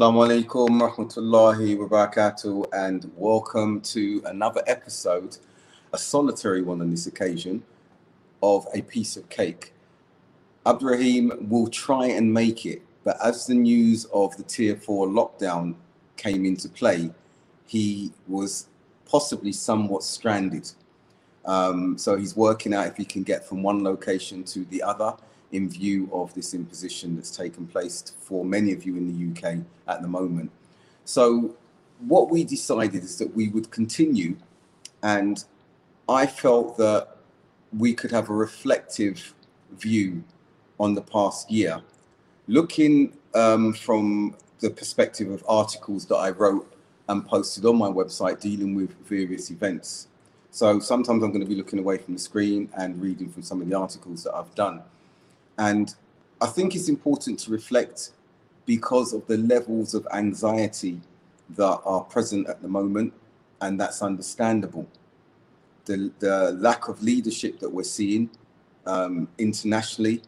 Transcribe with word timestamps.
Assalamu 0.00 0.24
alaikum 0.24 0.80
rahmatullahi 0.80 1.76
wa 1.76 2.66
and 2.72 3.10
welcome 3.16 3.80
to 3.80 4.22
another 4.24 4.62
episode, 4.66 5.36
a 5.92 5.98
solitary 5.98 6.62
one 6.62 6.80
on 6.80 6.90
this 6.90 7.06
occasion, 7.06 7.62
of 8.42 8.66
A 8.72 8.82
Piece 8.82 9.16
of 9.16 9.28
Cake. 9.28 9.74
Abdurraheem 10.64 11.48
will 11.48 11.66
try 11.66 12.06
and 12.06 12.32
make 12.32 12.64
it, 12.64 12.82
but 13.04 13.18
as 13.22 13.46
the 13.46 13.54
news 13.54 14.06
of 14.06 14.36
the 14.36 14.42
tier 14.42 14.76
four 14.76 15.06
lockdown 15.06 15.74
came 16.16 16.46
into 16.46 16.68
play, 16.68 17.10
he 17.66 18.12
was 18.28 18.68
possibly 19.06 19.52
somewhat 19.52 20.02
stranded. 20.02 20.70
Um, 21.50 21.98
so 21.98 22.16
he's 22.16 22.36
working 22.36 22.72
out 22.72 22.86
if 22.86 22.96
he 22.96 23.04
can 23.04 23.24
get 23.24 23.44
from 23.44 23.60
one 23.60 23.82
location 23.82 24.44
to 24.44 24.64
the 24.66 24.80
other 24.84 25.16
in 25.50 25.68
view 25.68 26.08
of 26.12 26.32
this 26.32 26.54
imposition 26.54 27.16
that's 27.16 27.36
taken 27.36 27.66
place 27.66 28.14
for 28.20 28.44
many 28.44 28.72
of 28.72 28.86
you 28.86 28.96
in 28.96 29.04
the 29.10 29.18
UK 29.32 29.56
at 29.88 30.00
the 30.00 30.06
moment. 30.06 30.52
So, 31.04 31.56
what 32.06 32.30
we 32.30 32.44
decided 32.44 33.02
is 33.02 33.18
that 33.18 33.34
we 33.34 33.48
would 33.48 33.68
continue, 33.72 34.36
and 35.02 35.44
I 36.08 36.24
felt 36.24 36.76
that 36.76 37.16
we 37.76 37.94
could 37.94 38.12
have 38.12 38.30
a 38.30 38.32
reflective 38.32 39.34
view 39.72 40.22
on 40.78 40.94
the 40.94 41.02
past 41.02 41.50
year, 41.50 41.82
looking 42.46 43.12
um, 43.34 43.72
from 43.72 44.36
the 44.60 44.70
perspective 44.70 45.28
of 45.32 45.44
articles 45.48 46.06
that 46.06 46.16
I 46.16 46.30
wrote 46.30 46.72
and 47.08 47.26
posted 47.26 47.64
on 47.66 47.76
my 47.76 47.88
website 47.88 48.40
dealing 48.40 48.76
with 48.76 48.94
various 49.08 49.50
events. 49.50 50.06
So 50.50 50.80
sometimes 50.80 51.22
I'm 51.22 51.30
going 51.30 51.42
to 51.42 51.48
be 51.48 51.54
looking 51.54 51.78
away 51.78 51.98
from 51.98 52.14
the 52.14 52.20
screen 52.20 52.68
and 52.76 53.00
reading 53.00 53.30
from 53.30 53.42
some 53.42 53.62
of 53.62 53.68
the 53.68 53.76
articles 53.76 54.24
that 54.24 54.34
I've 54.34 54.52
done. 54.54 54.82
And 55.58 55.94
I 56.40 56.46
think 56.46 56.74
it's 56.74 56.88
important 56.88 57.38
to 57.40 57.52
reflect 57.52 58.10
because 58.66 59.12
of 59.12 59.26
the 59.26 59.38
levels 59.38 59.94
of 59.94 60.06
anxiety 60.12 61.00
that 61.50 61.80
are 61.84 62.02
present 62.02 62.48
at 62.48 62.62
the 62.62 62.68
moment, 62.68 63.12
and 63.60 63.78
that's 63.78 64.02
understandable. 64.02 64.88
The, 65.84 66.10
the 66.18 66.52
lack 66.52 66.88
of 66.88 67.02
leadership 67.02 67.58
that 67.60 67.68
we're 67.68 67.82
seeing 67.84 68.30
um, 68.86 69.28
internationally 69.38 70.22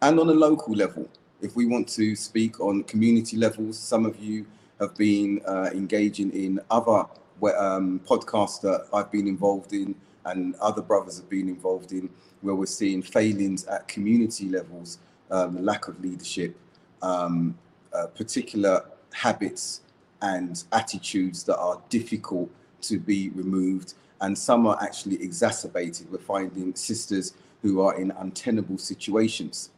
and 0.00 0.18
on 0.18 0.28
a 0.28 0.32
local 0.32 0.74
level. 0.74 1.08
If 1.40 1.56
we 1.56 1.66
want 1.66 1.88
to 1.90 2.14
speak 2.14 2.60
on 2.60 2.84
community 2.84 3.36
levels, 3.36 3.78
some 3.78 4.06
of 4.06 4.18
you 4.18 4.46
have 4.80 4.96
been 4.96 5.40
uh, 5.46 5.70
engaging 5.72 6.30
in 6.32 6.60
other 6.70 7.04
um, 7.50 8.00
that 8.06 8.86
I've 8.92 9.10
been 9.10 9.26
involved 9.26 9.72
in 9.72 9.94
and 10.24 10.54
other 10.56 10.82
brothers 10.82 11.16
have 11.18 11.28
been 11.28 11.48
involved 11.48 11.92
in 11.92 12.08
where 12.42 12.54
we're 12.54 12.66
seeing 12.66 13.02
failings 13.02 13.64
at 13.66 13.88
community 13.88 14.48
levels, 14.48 14.98
um, 15.30 15.64
lack 15.64 15.88
of 15.88 16.00
leadership, 16.00 16.56
um, 17.02 17.58
uh, 17.92 18.06
particular 18.06 18.84
habits 19.12 19.80
and 20.22 20.64
attitudes 20.72 21.42
that 21.44 21.58
are 21.58 21.80
difficult 21.88 22.48
to 22.82 22.98
be 22.98 23.30
removed, 23.30 23.94
and 24.20 24.36
some 24.38 24.66
are 24.66 24.78
actually 24.80 25.20
exacerbated. 25.22 26.10
We're 26.10 26.18
finding 26.18 26.74
sisters 26.74 27.34
who 27.62 27.80
are 27.80 28.00
in 28.00 28.12
untenable 28.12 28.78
situations 28.78 29.70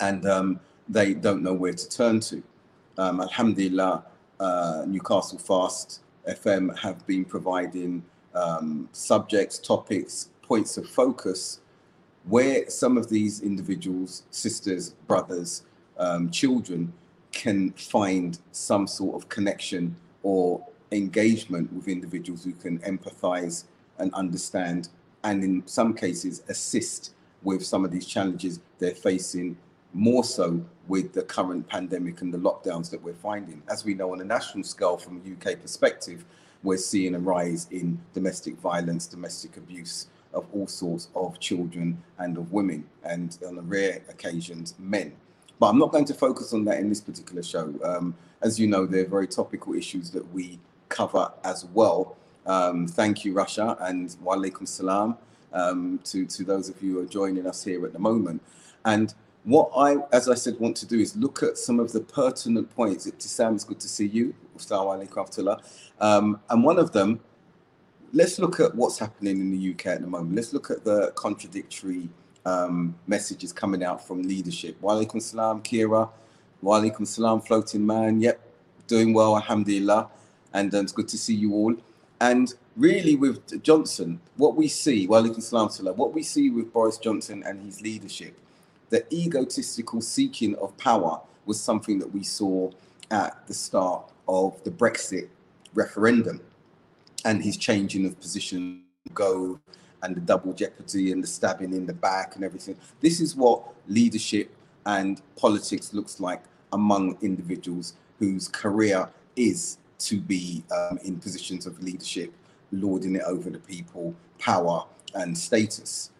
and 0.00 0.26
um, 0.26 0.60
they 0.88 1.14
don't 1.14 1.42
know 1.42 1.54
where 1.54 1.72
to 1.72 1.88
turn 1.88 2.20
to. 2.20 2.42
Um, 2.98 3.20
Alhamdulillah, 3.20 4.04
uh, 4.40 4.84
Newcastle 4.86 5.38
Fast 5.38 6.00
FM 6.28 6.76
have 6.78 7.06
been 7.06 7.24
providing 7.24 8.02
um, 8.34 8.88
subjects, 8.92 9.58
topics, 9.58 10.30
points 10.42 10.76
of 10.76 10.88
focus 10.88 11.60
where 12.24 12.68
some 12.68 12.96
of 12.96 13.08
these 13.08 13.40
individuals, 13.40 14.24
sisters, 14.30 14.90
brothers, 15.06 15.62
um, 15.98 16.30
children 16.30 16.92
can 17.32 17.70
find 17.72 18.38
some 18.52 18.86
sort 18.86 19.14
of 19.14 19.28
connection 19.28 19.94
or 20.22 20.64
engagement 20.92 21.72
with 21.72 21.88
individuals 21.88 22.44
who 22.44 22.52
can 22.52 22.78
empathize 22.80 23.64
and 23.98 24.12
understand, 24.14 24.88
and 25.24 25.42
in 25.44 25.62
some 25.66 25.94
cases, 25.94 26.42
assist 26.48 27.14
with 27.42 27.64
some 27.64 27.84
of 27.84 27.90
these 27.90 28.06
challenges 28.06 28.60
they're 28.78 28.94
facing, 28.94 29.56
more 29.96 30.22
so 30.24 30.62
with 30.88 31.12
the 31.14 31.22
current 31.22 31.66
pandemic 31.68 32.20
and 32.20 32.32
the 32.32 32.38
lockdowns 32.38 32.90
that 32.90 33.02
we're 33.02 33.14
finding. 33.14 33.62
As 33.68 33.84
we 33.84 33.94
know 33.94 34.12
on 34.12 34.20
a 34.20 34.24
national 34.24 34.64
scale, 34.64 34.98
from 34.98 35.22
a 35.24 35.50
UK 35.50 35.60
perspective, 35.60 36.24
we're 36.62 36.76
seeing 36.76 37.14
a 37.14 37.18
rise 37.18 37.66
in 37.70 37.98
domestic 38.12 38.56
violence, 38.58 39.06
domestic 39.06 39.56
abuse 39.56 40.08
of 40.34 40.46
all 40.52 40.66
sorts 40.66 41.08
of 41.16 41.40
children 41.40 42.02
and 42.18 42.36
of 42.36 42.52
women, 42.52 42.84
and 43.04 43.38
on 43.46 43.56
rare 43.68 44.02
occasions, 44.10 44.74
men. 44.78 45.12
But 45.58 45.68
I'm 45.68 45.78
not 45.78 45.92
going 45.92 46.04
to 46.04 46.14
focus 46.14 46.52
on 46.52 46.64
that 46.66 46.78
in 46.78 46.90
this 46.90 47.00
particular 47.00 47.42
show. 47.42 47.74
Um, 47.82 48.14
as 48.42 48.60
you 48.60 48.66
know, 48.66 48.84
they're 48.84 49.08
very 49.08 49.26
topical 49.26 49.74
issues 49.74 50.10
that 50.10 50.30
we 50.32 50.58
cover 50.90 51.32
as 51.42 51.64
well. 51.64 52.16
Um, 52.44 52.86
thank 52.86 53.24
you, 53.24 53.32
Russia, 53.32 53.76
and 53.80 54.14
wa 54.20 54.36
alaikum 54.36 54.68
salam 54.68 55.16
um, 55.54 56.00
to, 56.04 56.26
to 56.26 56.44
those 56.44 56.68
of 56.68 56.82
you 56.82 56.94
who 56.94 57.00
are 57.00 57.06
joining 57.06 57.46
us 57.46 57.64
here 57.64 57.86
at 57.86 57.94
the 57.94 57.98
moment. 57.98 58.42
And 58.84 59.14
what 59.46 59.70
I, 59.76 59.98
as 60.12 60.28
I 60.28 60.34
said, 60.34 60.58
want 60.58 60.76
to 60.78 60.86
do 60.86 60.98
is 60.98 61.14
look 61.16 61.44
at 61.44 61.56
some 61.56 61.78
of 61.78 61.92
the 61.92 62.00
pertinent 62.00 62.68
points. 62.74 63.06
It 63.06 63.22
sounds 63.22 63.62
good 63.62 63.78
to 63.78 63.88
see 63.88 64.06
you. 64.08 64.34
Um, 66.00 66.40
and 66.50 66.64
one 66.64 66.78
of 66.80 66.90
them, 66.90 67.20
let's 68.12 68.40
look 68.40 68.58
at 68.58 68.74
what's 68.74 68.98
happening 68.98 69.38
in 69.40 69.52
the 69.52 69.70
UK 69.70 69.86
at 69.86 70.00
the 70.00 70.08
moment. 70.08 70.34
Let's 70.34 70.52
look 70.52 70.72
at 70.72 70.84
the 70.84 71.12
contradictory 71.14 72.08
um, 72.44 72.96
messages 73.06 73.52
coming 73.52 73.84
out 73.84 74.04
from 74.04 74.22
leadership. 74.22 74.82
Wa 74.82 74.94
alaikum 74.94 75.22
salam, 75.22 75.62
Kira. 75.62 76.10
Wa 76.60 76.80
alaikum 76.80 77.06
salam, 77.06 77.40
floating 77.40 77.86
man. 77.86 78.20
Yep, 78.20 78.40
doing 78.88 79.14
well, 79.14 79.36
alhamdulillah. 79.36 80.08
And 80.54 80.74
um, 80.74 80.82
it's 80.82 80.92
good 80.92 81.06
to 81.08 81.18
see 81.18 81.34
you 81.34 81.54
all. 81.54 81.76
And 82.20 82.52
really, 82.76 83.14
with 83.14 83.62
Johnson, 83.62 84.20
what 84.38 84.56
we 84.56 84.66
see, 84.66 85.06
wa 85.06 85.22
alaikum 85.22 85.40
salam, 85.40 85.96
what 85.96 86.12
we 86.12 86.24
see 86.24 86.50
with 86.50 86.72
Boris 86.72 86.98
Johnson 86.98 87.44
and 87.46 87.64
his 87.64 87.80
leadership 87.80 88.36
the 88.90 89.04
egotistical 89.12 90.00
seeking 90.00 90.54
of 90.56 90.76
power 90.78 91.20
was 91.44 91.60
something 91.60 91.98
that 91.98 92.12
we 92.12 92.22
saw 92.22 92.70
at 93.10 93.46
the 93.46 93.54
start 93.54 94.10
of 94.28 94.62
the 94.64 94.70
Brexit 94.70 95.28
referendum 95.74 96.40
and 97.24 97.42
his 97.42 97.56
changing 97.56 98.06
of 98.06 98.18
position 98.20 98.82
go 99.14 99.60
and 100.02 100.14
the 100.14 100.20
double 100.20 100.52
jeopardy 100.52 101.12
and 101.12 101.22
the 101.22 101.26
stabbing 101.26 101.72
in 101.72 101.86
the 101.86 101.92
back 101.92 102.36
and 102.36 102.44
everything. 102.44 102.76
This 103.00 103.20
is 103.20 103.34
what 103.34 103.62
leadership 103.88 104.50
and 104.84 105.20
politics 105.36 105.92
looks 105.92 106.20
like 106.20 106.42
among 106.72 107.18
individuals 107.22 107.94
whose 108.18 108.48
career 108.48 109.08
is 109.34 109.78
to 109.98 110.20
be 110.20 110.62
um, 110.70 110.98
in 111.04 111.18
positions 111.18 111.66
of 111.66 111.82
leadership, 111.82 112.32
lording 112.72 113.16
it 113.16 113.22
over 113.22 113.50
the 113.50 113.58
people, 113.58 114.14
power 114.38 114.84
and 115.14 115.36
status 115.36 116.10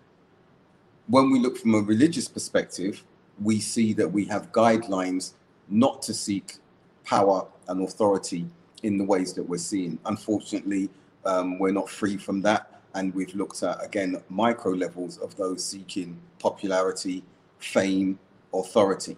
when 1.09 1.31
we 1.31 1.39
look 1.39 1.57
from 1.57 1.75
a 1.75 1.81
religious 1.81 2.29
perspective, 2.29 3.03
we 3.41 3.61
see 3.61 3.93
that 3.95 4.09
we 4.09 4.25
have 4.27 4.53
guidelines 4.53 5.35
not 5.69 6.03
to 6.03 6.15
seek 6.15 6.57
power 7.05 7.47
and 7.69 7.83
authority 7.83 8.47
in 8.83 8.99
the 8.99 9.05
ways 9.05 9.33
that 9.35 9.43
we're 9.43 9.59
seeing. 9.59 9.99
Unfortunately, 10.07 10.89
um, 11.25 11.59
we're 11.59 11.73
not 11.73 11.89
free 11.89 12.17
from 12.17 12.41
that. 12.43 12.81
And 12.95 13.15
we've 13.15 13.35
looked 13.35 13.63
at, 13.63 13.85
again, 13.85 14.23
micro 14.31 14.73
levels 14.73 15.19
of 15.19 15.37
those 15.37 15.63
seeking 15.63 16.19
popularity, 16.39 17.23
fame, 17.59 18.19
authority. 18.55 19.17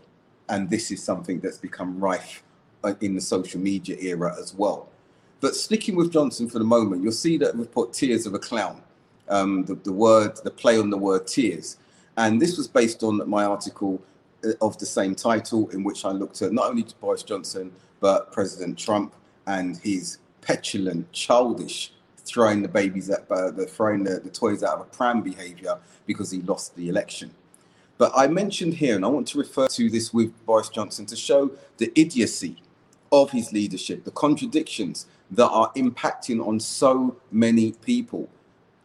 And 0.49 0.69
this 0.69 0.91
is 0.91 1.03
something 1.03 1.39
that's 1.41 1.59
become 1.59 1.99
rife 2.01 2.43
uh, 2.83 2.95
in 3.01 3.15
the 3.15 3.21
social 3.21 3.61
media 3.61 3.97
era 4.01 4.35
as 4.39 4.53
well. 4.55 4.89
But 5.41 5.55
sticking 5.55 5.95
with 5.95 6.13
Johnson 6.13 6.49
for 6.49 6.59
the 6.59 6.65
moment, 6.65 7.03
you'll 7.03 7.13
see 7.13 7.37
that 7.39 7.55
we've 7.55 7.71
put 7.71 7.93
tears 7.93 8.27
of 8.27 8.35
a 8.35 8.39
clown 8.39 8.83
um, 9.29 9.65
the, 9.65 9.75
the 9.75 9.93
word, 9.93 10.37
the 10.45 10.51
play 10.51 10.79
on 10.79 10.91
the 10.91 10.97
word 10.97 11.27
tears. 11.27 11.79
And 12.17 12.41
this 12.43 12.57
was 12.57 12.67
based 12.69 13.03
on 13.03 13.29
my 13.29 13.45
article 13.45 14.03
uh, 14.45 14.51
of 14.61 14.79
the 14.79 14.87
same 14.87 15.15
title, 15.15 15.69
in 15.71 15.85
which 15.85 16.05
I 16.05 16.11
looked 16.11 16.43
at 16.43 16.53
not 16.53 16.71
only 16.71 16.85
Boris 17.01 17.23
Johnson, 17.23 17.73
but 18.01 18.33
President 18.33 18.79
Trump 18.79 19.15
and 19.47 19.77
his 19.79 20.19
petulant, 20.41 21.11
childish, 21.13 21.93
throwing 22.17 22.63
the 22.63 22.69
babies 22.69 23.09
at 23.11 23.31
uh, 23.31 23.51
the 23.51 23.67
throwing 23.67 24.05
the, 24.05 24.21
the 24.21 24.31
toys 24.31 24.63
out 24.63 24.75
of 24.75 24.81
a 24.81 24.85
pram 24.85 25.23
behavior 25.23 25.79
because 26.07 26.31
he 26.31 26.41
lost 26.43 26.77
the 26.77 26.89
election. 26.89 27.31
But 27.97 28.13
I 28.15 28.29
mentioned 28.29 28.75
here, 28.75 28.95
and 28.95 29.05
I 29.05 29.09
want 29.09 29.27
to 29.29 29.39
refer 29.39 29.67
to 29.67 29.91
this 29.91 30.15
with 30.15 30.33
Boris 30.47 30.69
Johnson 30.69 31.05
to 31.07 31.17
show 31.17 31.51
the 31.79 31.93
idiocy 31.97 32.63
of 33.11 33.31
his 33.31 33.53
leadership, 33.53 34.05
the 34.05 34.11
contradictions 34.13 35.07
that 35.31 35.49
are 35.49 35.73
impacting 35.75 36.47
on 36.47 36.61
so 36.61 37.17
many 37.33 37.73
people. 37.73 38.29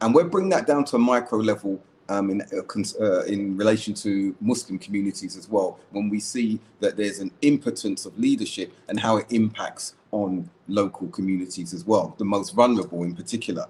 And 0.04 0.14
we'll 0.14 0.28
bring 0.28 0.50
that 0.50 0.68
down 0.68 0.84
to 0.86 0.98
a 0.98 1.00
micro 1.00 1.40
level 1.40 1.82
um, 2.10 2.30
in, 2.30 2.42
uh, 2.42 3.02
uh, 3.02 3.24
in 3.24 3.56
relation 3.56 3.94
to 3.94 4.36
Muslim 4.42 4.78
communities 4.78 5.38
as 5.38 5.48
well, 5.48 5.80
when 5.92 6.10
we 6.10 6.20
see 6.20 6.60
that 6.82 6.98
there's 6.98 7.20
an 7.20 7.32
impotence 7.42 8.06
of 8.06 8.20
leadership 8.20 8.74
and 8.90 9.00
how 9.00 9.16
it 9.16 9.26
impacts 9.30 9.96
on 10.12 10.50
local 10.68 11.08
communities 11.08 11.74
as 11.74 11.86
well, 11.86 12.16
the 12.18 12.26
most 12.26 12.54
vulnerable 12.54 13.04
in 13.04 13.16
particular. 13.16 13.66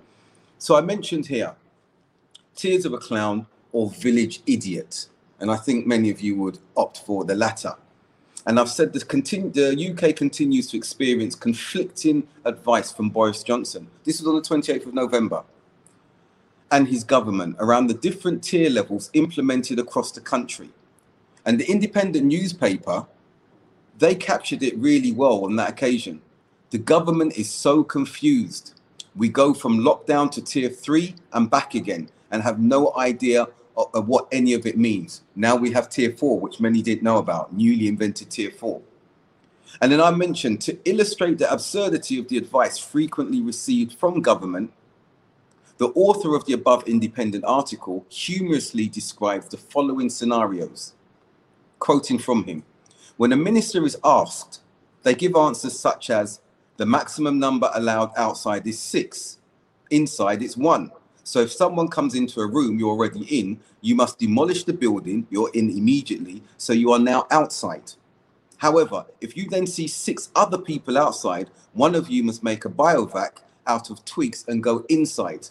So 0.58 0.76
I 0.76 0.82
mentioned 0.82 1.28
here 1.28 1.54
Tears 2.56 2.86
of 2.86 2.94
a 2.94 2.98
Clown, 2.98 3.46
or 3.72 3.92
Village 3.92 4.42
Idiot. 4.48 5.08
And 5.40 5.52
I 5.52 5.58
think 5.58 5.86
many 5.86 6.10
of 6.10 6.20
you 6.20 6.36
would 6.38 6.58
opt 6.76 7.00
for 7.00 7.26
the 7.26 7.36
latter. 7.36 7.76
And 8.48 8.60
I've 8.60 8.70
said 8.70 8.92
this 8.92 9.04
the 9.04 9.94
UK 9.94 10.16
continues 10.16 10.68
to 10.72 10.78
experience 10.78 11.36
conflicting 11.36 12.28
advice 12.44 12.92
from 12.92 13.10
Boris 13.10 13.44
Johnson. 13.44 13.88
This 14.04 14.20
was 14.20 14.28
on 14.28 14.36
the 14.36 14.42
28th 14.42 14.88
of 14.88 14.94
November. 14.96 15.44
And 16.72 16.88
his 16.88 17.04
government 17.04 17.56
around 17.60 17.88
the 17.88 17.94
different 17.94 18.44
tier 18.44 18.70
levels 18.70 19.10
implemented 19.14 19.80
across 19.80 20.12
the 20.12 20.22
country. 20.22 20.70
And 21.46 21.60
the 21.60 21.70
independent 21.70 22.26
newspaper, 22.26 23.06
they 23.98 24.16
captured 24.16 24.64
it 24.64 24.78
really 24.78 25.12
well 25.12 25.46
on 25.46 25.56
that 25.58 25.70
occasion. 25.70 26.22
The 26.72 26.80
government 26.80 27.38
is 27.38 27.52
so 27.52 27.84
confused. 27.84 28.74
We 29.16 29.30
go 29.30 29.54
from 29.54 29.80
lockdown 29.80 30.32
to 30.32 30.42
tier 30.42 30.70
three 30.70 31.16
and 31.34 31.50
back 31.50 31.76
again 31.76 32.10
and 32.32 32.42
have 32.42 32.60
no 32.60 32.96
idea 32.96 33.48
of, 33.78 34.08
what 34.08 34.28
any 34.32 34.54
of 34.54 34.66
it 34.66 34.78
means. 34.78 35.22
Now 35.36 35.56
we 35.56 35.72
have 35.72 35.90
tier 35.90 36.16
four, 36.16 36.40
which 36.40 36.60
many 36.60 36.82
didn't 36.82 37.04
know 37.04 37.18
about, 37.18 37.54
newly 37.54 37.88
invented 37.88 38.32
tier 38.32 38.52
four. 38.52 38.82
And 39.82 39.92
then 39.92 40.02
I 40.02 40.12
mentioned 40.12 40.62
to 40.62 40.78
illustrate 40.90 41.40
the 41.40 41.52
absurdity 41.52 42.20
of 42.20 42.28
the 42.28 42.38
advice 42.38 42.78
frequently 42.78 43.42
received 43.42 43.94
from 43.94 44.22
government, 44.22 44.72
the 45.78 45.90
author 45.96 46.36
of 46.36 46.46
the 46.46 46.54
above 46.54 46.88
independent 46.88 47.44
article 47.46 48.06
humorously 48.10 48.88
describes 48.88 49.48
the 49.48 49.58
following 49.58 50.10
scenarios. 50.10 50.94
Quoting 51.80 52.20
from 52.20 52.44
him 52.44 52.64
When 53.18 53.34
a 53.34 53.38
minister 53.38 53.84
is 53.86 53.98
asked, 54.04 54.62
they 55.02 55.16
give 55.16 55.36
answers 55.36 55.78
such 55.78 56.10
as 56.10 56.40
the 56.78 56.86
maximum 56.86 57.40
number 57.40 57.70
allowed 57.74 58.12
outside 58.18 58.66
is 58.68 58.80
six, 58.80 59.40
inside 59.90 60.42
it's 60.42 60.58
one. 60.58 60.92
So 61.24 61.40
if 61.40 61.52
someone 61.52 61.88
comes 61.88 62.16
into 62.16 62.42
a 62.42 62.48
room 62.48 62.78
you're 62.78 62.90
already 62.90 63.24
in, 63.40 63.60
you 63.82 63.96
must 63.96 64.20
demolish 64.20 64.64
the 64.66 64.74
building 64.74 65.26
you're 65.30 65.52
in 65.54 65.70
immediately. 65.70 66.44
So 66.58 66.74
you 66.74 66.92
are 66.92 67.00
now 67.00 67.26
outside. 67.32 67.94
However, 68.58 69.06
if 69.22 69.36
you 69.36 69.50
then 69.50 69.68
see 69.68 69.88
six 69.88 70.30
other 70.36 70.58
people 70.58 70.98
outside, 70.98 71.50
one 71.74 71.96
of 71.96 72.10
you 72.10 72.24
must 72.24 72.44
make 72.44 72.66
a 72.66 72.70
bivouac 72.70 73.42
out 73.68 73.90
of 73.90 74.04
twigs 74.06 74.46
and 74.48 74.64
go 74.64 74.86
inside. 74.90 75.48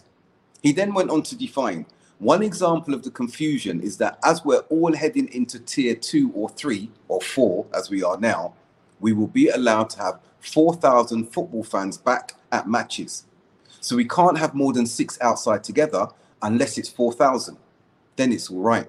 He 0.63 0.71
then 0.71 0.93
went 0.93 1.11
on 1.11 1.21
to 1.23 1.35
define 1.35 1.85
one 2.23 2.41
example 2.41 2.93
of 2.93 3.03
the 3.03 3.11
confusion 3.11 3.81
is 3.81 3.97
that 3.97 4.17
as 4.23 4.45
we're 4.45 4.63
all 4.69 4.95
heading 4.95 5.27
into 5.33 5.59
tier 5.59 5.93
two 5.93 6.31
or 6.33 6.47
three 6.47 6.89
or 7.09 7.19
four, 7.19 7.65
as 7.73 7.89
we 7.89 8.01
are 8.01 8.17
now, 8.17 8.53
we 9.01 9.11
will 9.11 9.27
be 9.27 9.49
allowed 9.49 9.89
to 9.89 9.99
have 10.01 10.19
4,000 10.39 11.25
football 11.33 11.65
fans 11.65 11.97
back 11.97 12.35
at 12.53 12.65
matches. 12.65 13.25
So 13.81 13.97
we 13.97 14.05
can't 14.05 14.37
have 14.37 14.53
more 14.53 14.71
than 14.71 14.85
six 14.85 15.17
outside 15.19 15.65
together 15.65 16.07
unless 16.41 16.77
it's 16.77 16.87
4,000. 16.87 17.57
Then 18.15 18.31
it's 18.31 18.49
all 18.49 18.61
right. 18.61 18.87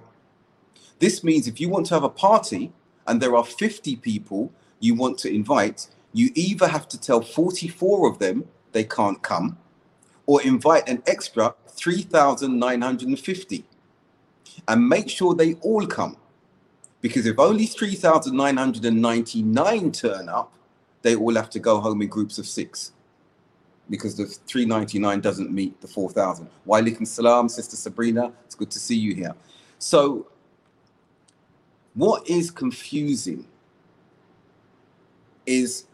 This 1.00 1.24
means 1.24 1.48
if 1.48 1.60
you 1.60 1.68
want 1.68 1.86
to 1.86 1.94
have 1.94 2.04
a 2.04 2.08
party 2.08 2.72
and 3.08 3.20
there 3.20 3.34
are 3.34 3.44
50 3.44 3.96
people 3.96 4.52
you 4.78 4.94
want 4.94 5.18
to 5.18 5.34
invite, 5.34 5.88
you 6.12 6.30
either 6.36 6.68
have 6.68 6.86
to 6.86 7.00
tell 7.00 7.20
44 7.20 8.08
of 8.08 8.20
them 8.20 8.46
they 8.70 8.84
can't 8.84 9.20
come 9.22 9.58
or 10.26 10.42
invite 10.42 10.88
an 10.88 11.02
extra 11.06 11.54
3,950 11.68 13.64
and 14.68 14.88
make 14.88 15.08
sure 15.08 15.34
they 15.34 15.54
all 15.54 15.84
come. 15.86 16.16
Because 17.00 17.26
if 17.26 17.36
only 17.38 17.66
3,999 17.66 19.92
turn 19.92 20.28
up, 20.28 20.52
they 21.02 21.14
all 21.14 21.34
have 21.34 21.50
to 21.50 21.58
go 21.58 21.78
home 21.80 22.00
in 22.00 22.08
groups 22.08 22.38
of 22.38 22.46
six. 22.46 22.92
Because 23.90 24.16
the 24.16 24.24
399 24.24 25.20
doesn't 25.20 25.52
meet 25.52 25.78
the 25.82 25.88
4000 25.88 26.48
Walaikum 26.66 27.06
salam 27.06 27.50
sister 27.50 27.76
sabrina. 27.76 28.32
It's 28.46 28.54
good 28.54 28.70
to 28.70 28.78
see 28.78 28.96
you 28.96 29.14
here. 29.14 29.34
So 29.78 30.28
what 31.92 32.26
is 32.28 32.50
confusing 32.50 33.46
is 35.44 35.84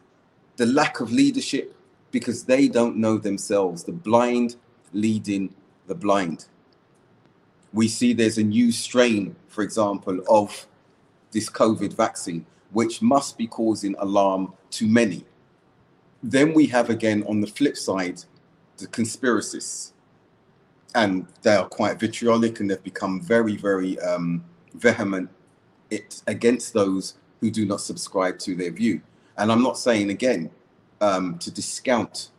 the 0.57 0.67
lack 0.67 1.01
of 1.01 1.11
leadership 1.11 1.75
because 2.11 2.45
they 2.45 2.69
don't 2.69 2.97
know 2.97 3.19
themselves 3.19 3.85
the 3.85 3.93
blind 3.93 4.57
leading 4.93 5.55
the 5.87 5.95
blind. 5.95 6.47
We 7.73 7.89
see 7.89 8.13
there's 8.13 8.39
a 8.39 8.43
new 8.45 8.73
strain 8.73 9.37
for 9.49 9.63
example 9.63 10.21
of 10.29 10.67
this 11.33 11.49
covid 11.49 11.93
vaccine 11.93 12.47
which 12.73 13.03
must 13.03 13.37
be 13.37 13.47
causing 13.47 13.95
alarm 13.99 14.53
to 14.71 14.87
many. 14.87 15.25
Then 16.23 16.55
we 16.55 16.67
have 16.67 16.91
again 16.91 17.25
on 17.29 17.41
the 17.41 17.47
flip 17.47 17.77
side 17.77 18.23
the 18.81 18.87
conspiracists, 18.87 19.93
and 20.95 21.27
they 21.43 21.55
are 21.55 21.69
quite 21.69 22.01
vitriolic 22.01 22.61
and 22.61 22.71
they've 22.71 22.83
become 22.83 23.21
very, 23.21 23.57
very 23.57 23.99
um, 24.01 24.45
vehement 24.75 25.29
against 26.27 26.73
those 26.73 27.15
who 27.41 27.51
do 27.51 27.67
not 27.67 27.81
subscribe 27.81 28.39
to 28.39 28.55
their 28.55 28.71
view. 28.71 29.01
And 29.37 29.51
I'm 29.51 29.63
not 29.63 29.79
saying 29.79 30.11
again 30.11 30.51
um, 31.01 31.39
to 31.39 31.51
discount 31.51 32.31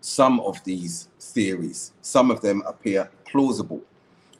some 0.00 0.40
of 0.40 0.62
these 0.64 1.08
theories. 1.18 1.92
Some 2.02 2.30
of 2.30 2.40
them 2.40 2.62
appear 2.66 3.10
plausible, 3.24 3.82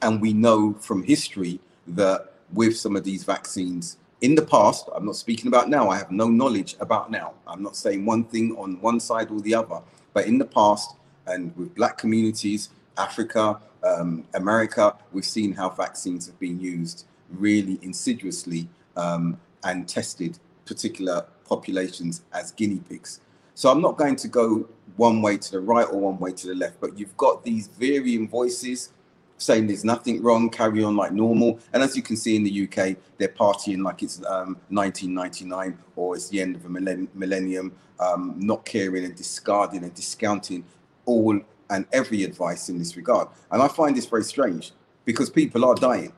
and 0.01 0.21
we 0.21 0.33
know 0.33 0.73
from 0.73 1.03
history 1.03 1.59
that 1.87 2.33
with 2.53 2.77
some 2.77 2.95
of 2.95 3.03
these 3.03 3.23
vaccines, 3.23 3.97
in 4.21 4.35
the 4.35 4.41
past, 4.41 4.89
I'm 4.95 5.05
not 5.05 5.15
speaking 5.15 5.47
about 5.47 5.69
now, 5.69 5.89
I 5.89 5.97
have 5.97 6.11
no 6.11 6.27
knowledge 6.27 6.75
about 6.79 7.11
now. 7.11 7.33
I'm 7.45 7.61
not 7.61 7.75
saying 7.75 8.05
one 8.05 8.23
thing 8.23 8.55
on 8.57 8.79
one 8.81 8.99
side 8.99 9.29
or 9.29 9.41
the 9.41 9.53
other, 9.53 9.81
but 10.13 10.25
in 10.25 10.37
the 10.37 10.45
past, 10.45 10.95
and 11.27 11.55
with 11.57 11.75
black 11.75 11.97
communities, 11.97 12.69
Africa, 12.97 13.59
um, 13.83 14.25
America, 14.33 14.95
we've 15.11 15.25
seen 15.25 15.53
how 15.53 15.69
vaccines 15.69 16.25
have 16.27 16.39
been 16.39 16.59
used 16.59 17.05
really 17.29 17.79
insidiously 17.81 18.67
um, 18.95 19.37
and 19.63 19.87
tested 19.87 20.39
particular 20.65 21.25
populations 21.47 22.23
as 22.33 22.51
guinea 22.51 22.81
pigs. 22.89 23.19
So 23.55 23.71
I'm 23.71 23.81
not 23.81 23.97
going 23.97 24.17
to 24.17 24.27
go 24.27 24.67
one 24.97 25.21
way 25.21 25.37
to 25.37 25.51
the 25.51 25.59
right 25.61 25.87
or 25.89 25.99
one 25.99 26.19
way 26.19 26.33
to 26.33 26.47
the 26.47 26.55
left, 26.55 26.79
but 26.81 26.99
you've 26.99 27.15
got 27.15 27.43
these 27.43 27.67
varying 27.67 28.27
voices 28.27 28.91
saying 29.37 29.67
there's 29.67 29.85
nothing 29.85 30.21
wrong, 30.21 30.49
carry 30.49 30.83
on 30.83 30.95
like 30.95 31.13
normal. 31.13 31.59
And 31.73 31.81
as 31.81 31.95
you 31.95 32.03
can 32.03 32.17
see 32.17 32.35
in 32.35 32.43
the 32.43 32.63
UK, 32.63 32.97
they're 33.17 33.29
partying 33.29 33.81
like 33.81 34.03
it's 34.03 34.19
um, 34.25 34.57
1999 34.69 35.77
or 35.95 36.15
it's 36.15 36.29
the 36.29 36.41
end 36.41 36.57
of 36.57 36.65
a 36.65 36.69
millennium, 36.69 37.73
um, 37.99 38.35
not 38.37 38.65
caring 38.65 39.05
and 39.05 39.15
discarding 39.15 39.83
and 39.83 39.93
discounting 39.93 40.65
all 41.05 41.39
and 41.69 41.85
every 41.93 42.23
advice 42.23 42.69
in 42.69 42.77
this 42.77 42.95
regard. 42.95 43.27
And 43.51 43.61
I 43.61 43.67
find 43.67 43.95
this 43.95 44.05
very 44.05 44.23
strange 44.23 44.73
because 45.05 45.29
people 45.29 45.65
are 45.65 45.75
dying 45.75 46.13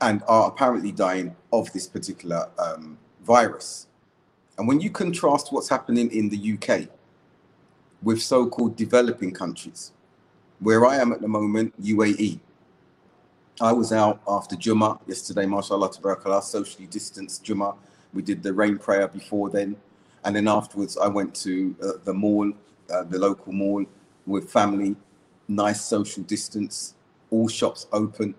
and 0.00 0.22
are 0.26 0.48
apparently 0.48 0.92
dying 0.92 1.36
of 1.52 1.72
this 1.72 1.86
particular 1.86 2.48
um, 2.58 2.98
virus. 3.22 3.86
And 4.60 4.68
when 4.68 4.78
you 4.78 4.90
contrast 4.90 5.54
what's 5.54 5.70
happening 5.70 6.12
in 6.12 6.28
the 6.28 6.52
UK 6.52 6.86
with 8.02 8.20
so 8.20 8.46
called 8.46 8.76
developing 8.76 9.32
countries, 9.32 9.92
where 10.58 10.84
I 10.84 10.96
am 10.96 11.12
at 11.12 11.22
the 11.22 11.28
moment, 11.28 11.72
UAE, 11.82 12.38
I 13.58 13.72
was 13.72 13.90
out 13.90 14.20
after 14.28 14.56
Juma 14.56 15.00
yesterday, 15.06 15.46
mashallah, 15.46 15.88
tabarakallah, 15.88 16.42
socially 16.42 16.86
distanced 16.88 17.42
Juma. 17.42 17.74
We 18.12 18.20
did 18.20 18.42
the 18.42 18.52
rain 18.52 18.76
prayer 18.76 19.08
before 19.08 19.48
then. 19.48 19.76
And 20.24 20.36
then 20.36 20.46
afterwards, 20.46 20.98
I 20.98 21.08
went 21.08 21.34
to 21.36 21.74
uh, 21.82 21.92
the 22.04 22.12
mall, 22.12 22.52
uh, 22.92 23.04
the 23.04 23.18
local 23.18 23.54
mall 23.54 23.86
with 24.26 24.50
family, 24.50 24.94
nice 25.48 25.80
social 25.82 26.22
distance, 26.24 26.96
all 27.30 27.48
shops 27.48 27.86
open, 27.94 28.34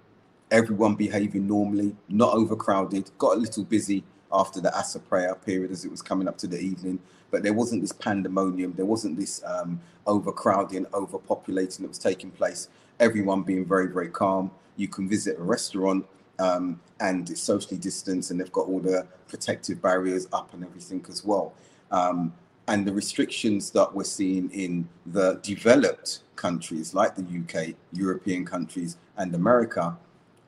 everyone 0.52 0.94
behaving 0.94 1.48
normally, 1.48 1.96
not 2.10 2.36
overcrowded. 2.36 3.10
Got 3.18 3.38
a 3.38 3.40
little 3.40 3.64
busy 3.64 4.04
after 4.34 4.62
the 4.62 4.70
Asr 4.70 5.06
prayer 5.08 5.36
period 5.36 5.72
as 5.72 5.86
it 5.86 5.92
was 5.92 6.02
coming 6.02 6.28
up 6.28 6.38
to 6.40 6.48
the 6.48 6.60
evening, 6.60 7.00
but 7.30 7.44
there 7.44 7.54
wasn't 7.54 7.82
this 7.82 7.92
pandemonium, 7.92 8.74
there 8.74 8.86
wasn't 8.86 9.18
this 9.18 9.42
um, 9.46 9.80
overcrowding, 10.08 10.86
overpopulating 10.88 11.80
that 11.80 11.88
was 11.88 12.00
taking 12.00 12.32
place. 12.32 12.70
Everyone 13.00 13.42
being 13.44 13.66
very, 13.66 13.88
very 13.88 14.10
calm 14.10 14.52
you 14.76 14.88
can 14.88 15.08
visit 15.08 15.38
a 15.38 15.44
restaurant 15.44 16.06
um, 16.40 16.80
and 17.00 17.30
it's 17.30 17.42
socially 17.42 17.78
distanced 17.78 18.32
and 18.32 18.40
they've 18.40 18.52
got 18.52 18.68
all 18.68 18.80
the 18.80 19.06
protective 19.28 19.82
barriers 19.82 20.28
up 20.34 20.54
and 20.54 20.64
everything 20.64 21.06
as 21.10 21.24
well. 21.24 21.54
Um, 21.92 22.34
and 22.68 22.86
the 22.86 22.94
restrictions 22.94 23.70
that 23.72 23.94
we're 23.94 24.04
seeing 24.04 24.50
in 24.52 24.88
the 25.06 25.40
developed 25.44 26.20
countries 26.36 26.94
like 26.94 27.16
the 27.16 27.24
UK, 27.24 27.76
European 27.92 28.46
countries, 28.46 28.98
and 29.18 29.36
America 29.36 29.98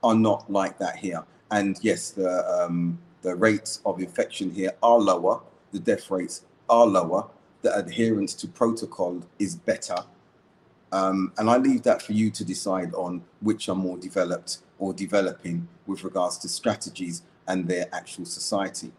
are 0.03 0.15
not 0.15 0.49
like 0.51 0.77
that 0.79 0.95
here. 0.97 1.23
And 1.51 1.77
yes, 1.81 2.11
the 2.11 2.31
um, 2.49 2.97
the 3.24 3.36
rates 3.36 3.82
of 3.86 4.00
infection 4.00 4.51
here 4.51 4.72
are 4.84 5.00
lower, 5.00 5.42
the 5.72 5.80
death 5.80 6.12
rates 6.12 6.46
are 6.70 6.86
lower, 6.86 7.25
the 7.62 7.75
adherence 7.75 8.34
to 8.36 8.48
protocol 8.48 9.24
is 9.39 9.56
better, 9.56 9.98
um, 10.94 11.34
and 11.39 11.50
I 11.50 11.58
leave 11.58 11.82
that 11.84 12.03
for 12.03 12.13
you 12.13 12.30
to 12.30 12.46
decide 12.46 12.94
on 12.94 13.24
which 13.42 13.68
are 13.68 13.75
more 13.75 13.98
developed 13.98 14.60
or 14.77 14.94
developing 14.94 15.68
with 15.88 16.03
regards 16.03 16.38
to 16.39 16.48
strategies 16.48 17.24
and 17.48 17.68
their 17.68 17.88
actual 17.94 18.25
society. 18.25 18.92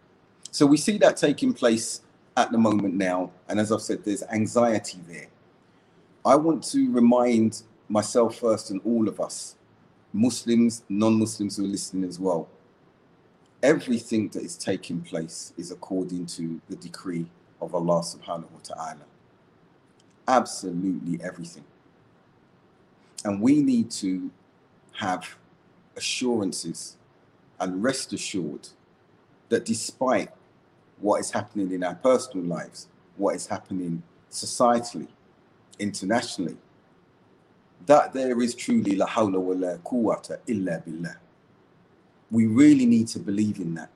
So 0.51 0.65
we 0.65 0.75
see 0.75 0.97
that 0.97 1.15
taking 1.15 1.53
place 1.53 2.01
at 2.35 2.51
the 2.51 2.57
moment 2.57 2.95
now. 2.95 3.31
And 3.47 3.61
as 3.61 3.71
I've 3.71 3.81
said, 3.81 4.03
there's 4.03 4.23
anxiety 4.23 4.99
there. 5.07 5.27
I 6.25 6.35
want 6.35 6.63
to 6.71 6.91
remind 6.91 7.63
myself 7.87 8.39
first 8.39 8.71
and 8.71 8.81
all 8.83 9.07
of 9.07 9.21
us 9.21 9.55
Muslims, 10.11 10.83
non-Muslims 10.89 11.57
who 11.57 11.65
are 11.65 11.67
listening 11.67 12.03
as 12.07 12.19
well, 12.19 12.47
everything 13.65 14.29
that 14.29 14.43
is 14.43 14.55
taking 14.55 15.01
place 15.01 15.51
is 15.57 15.71
according 15.71 16.27
to 16.27 16.61
the 16.69 16.75
decree 16.75 17.25
of 17.59 17.73
Allah 17.73 18.01
subhanahu 18.01 18.51
wa 18.51 18.63
ta'ala. 18.63 19.05
Absolutely 20.27 21.19
everything. 21.23 21.63
And 23.23 23.41
we 23.41 23.63
need 23.63 23.89
to 24.03 24.29
have 24.93 25.35
assurances 25.97 26.97
and 27.59 27.81
rest 27.81 28.13
assured 28.13 28.69
that 29.49 29.65
despite 29.65 30.29
what 30.99 31.19
is 31.19 31.31
happening 31.31 31.71
in 31.71 31.83
our 31.83 31.95
personal 31.95 32.45
lives, 32.45 32.87
what 33.17 33.35
is 33.35 33.47
happening 33.47 34.03
societally, 34.31 35.07
internationally, 35.79 36.57
that 37.87 38.13
there 38.13 38.39
is 38.41 38.53
truly 38.53 38.95
la 38.95 39.07
hawla 39.07 39.39
wa 39.39 39.55
la 39.55 39.77
quwwata 39.77 40.37
illa 40.45 40.83
billah. 40.85 41.17
We 42.35 42.47
really 42.47 42.85
need 42.85 43.07
to 43.15 43.19
believe 43.19 43.59
in 43.59 43.75
that. 43.75 43.89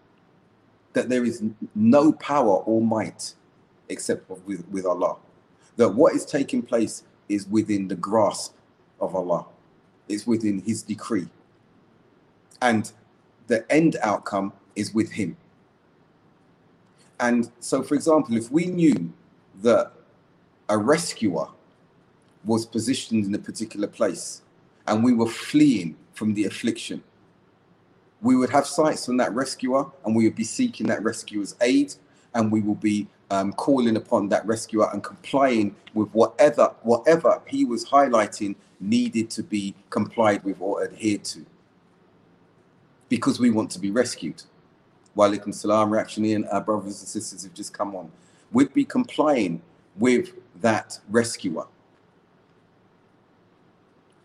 That 0.93 1.10
there 1.10 1.25
is 1.25 1.43
no 1.75 2.13
power 2.13 2.60
or 2.60 2.81
might 2.81 3.34
except 3.89 4.29
with, 4.48 4.65
with 4.69 4.86
Allah. 4.86 5.17
That 5.75 5.89
what 5.89 6.15
is 6.15 6.25
taking 6.25 6.62
place 6.62 7.03
is 7.27 7.50
within 7.50 7.89
the 7.89 7.98
grasp 7.98 8.55
of 9.01 9.13
Allah. 9.13 9.46
It's 10.08 10.25
within 10.25 10.60
His 10.60 10.84
decree. 10.84 11.27
And 12.62 12.89
the 13.48 13.69
end 13.69 13.98
outcome 14.01 14.53
is 14.77 14.93
with 14.93 15.12
Him. 15.12 15.36
And 17.19 17.51
so, 17.60 17.84
for 17.84 17.96
example, 17.96 18.38
if 18.38 18.50
we 18.50 18.67
knew 18.67 19.12
that 19.63 19.91
a 20.69 20.77
rescuer 20.77 21.50
was 22.46 22.65
positioned 22.65 23.25
in 23.25 23.36
a 23.36 23.39
particular 23.39 23.89
place 23.89 24.43
and 24.88 25.03
we 25.03 25.12
were 25.12 25.27
fleeing 25.27 25.98
from 26.13 26.34
the 26.36 26.46
affliction, 26.46 27.03
we 28.22 28.36
would 28.36 28.50
have 28.50 28.68
sights 28.68 29.08
on 29.10 29.18
that 29.18 29.34
rescuer 29.34 29.86
and 30.06 30.16
we 30.16 30.26
would 30.26 30.36
be 30.36 30.44
seeking 30.44 30.88
that 30.88 31.04
rescuer's 31.04 31.56
aid 31.62 31.94
and 32.34 32.52
we 32.52 32.62
will 32.62 32.76
be 32.76 33.08
um, 33.32 33.54
calling 33.54 33.96
upon 33.96 34.28
that 34.30 34.46
rescuer 34.46 34.90
and 34.92 35.04
complying 35.04 35.76
with 35.94 36.10
whatever 36.10 36.74
whatever 36.82 37.42
he 37.48 37.64
was 37.66 37.86
highlighting 37.86 38.56
needed 38.80 39.30
to 39.30 39.44
be 39.44 39.76
complied 39.90 40.44
with 40.44 40.58
or 40.60 40.84
adhered 40.84 41.24
to 41.24 41.46
because 43.10 43.40
we 43.40 43.50
want 43.50 43.72
to 43.72 43.80
be 43.80 43.92
rescued. 43.92 44.44
Walaikum 45.18 45.54
salam, 45.54 45.92
and 45.94 46.48
our 46.50 46.62
brothers 46.62 47.00
and 47.00 47.08
sisters 47.08 47.44
have 47.44 47.54
just 47.54 47.74
come 47.74 47.96
on. 47.96 48.12
We'd 48.52 48.74
be 48.74 48.86
complying 48.86 49.62
with 49.98 50.32
that 50.62 51.00
rescuer. 51.10 51.66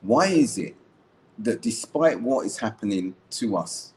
Why 0.03 0.27
is 0.27 0.59
it 0.59 0.77
that 1.39 1.63
despite 1.63 2.21
what 2.21 2.47
is 2.47 2.59
happening 2.59 3.15
to 3.31 3.57
us, 3.57 3.93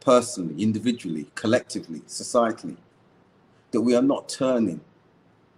personally, 0.00 0.62
individually, 0.62 1.30
collectively, 1.34 2.00
societally, 2.00 2.76
that 3.70 3.80
we 3.80 3.94
are 3.94 4.02
not 4.02 4.28
turning 4.28 4.80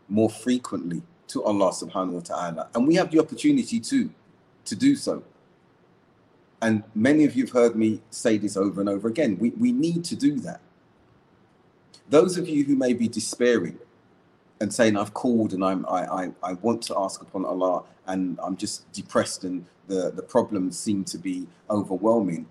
more 0.08 0.30
frequently 0.30 1.02
to 1.28 1.42
Allah 1.44 1.70
subhanahu 1.70 2.12
wa 2.12 2.20
ta'ala? 2.20 2.68
And 2.74 2.86
we 2.86 2.94
have 2.96 3.10
the 3.10 3.20
opportunity 3.20 3.80
to, 3.80 4.10
to 4.64 4.76
do 4.76 4.96
so. 4.96 5.22
And 6.60 6.82
many 6.94 7.24
of 7.24 7.34
you 7.34 7.44
have 7.44 7.52
heard 7.52 7.76
me 7.76 8.00
say 8.10 8.38
this 8.38 8.56
over 8.56 8.80
and 8.80 8.88
over 8.88 9.08
again. 9.08 9.38
We, 9.38 9.50
we 9.50 9.72
need 9.72 10.04
to 10.06 10.16
do 10.16 10.38
that. 10.40 10.60
Those 12.08 12.36
of 12.36 12.48
you 12.48 12.64
who 12.64 12.76
may 12.76 12.92
be 12.92 13.08
despairing 13.08 13.78
and 14.60 14.72
saying, 14.72 14.96
I've 14.96 15.14
called 15.14 15.52
and 15.52 15.64
I'm, 15.64 15.86
I, 15.86 16.06
I, 16.06 16.30
I 16.42 16.52
want 16.54 16.82
to 16.84 16.98
ask 16.98 17.20
upon 17.20 17.44
Allah 17.44 17.84
and 18.06 18.38
I'm 18.42 18.56
just 18.56 18.90
depressed 18.92 19.44
and 19.44 19.66
the, 19.88 20.10
the 20.10 20.22
problems 20.22 20.78
seem 20.78 21.04
to 21.04 21.18
be 21.18 21.46
overwhelming. 21.70 22.46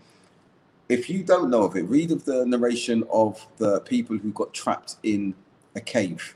If 0.89 1.09
you 1.09 1.23
don't 1.23 1.49
know 1.49 1.63
of 1.63 1.75
it, 1.75 1.83
read 1.83 2.11
of 2.11 2.25
the 2.25 2.45
narration 2.45 3.03
of 3.11 3.45
the 3.57 3.81
people 3.81 4.17
who 4.17 4.31
got 4.31 4.53
trapped 4.53 4.97
in 5.03 5.33
a 5.75 5.81
cave. 5.81 6.35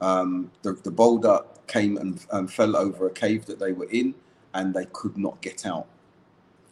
Um, 0.00 0.50
the, 0.62 0.72
the 0.72 0.90
boulder 0.90 1.40
came 1.66 1.96
and 1.98 2.24
um, 2.30 2.48
fell 2.48 2.76
over 2.76 3.06
a 3.06 3.10
cave 3.10 3.46
that 3.46 3.58
they 3.58 3.72
were 3.72 3.88
in 3.90 4.14
and 4.54 4.74
they 4.74 4.86
could 4.86 5.16
not 5.16 5.40
get 5.40 5.66
out. 5.66 5.86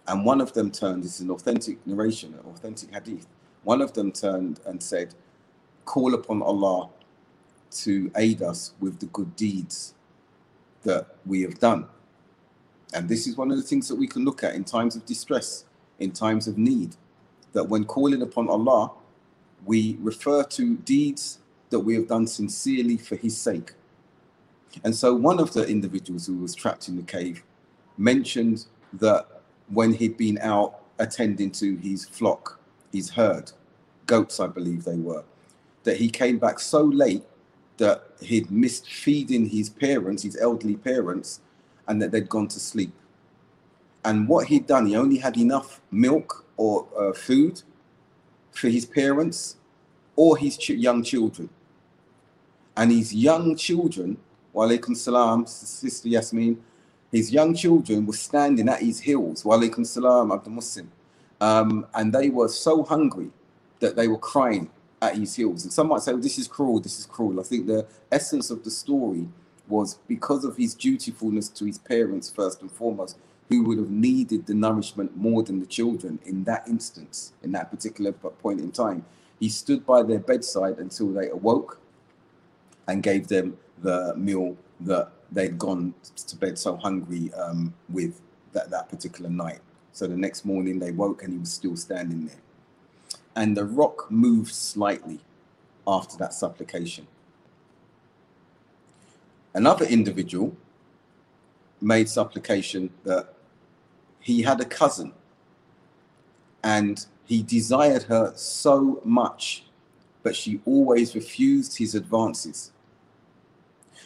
And 0.09 0.25
one 0.25 0.41
of 0.41 0.55
them 0.55 0.71
turned, 0.71 1.05
this 1.05 1.17
is 1.17 1.21
an 1.21 1.31
authentic 1.31 1.87
narration, 1.87 2.35
an 2.35 2.51
authentic 2.51 2.93
hadith. 2.93 3.27
One 3.65 3.83
of 3.83 3.93
them 3.93 4.11
turned 4.11 4.61
and 4.65 4.83
said, 4.83 5.15
Call 5.85 6.15
upon 6.15 6.43
Allah 6.43 6.89
to 7.71 8.11
aid 8.17 8.43
us 8.43 8.73
with 8.81 8.99
the 8.99 9.07
good 9.07 9.37
deeds 9.37 9.95
that 10.83 11.17
we 11.27 11.43
have 11.43 11.59
done. 11.59 11.87
And 12.95 13.09
this 13.09 13.27
is 13.27 13.37
one 13.37 13.51
of 13.51 13.57
the 13.57 13.63
things 13.63 13.89
that 13.89 13.97
we 13.97 14.07
can 14.07 14.25
look 14.25 14.43
at 14.43 14.55
in 14.55 14.65
times 14.65 14.97
of 14.97 15.05
distress, 15.05 15.65
in 15.99 16.13
times 16.13 16.49
of 16.49 16.57
need. 16.57 16.97
That 17.53 17.65
when 17.65 17.85
calling 17.85 18.23
upon 18.23 18.49
Allah, 18.49 18.93
we 19.65 19.99
refer 20.01 20.45
to 20.45 20.77
deeds 20.77 21.41
that 21.71 21.81
we 21.81 21.95
have 21.95 22.09
done 22.09 22.27
sincerely 22.27 22.97
for 22.97 23.17
His 23.17 23.37
sake. 23.37 23.73
And 24.85 24.95
so 24.95 25.15
one 25.15 25.41
of 25.41 25.53
the 25.53 25.67
individuals 25.67 26.27
who 26.27 26.37
was 26.37 26.55
trapped 26.55 26.89
in 26.89 26.97
the 26.97 27.03
cave 27.03 27.43
mentioned 27.97 28.67
that 28.95 29.27
when 29.69 29.93
he'd 29.93 30.17
been 30.17 30.39
out 30.39 30.81
attending 30.99 31.51
to 31.53 31.77
his 31.77 32.07
flock, 32.07 32.61
his 32.93 33.11
herd, 33.11 33.53
goats, 34.07 34.41
I 34.41 34.47
believe 34.47 34.85
they 34.85 34.97
were, 34.97 35.25
that 35.85 35.97
he 35.97 36.09
came 36.09 36.39
back 36.39 36.59
so 36.59 36.83
late 36.83 37.25
that 37.77 38.05
he'd 38.21 38.51
missed 38.51 38.91
feeding 38.91 39.49
his 39.49 39.69
parents, 39.71 40.23
his 40.23 40.37
elderly 40.41 40.77
parents, 40.77 41.41
and 41.89 42.01
that 42.01 42.13
they'd 42.13 42.29
gone 42.29 42.47
to 42.49 42.61
sleep. 42.61 42.93
And 44.05 44.29
what 44.29 44.47
he'd 44.47 44.67
done, 44.67 44.87
he 44.87 44.97
only 44.97 45.19
had 45.19 45.37
enough 45.37 45.81
milk 45.91 46.45
or 46.57 46.87
uh, 46.97 47.13
food 47.13 47.63
for 48.53 48.69
his 48.69 48.87
parents 48.87 49.57
or 50.15 50.37
his 50.37 50.57
ch- 50.57 50.71
young 50.71 51.03
children. 51.03 51.49
And 52.77 52.93
his 52.93 53.13
young 53.15 53.57
children, 53.57 54.19
wa 54.53 54.67
alaikum 54.67 54.97
salam, 54.97 55.47
Sister 55.47 56.09
Yasmin, 56.09 56.63
his 57.11 57.33
young 57.33 57.55
children 57.55 58.07
were 58.07 58.13
standing 58.13 58.69
at 58.69 58.81
his 58.81 59.01
heels, 59.01 59.43
walaikum 59.43 59.87
salam, 59.87 60.31
Abdul 60.31 60.53
Muslim, 60.53 60.91
um, 61.41 61.87
and 61.95 62.13
they 62.13 62.29
were 62.29 62.49
so 62.49 62.85
hungry 62.85 63.31
that 63.81 63.97
they 63.97 64.09
were 64.09 64.19
crying 64.19 64.71
at 65.01 65.17
his 65.17 65.35
heels. 65.35 65.65
And 65.65 65.73
some 65.73 65.89
might 65.89 66.03
say, 66.03 66.13
well, 66.13 66.21
this 66.21 66.39
is 66.39 66.49
cruel, 66.49 66.81
this 66.81 66.99
is 66.99 67.07
cruel. 67.07 67.41
I 67.41 67.45
think 67.45 67.67
the 67.67 67.87
essence 68.13 68.51
of 68.51 68.63
the 68.63 68.71
story 68.71 69.29
was 69.69 69.99
because 70.09 70.45
of 70.45 70.57
his 70.57 70.75
dutifulness 70.75 71.49
to 71.51 71.65
his 71.65 71.79
parents, 71.79 72.31
first 72.31 72.61
and 72.63 72.71
foremost, 72.71 73.17
who 73.49 73.63
would 73.65 73.79
have 73.79 73.91
needed 73.91 74.47
the 74.47 74.55
nourishment 74.55 75.17
more 75.17 75.43
than 75.43 75.61
the 75.61 75.67
children 75.67 76.19
in 76.25 76.45
that 76.45 76.67
instance, 76.69 77.33
in 77.43 77.53
that 77.53 77.71
particular 77.71 78.13
point 78.13 78.61
in 78.61 78.71
time. 78.71 79.05
He 79.41 79.49
stood 79.49 79.87
by 79.87 80.03
their 80.03 80.19
bedside 80.19 80.79
until 80.79 81.13
they 81.13 81.29
awoke 81.29 81.81
and 82.87 83.03
gave 83.03 83.29
them 83.29 83.57
the 83.83 84.15
meal 84.17 84.57
that 84.81 85.11
they'd 85.31 85.59
gone 85.59 85.95
to 86.17 86.37
bed 86.37 86.59
so 86.59 86.77
hungry 86.77 87.33
um, 87.35 87.75
with 87.89 88.21
that, 88.53 88.71
that 88.71 88.89
particular 88.89 89.31
night. 89.31 89.61
So 89.93 90.07
the 90.07 90.17
next 90.17 90.45
morning 90.45 90.79
they 90.79 90.93
woke 90.93 91.23
and 91.23 91.33
he 91.33 91.39
was 91.39 91.53
still 91.53 91.77
standing 91.77 92.27
there. 92.27 92.41
And 93.37 93.57
the 93.57 93.65
rock 93.65 94.11
moved 94.11 94.53
slightly 94.53 95.21
after 95.87 96.17
that 96.19 96.35
supplication. 96.35 97.07
Another 99.59 99.87
individual 99.87 100.57
made 101.81 102.09
supplication 102.09 102.91
that 103.03 103.35
he 104.21 104.41
had 104.43 104.61
a 104.61 104.65
cousin 104.65 105.13
and 106.63 107.05
he 107.25 107.43
desired 107.43 108.05
her 108.05 108.33
so 108.37 109.03
much, 109.05 109.65
but 110.23 110.37
she 110.37 110.61
always 110.65 111.17
refused 111.17 111.77
his 111.77 111.97
advances. 111.97 112.71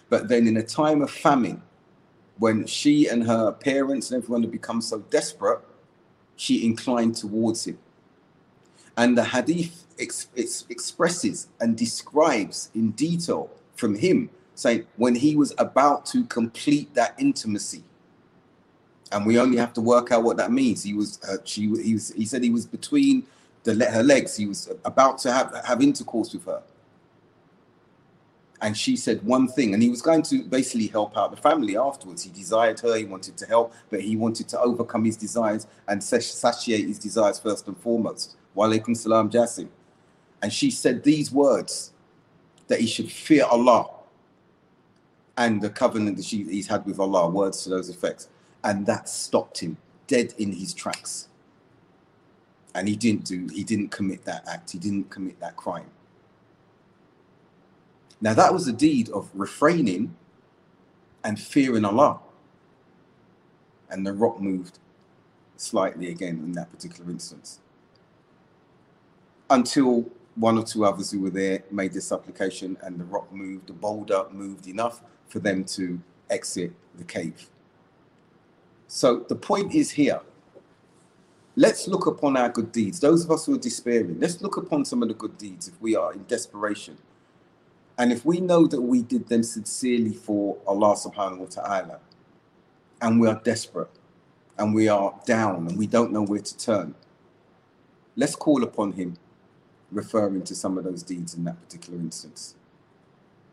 But 0.09 0.29
then, 0.29 0.49
in 0.49 0.57
a 0.57 0.63
time 0.63 1.03
of 1.03 1.11
famine, 1.11 1.61
when 2.39 2.65
she 2.65 3.09
and 3.09 3.23
her 3.25 3.53
parents 3.53 4.11
and 4.11 4.23
everyone 4.23 4.41
had 4.45 4.53
become 4.53 4.81
so 4.81 5.01
desperate, 5.11 5.61
she 6.35 6.65
inclined 6.65 7.17
towards 7.17 7.67
him. 7.67 7.79
And 8.97 9.19
the 9.19 9.25
hadith 9.25 9.85
ex- 9.99 10.29
ex- 10.35 10.65
expresses 10.71 11.49
and 11.61 11.77
describes 11.77 12.71
in 12.75 12.93
detail 12.93 13.51
from 13.77 13.97
him 13.97 14.31
saying 14.55 14.87
when 14.97 15.15
he 15.15 15.37
was 15.37 15.55
about 15.59 16.07
to 16.07 16.25
complete 16.25 16.95
that 16.95 17.15
intimacy. 17.19 17.85
And 19.11 19.27
we 19.27 19.39
only 19.39 19.59
have 19.59 19.73
to 19.75 19.81
work 19.81 20.11
out 20.11 20.23
what 20.23 20.37
that 20.39 20.53
means. 20.53 20.83
He 20.83 20.95
was, 20.95 21.21
uh, 21.25 21.37
she, 21.45 21.63
he 21.83 21.95
was, 21.95 22.13
he 22.15 22.25
said 22.25 22.43
he 22.43 22.51
was 22.51 22.65
between 22.65 23.25
the, 23.65 23.75
her 23.91 24.03
legs. 24.03 24.37
He 24.37 24.47
was 24.47 24.71
about 24.85 25.19
to 25.19 25.33
have, 25.33 25.55
have 25.67 25.83
intercourse 25.83 26.33
with 26.33 26.47
her 26.47 26.63
and 28.63 28.77
she 28.77 28.97
said 28.97 29.23
one 29.25 29.49
thing 29.49 29.75
and 29.75 29.83
he 29.83 29.91
was 29.91 30.01
going 30.01 30.23
to 30.23 30.45
basically 30.45 30.87
help 30.87 31.17
out 31.19 31.31
the 31.31 31.37
family 31.37 31.77
afterwards 31.77 32.23
he 32.23 32.31
desired 32.31 32.79
her 32.81 32.97
he 32.97 33.05
wanted 33.05 33.37
to 33.37 33.45
help 33.45 33.75
but 33.91 34.01
he 34.01 34.17
wanted 34.17 34.49
to 34.49 34.59
overcome 34.61 35.05
his 35.05 35.17
desires 35.17 35.67
and 35.89 36.03
satiate 36.03 36.87
his 36.87 36.99
desires 36.99 37.39
first 37.39 37.67
and 37.67 37.77
foremost 37.79 38.37
walaikum 38.57 38.97
salam 38.97 39.29
jasim 39.29 39.69
and 40.43 40.53
she 40.53 40.71
said 40.71 41.03
these 41.03 41.31
words 41.31 41.93
that 42.69 42.81
he 42.81 42.87
should 42.87 43.11
fear 43.11 43.45
allah 43.51 43.91
and 45.37 45.63
the 45.63 45.71
covenant 45.71 46.17
that 46.17 46.25
she, 46.25 46.45
he's 46.45 46.67
had 46.67 46.85
with 46.85 46.99
allah 46.99 47.29
words 47.29 47.63
to 47.65 47.71
those 47.71 47.89
effects 47.89 48.29
and 48.65 48.87
that 48.87 49.09
stopped 49.09 49.59
him 49.59 49.77
dead 50.07 50.35
in 50.39 50.53
his 50.53 50.75
tracks. 50.75 51.29
And 52.75 52.89
he 52.89 52.97
didn't 52.97 53.25
do, 53.25 53.49
he 53.53 53.65
didn't 53.65 53.89
commit 53.89 54.25
that 54.25 54.47
act, 54.49 54.71
he 54.71 54.79
didn't 54.79 55.11
commit 55.11 55.41
that 55.41 55.57
crime. 55.57 55.91
Now, 58.21 58.35
that 58.35 58.53
was 58.53 58.69
a 58.69 58.73
deed 58.73 59.11
of 59.11 59.31
refraining 59.35 60.15
and 61.25 61.39
fearing 61.39 61.85
Allah. 61.85 62.21
And 63.91 64.07
the 64.07 64.13
rock 64.13 64.41
moved 64.41 64.79
slightly 65.57 66.09
again 66.09 66.37
in 66.39 66.53
that 66.53 66.71
particular 66.71 67.11
instance. 67.11 67.59
Until 69.51 70.07
one 70.37 70.57
or 70.57 70.65
two 70.65 70.85
others 70.85 71.11
who 71.11 71.21
were 71.21 71.31
there 71.31 71.65
made 71.71 71.93
this 71.93 72.07
supplication 72.07 72.79
and 72.83 72.99
the 72.99 73.05
rock 73.05 73.31
moved, 73.33 73.67
the 73.67 73.73
boulder 73.73 74.25
moved 74.31 74.67
enough 74.67 75.03
for 75.33 75.39
them 75.39 75.65
to 75.65 75.99
exit 76.29 76.73
the 76.99 77.05
cave. 77.05 77.49
So 78.87 79.25
the 79.29 79.35
point 79.35 79.75
is 79.75 79.91
here. 79.91 80.21
Let's 81.57 81.89
look 81.89 82.07
upon 82.07 82.37
our 82.37 82.51
good 82.51 82.71
deeds. 82.71 83.01
Those 83.01 83.25
of 83.25 83.31
us 83.31 83.47
who 83.47 83.55
are 83.55 83.59
despairing, 83.59 84.21
let's 84.21 84.43
look 84.43 84.59
upon 84.59 84.85
some 84.85 85.03
of 85.03 85.09
the 85.09 85.15
good 85.15 85.39
deeds 85.39 85.69
if 85.69 85.81
we 85.81 85.97
are 85.97 86.13
in 86.13 86.25
desperation. 86.25 86.99
And 87.97 88.13
if 88.13 88.27
we 88.27 88.41
know 88.41 88.67
that 88.67 88.81
we 88.81 89.01
did 89.01 89.29
them 89.29 89.43
sincerely 89.43 90.13
for 90.13 90.59
Allah 90.67 90.97
subhanahu 90.97 91.39
wa 91.39 91.47
ta'ala, 91.47 92.01
and 93.01 93.19
we 93.19 93.27
are 93.29 93.41
desperate, 93.43 93.91
and 94.59 94.75
we 94.75 94.89
are 94.89 95.19
down, 95.25 95.67
and 95.69 95.79
we 95.79 95.87
don't 95.87 96.13
know 96.13 96.23
where 96.23 96.41
to 96.41 96.57
turn, 96.59 96.95
let's 98.17 98.37
call 98.37 98.63
upon 98.63 98.93
Him 98.93 99.17
referring 99.91 100.43
to 100.43 100.55
some 100.55 100.77
of 100.77 100.85
those 100.85 101.03
deeds 101.03 101.35
in 101.35 101.45
that 101.45 101.59
particular 101.63 101.99
instance. 101.99 102.55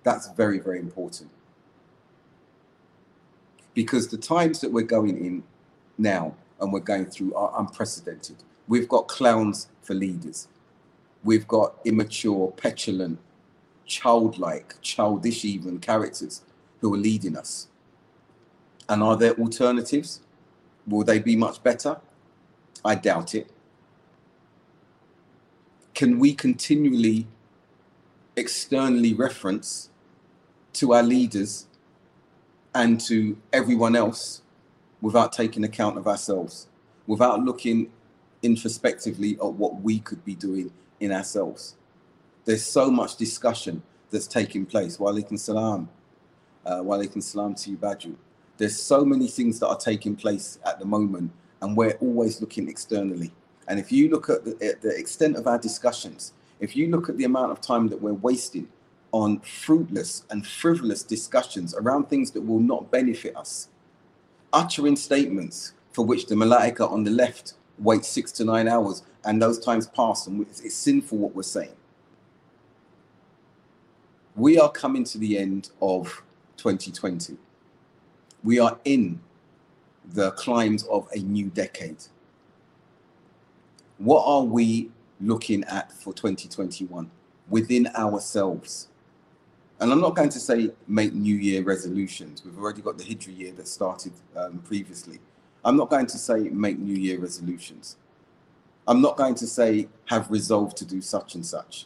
That's 0.03 0.29
very, 0.31 0.59
very 0.59 0.79
important. 0.79 1.29
Because 3.73 4.07
the 4.07 4.17
times 4.17 4.61
that 4.61 4.71
we're 4.71 4.85
going 4.85 5.23
in 5.23 5.43
now 5.97 6.35
and 6.59 6.73
we're 6.73 6.79
going 6.79 7.05
through 7.05 7.33
are 7.35 7.53
unprecedented. 7.59 8.37
We've 8.67 8.87
got 8.89 9.07
clowns 9.07 9.67
for 9.81 9.93
leaders. 9.93 10.47
We've 11.23 11.47
got 11.47 11.75
immature, 11.85 12.51
petulant, 12.51 13.19
childlike, 13.85 14.75
childish 14.81 15.45
even 15.45 15.79
characters 15.79 16.43
who 16.81 16.93
are 16.93 16.97
leading 16.97 17.37
us. 17.37 17.67
And 18.87 19.03
are 19.03 19.15
there 19.15 19.33
alternatives? 19.33 20.21
Will 20.87 21.03
they 21.03 21.19
be 21.19 21.35
much 21.35 21.61
better? 21.63 21.97
I 22.83 22.95
doubt 22.95 23.35
it 23.35 23.51
can 25.99 26.17
we 26.17 26.33
continually 26.33 27.27
externally 28.37 29.13
reference 29.13 29.89
to 30.71 30.93
our 30.93 31.03
leaders 31.03 31.67
and 32.75 32.99
to 33.01 33.37
everyone 33.53 33.95
else 33.95 34.41
without 35.01 35.31
taking 35.31 35.63
account 35.63 35.97
of 35.97 36.07
ourselves, 36.07 36.67
without 37.07 37.43
looking 37.43 37.91
introspectively 38.43 39.33
at 39.35 39.53
what 39.53 39.81
we 39.81 39.99
could 39.99 40.23
be 40.25 40.35
doing 40.35 40.71
in 40.99 41.11
ourselves. 41.11 41.75
There's 42.45 42.65
so 42.65 42.89
much 42.89 43.15
discussion 43.15 43.81
that's 44.11 44.27
taking 44.27 44.65
place. 44.65 44.99
Wa 44.99 45.11
alaikum 45.11 45.37
salam. 45.37 45.89
Uh, 46.65 46.81
wa 46.83 46.97
alaikum 46.97 47.21
salam 47.21 47.55
to 47.55 47.71
you, 47.71 47.77
Badru. 47.77 48.15
There's 48.57 48.79
so 48.79 49.05
many 49.05 49.27
things 49.27 49.59
that 49.59 49.67
are 49.67 49.77
taking 49.77 50.15
place 50.15 50.59
at 50.65 50.79
the 50.79 50.85
moment, 50.85 51.31
and 51.61 51.75
we're 51.77 51.97
always 52.01 52.41
looking 52.41 52.67
externally. 52.67 53.31
And 53.67 53.79
if 53.79 53.91
you 53.91 54.09
look 54.09 54.29
at 54.29 54.43
the, 54.43 54.51
at 54.65 54.81
the 54.81 54.95
extent 54.97 55.37
of 55.37 55.47
our 55.47 55.57
discussions, 55.57 56.33
if 56.59 56.75
you 56.75 56.89
look 56.89 57.07
at 57.07 57.17
the 57.17 57.23
amount 57.23 57.51
of 57.51 57.61
time 57.61 57.87
that 57.89 58.01
we're 58.01 58.13
wasting 58.13 58.67
on 59.11 59.39
fruitless 59.39 60.25
and 60.29 60.45
frivolous 60.45 61.03
discussions 61.03 61.73
around 61.75 62.09
things 62.09 62.31
that 62.31 62.41
will 62.41 62.59
not 62.59 62.91
benefit 62.91 63.35
us, 63.35 63.69
uttering 64.53 64.95
statements 64.95 65.73
for 65.91 66.05
which 66.05 66.27
the 66.27 66.35
malaika 66.35 66.89
on 66.89 67.03
the 67.03 67.11
left 67.11 67.53
wait 67.77 68.03
six 68.05 68.31
to 68.31 68.43
nine 68.43 68.67
hours 68.67 69.03
and 69.25 69.41
those 69.41 69.59
times 69.59 69.87
pass 69.87 70.27
and 70.27 70.41
it's, 70.41 70.75
sinful 70.75 71.17
what 71.17 71.35
we're 71.35 71.43
saying. 71.43 71.75
We 74.35 74.59
are 74.59 74.71
coming 74.71 75.03
to 75.05 75.17
the 75.17 75.37
end 75.37 75.69
of 75.81 76.23
2020. 76.57 77.37
We 78.43 78.59
are 78.59 78.79
in 78.85 79.21
the 80.05 80.31
climbs 80.31 80.83
of 80.83 81.07
a 81.13 81.19
new 81.19 81.49
decade 81.49 81.97
what 83.99 84.23
are 84.25 84.43
we 84.43 84.89
looking 85.19 85.63
at 85.65 85.91
for 85.91 86.13
2021 86.13 87.11
within 87.49 87.87
ourselves? 87.95 88.87
And 89.79 89.91
I'm 89.91 90.01
not 90.01 90.15
going 90.15 90.29
to 90.29 90.39
say 90.39 90.71
make 90.87 91.13
New 91.13 91.35
Year 91.35 91.63
resolutions. 91.63 92.43
We've 92.43 92.57
already 92.57 92.81
got 92.81 92.97
the 92.97 93.03
Hijri 93.03 93.37
year 93.37 93.51
that 93.53 93.67
started 93.67 94.11
um, 94.35 94.59
previously. 94.59 95.19
I'm 95.63 95.77
not 95.77 95.89
going 95.89 96.05
to 96.07 96.17
say 96.17 96.49
make 96.49 96.77
New 96.77 96.95
Year 96.95 97.19
resolutions. 97.19 97.95
I'm 98.87 99.01
not 99.01 99.15
going 99.15 99.35
to 99.35 99.47
say 99.47 99.87
have 100.05 100.29
resolved 100.29 100.75
to 100.77 100.85
do 100.85 101.01
such 101.01 101.35
and 101.35 101.45
such. 101.45 101.85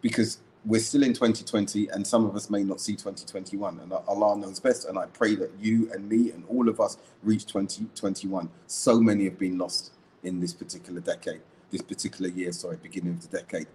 Because 0.00 0.38
we're 0.64 0.80
still 0.80 1.02
in 1.02 1.14
2020 1.14 1.88
and 1.88 2.06
some 2.06 2.26
of 2.26 2.36
us 2.36 2.50
may 2.50 2.62
not 2.62 2.80
see 2.80 2.92
2021 2.92 3.80
and 3.80 3.92
Allah 3.92 4.36
knows 4.36 4.60
best 4.60 4.86
and 4.86 4.98
I 4.98 5.06
pray 5.06 5.34
that 5.36 5.50
you 5.58 5.90
and 5.92 6.06
me 6.06 6.32
and 6.32 6.44
all 6.48 6.68
of 6.68 6.80
us 6.80 6.98
reach 7.22 7.46
2021 7.46 8.50
so 8.66 9.00
many 9.00 9.24
have 9.24 9.38
been 9.38 9.56
lost 9.56 9.92
in 10.22 10.38
this 10.38 10.52
particular 10.52 11.00
decade, 11.00 11.40
this 11.70 11.80
particular 11.80 12.30
year, 12.30 12.52
sorry, 12.52 12.76
beginning 12.76 13.14
of 13.14 13.22
the 13.28 13.38
decade. 13.38 13.66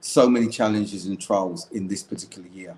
So 0.00 0.28
many 0.28 0.48
challenges 0.48 1.06
and 1.06 1.20
trials 1.20 1.68
in 1.72 1.88
this 1.88 2.02
particular 2.02 2.48
year 2.48 2.76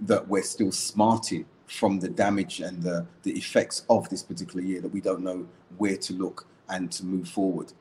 that 0.00 0.26
we're 0.28 0.42
still 0.42 0.72
smarting 0.72 1.46
from 1.66 1.98
the 1.98 2.08
damage 2.08 2.60
and 2.60 2.82
the, 2.82 3.06
the 3.22 3.32
effects 3.32 3.84
of 3.88 4.08
this 4.10 4.22
particular 4.22 4.62
year 4.62 4.80
that 4.80 4.92
we 4.92 5.00
don't 5.00 5.22
know 5.22 5.46
where 5.78 5.96
to 5.96 6.12
look 6.12 6.46
and 6.68 6.92
to 6.92 7.04
move 7.04 7.28
forward. 7.28 7.72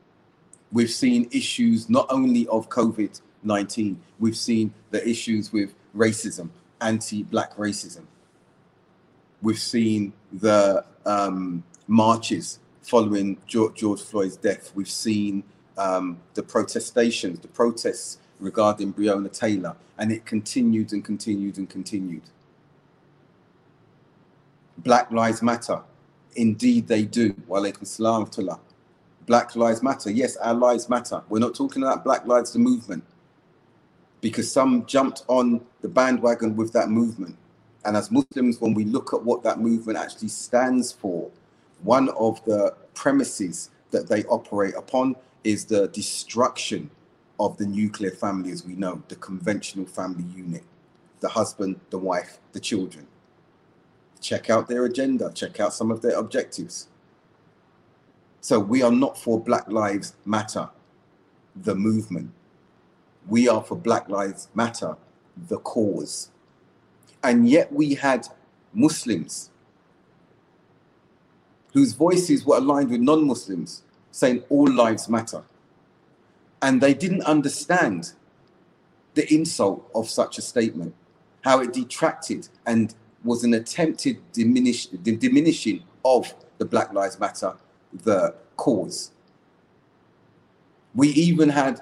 We've 0.71 0.89
seen 0.89 1.27
issues 1.31 1.89
not 1.89 2.07
only 2.09 2.47
of 2.47 2.69
COVID 2.69 3.21
19, 3.43 4.01
we've 4.19 4.37
seen 4.37 4.73
the 4.91 5.07
issues 5.07 5.51
with 5.51 5.73
racism, 5.95 6.49
anti 6.81 7.23
black 7.23 7.55
racism. 7.55 8.05
We've 9.41 9.59
seen 9.59 10.13
the 10.31 10.85
um, 11.05 11.63
marches 11.87 12.59
following 12.81 13.37
George, 13.45 14.01
Floyd's 14.01 14.37
death. 14.37 14.71
We've 14.75 14.89
seen 14.89 15.43
um, 15.77 16.19
the 16.33 16.43
protestations, 16.43 17.39
the 17.39 17.47
protests 17.49 18.19
regarding 18.43 18.93
Breonna 18.93 19.31
Taylor, 19.31 19.75
and 19.97 20.11
it 20.11 20.25
continued 20.25 20.91
and 20.91 21.03
continued 21.03 21.57
and 21.57 21.69
continued. 21.69 22.23
Black 24.77 25.09
Lives 25.11 25.41
Matter. 25.41 25.81
Indeed, 26.35 26.87
they 26.87 27.03
do. 27.03 27.33
Walaikum 27.47 27.87
salam 27.87 28.29
Black 29.25 29.55
Lives 29.55 29.81
Matter. 29.81 30.11
Yes, 30.11 30.35
our 30.37 30.53
lives 30.53 30.89
matter. 30.89 31.23
We're 31.29 31.39
not 31.39 31.55
talking 31.55 31.83
about 31.83 32.03
Black 32.03 32.25
Lives, 32.25 32.51
the 32.51 32.59
movement, 32.59 33.03
because 34.19 34.51
some 34.51 34.85
jumped 34.85 35.23
on 35.27 35.61
the 35.81 35.87
bandwagon 35.87 36.55
with 36.55 36.73
that 36.73 36.89
movement. 36.89 37.37
And 37.85 37.95
as 37.95 38.11
Muslims, 38.11 38.59
when 38.59 38.73
we 38.73 38.85
look 38.85 39.13
at 39.13 39.23
what 39.23 39.43
that 39.43 39.59
movement 39.59 39.97
actually 39.97 40.29
stands 40.29 40.91
for, 40.91 41.29
one 41.83 42.09
of 42.09 42.43
the 42.45 42.75
premises 42.93 43.69
that 43.91 44.07
they 44.07 44.23
operate 44.25 44.73
upon 44.75 45.15
is 45.43 45.65
the 45.65 45.87
destruction 45.89 46.89
of 47.39 47.57
the 47.57 47.65
nuclear 47.65 48.11
family 48.11 48.51
as 48.51 48.65
we 48.65 48.75
know, 48.75 49.01
the 49.07 49.15
conventional 49.15 49.85
family 49.85 50.25
unit, 50.35 50.63
the 51.19 51.29
husband, 51.29 51.79
the 51.89 51.97
wife, 51.97 52.39
the 52.53 52.59
children. 52.59 53.07
Check 54.21 54.49
out 54.49 54.67
their 54.67 54.85
agenda, 54.85 55.31
check 55.33 55.59
out 55.59 55.73
some 55.73 55.91
of 55.91 56.01
their 56.01 56.17
objectives. 56.17 56.87
So 58.41 58.59
we 58.59 58.81
are 58.81 58.91
not 58.91 59.17
for 59.17 59.39
Black 59.39 59.69
Lives 59.69 60.15
Matter, 60.25 60.69
the 61.55 61.75
movement. 61.75 62.31
We 63.27 63.47
are 63.47 63.63
for 63.63 63.75
Black 63.75 64.09
Lives 64.09 64.49
Matter, 64.53 64.97
the 65.35 65.57
cause. 65.59 66.29
And 67.23 67.49
yet 67.49 67.71
we 67.71 67.95
had 67.95 68.27
Muslims 68.73 69.49
whose 71.73 71.93
voices 71.93 72.45
were 72.45 72.57
aligned 72.57 72.91
with 72.91 73.01
non 73.01 73.25
Muslims, 73.25 73.83
saying 74.11 74.43
all 74.49 74.71
lives 74.71 75.09
matter. 75.09 75.43
And 76.63 76.81
they 76.81 76.93
didn't 76.93 77.23
understand 77.23 78.13
the 79.13 79.31
insult 79.31 79.87
of 79.93 80.09
such 80.09 80.37
a 80.37 80.41
statement, 80.41 80.95
how 81.41 81.59
it 81.59 81.73
detracted 81.73 82.47
and 82.65 82.95
was 83.23 83.43
an 83.43 83.53
attempted 83.53 84.19
diminish, 84.31 84.87
diminishing 84.87 85.83
of 86.03 86.33
the 86.57 86.65
Black 86.65 86.93
Lives 86.93 87.19
Matter, 87.19 87.53
the 88.03 88.33
cause. 88.55 89.11
We 90.95 91.09
even 91.09 91.49
had 91.49 91.81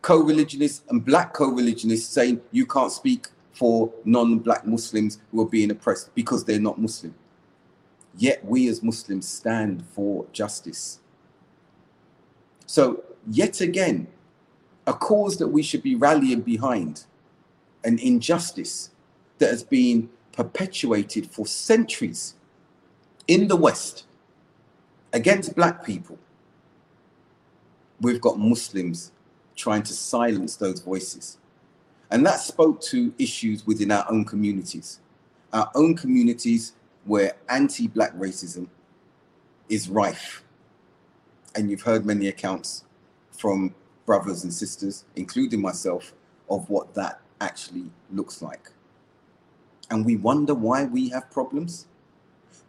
co 0.00 0.18
religionists 0.22 0.82
and 0.88 1.04
black 1.04 1.34
co 1.34 1.48
religionists 1.48 2.08
saying 2.08 2.40
you 2.52 2.66
can't 2.66 2.90
speak 2.90 3.28
for 3.52 3.92
non 4.04 4.38
black 4.38 4.66
Muslims 4.66 5.18
who 5.30 5.42
are 5.42 5.48
being 5.48 5.70
oppressed 5.70 6.14
because 6.14 6.44
they're 6.44 6.58
not 6.58 6.80
Muslim. 6.80 7.14
Yet 8.16 8.44
we 8.44 8.68
as 8.68 8.82
Muslims 8.82 9.28
stand 9.28 9.84
for 9.94 10.26
justice. 10.32 11.00
So, 12.66 13.04
yet 13.30 13.60
again, 13.60 14.06
a 14.86 14.92
cause 14.92 15.36
that 15.38 15.48
we 15.48 15.62
should 15.62 15.82
be 15.82 15.94
rallying 15.94 16.40
behind, 16.40 17.04
an 17.84 17.98
injustice 17.98 18.90
that 19.38 19.50
has 19.50 19.62
been 19.62 20.08
perpetuated 20.32 21.26
for 21.30 21.46
centuries 21.46 22.34
in 23.28 23.48
the 23.48 23.56
West, 23.56 24.04
Against 25.12 25.54
black 25.54 25.84
people, 25.84 26.18
we've 28.00 28.20
got 28.20 28.38
Muslims 28.38 29.12
trying 29.54 29.82
to 29.82 29.92
silence 29.92 30.56
those 30.56 30.80
voices. 30.80 31.36
And 32.10 32.24
that 32.24 32.40
spoke 32.40 32.80
to 32.82 33.12
issues 33.18 33.66
within 33.66 33.90
our 33.90 34.06
own 34.10 34.24
communities. 34.24 35.00
Our 35.52 35.70
own 35.74 35.96
communities 35.96 36.72
where 37.04 37.34
anti 37.50 37.88
black 37.88 38.14
racism 38.14 38.68
is 39.68 39.90
rife. 39.90 40.42
And 41.54 41.70
you've 41.70 41.82
heard 41.82 42.06
many 42.06 42.28
accounts 42.28 42.84
from 43.32 43.74
brothers 44.06 44.44
and 44.44 44.52
sisters, 44.52 45.04
including 45.16 45.60
myself, 45.60 46.12
of 46.48 46.68
what 46.68 46.94
that 46.94 47.20
actually 47.40 47.90
looks 48.10 48.42
like. 48.42 48.70
And 49.90 50.04
we 50.06 50.16
wonder 50.16 50.54
why 50.54 50.84
we 50.84 51.10
have 51.10 51.30
problems. 51.30 51.86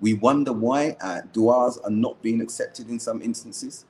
We 0.01 0.13
wonder 0.13 0.51
why 0.51 0.97
our 1.01 1.21
du'as 1.33 1.79
are 1.83 1.91
not 1.91 2.21
being 2.21 2.41
accepted 2.41 2.89
in 2.89 2.99
some 2.99 3.21
instances. 3.21 3.85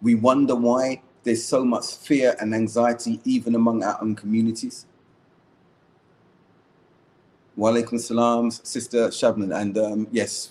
We 0.00 0.14
wonder 0.14 0.54
why 0.54 1.02
there's 1.24 1.44
so 1.44 1.64
much 1.64 1.96
fear 1.96 2.36
and 2.40 2.54
anxiety 2.54 3.20
even 3.24 3.54
among 3.54 3.82
our 3.82 3.98
own 4.00 4.14
communities. 4.14 4.86
Wa 7.56 7.72
alaikum 7.72 7.98
salam, 7.98 8.50
Sister 8.50 9.08
Shabnan. 9.08 9.58
And 9.58 9.76
um, 9.78 10.06
yes, 10.12 10.50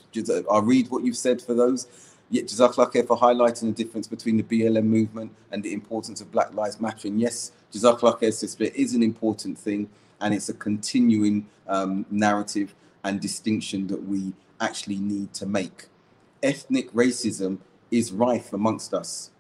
I'll 0.52 0.62
read 0.62 0.90
what 0.90 1.04
you've 1.04 1.18
said 1.18 1.42
for 1.42 1.54
those. 1.54 1.88
Yeah, 2.30 2.42
Jazakallah 2.42 2.92
khair 2.92 3.06
for 3.06 3.18
highlighting 3.18 3.76
the 3.76 3.84
difference 3.84 4.08
between 4.08 4.38
the 4.38 4.44
BLM 4.44 4.86
movement 4.86 5.32
and 5.52 5.62
the 5.62 5.74
importance 5.74 6.22
of 6.22 6.32
Black 6.32 6.54
Lives 6.54 6.82
Matter. 6.82 7.08
And 7.08 7.20
yes, 7.22 7.52
Jazakallah 7.72 8.20
khair, 8.20 8.34
Sister, 8.34 8.64
it 8.64 8.76
is 8.76 8.96
an 8.96 9.04
important 9.04 9.58
thing 9.58 9.90
and 10.22 10.34
it's 10.34 10.50
a 10.50 10.54
continuing 10.54 11.46
um, 11.68 12.06
narrative 12.10 12.74
and 13.04 13.22
distinction 13.22 13.86
that 13.88 14.04
we 14.08 14.34
actually 14.60 14.98
need 14.98 15.34
to 15.34 15.46
make. 15.46 15.86
Ethnic 16.42 16.92
racism 16.94 17.60
is 17.92 18.12
rife 18.12 18.54
amongst 18.54 18.94
us, 18.94 19.32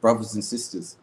brothers 0.00 0.34
and 0.34 0.44
sisters. 0.44 0.96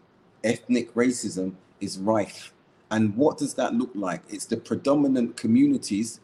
Ethnic 0.44 0.94
racism 0.94 1.56
is 1.80 1.98
rife. 1.98 2.54
And 2.92 3.16
what 3.16 3.38
does 3.38 3.56
that 3.56 3.74
look 3.74 3.92
like? 3.96 4.22
It's 4.30 4.46
the 4.46 4.58
predominant 4.58 5.38
communities 5.38 6.20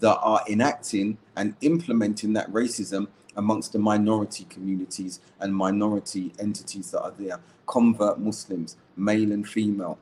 that 0.00 0.18
are 0.18 0.42
enacting 0.48 1.18
and 1.36 1.54
implementing 1.60 2.32
that 2.32 2.50
racism 2.50 3.08
amongst 3.36 3.72
the 3.72 3.78
minority 3.78 4.44
communities 4.44 5.20
and 5.40 5.54
minority 5.54 6.32
entities 6.38 6.90
that 6.90 7.02
are 7.02 7.12
there 7.18 7.40
convert 7.66 8.18
Muslims, 8.18 8.76
male 8.96 9.32
and 9.32 9.46
female, 9.48 9.98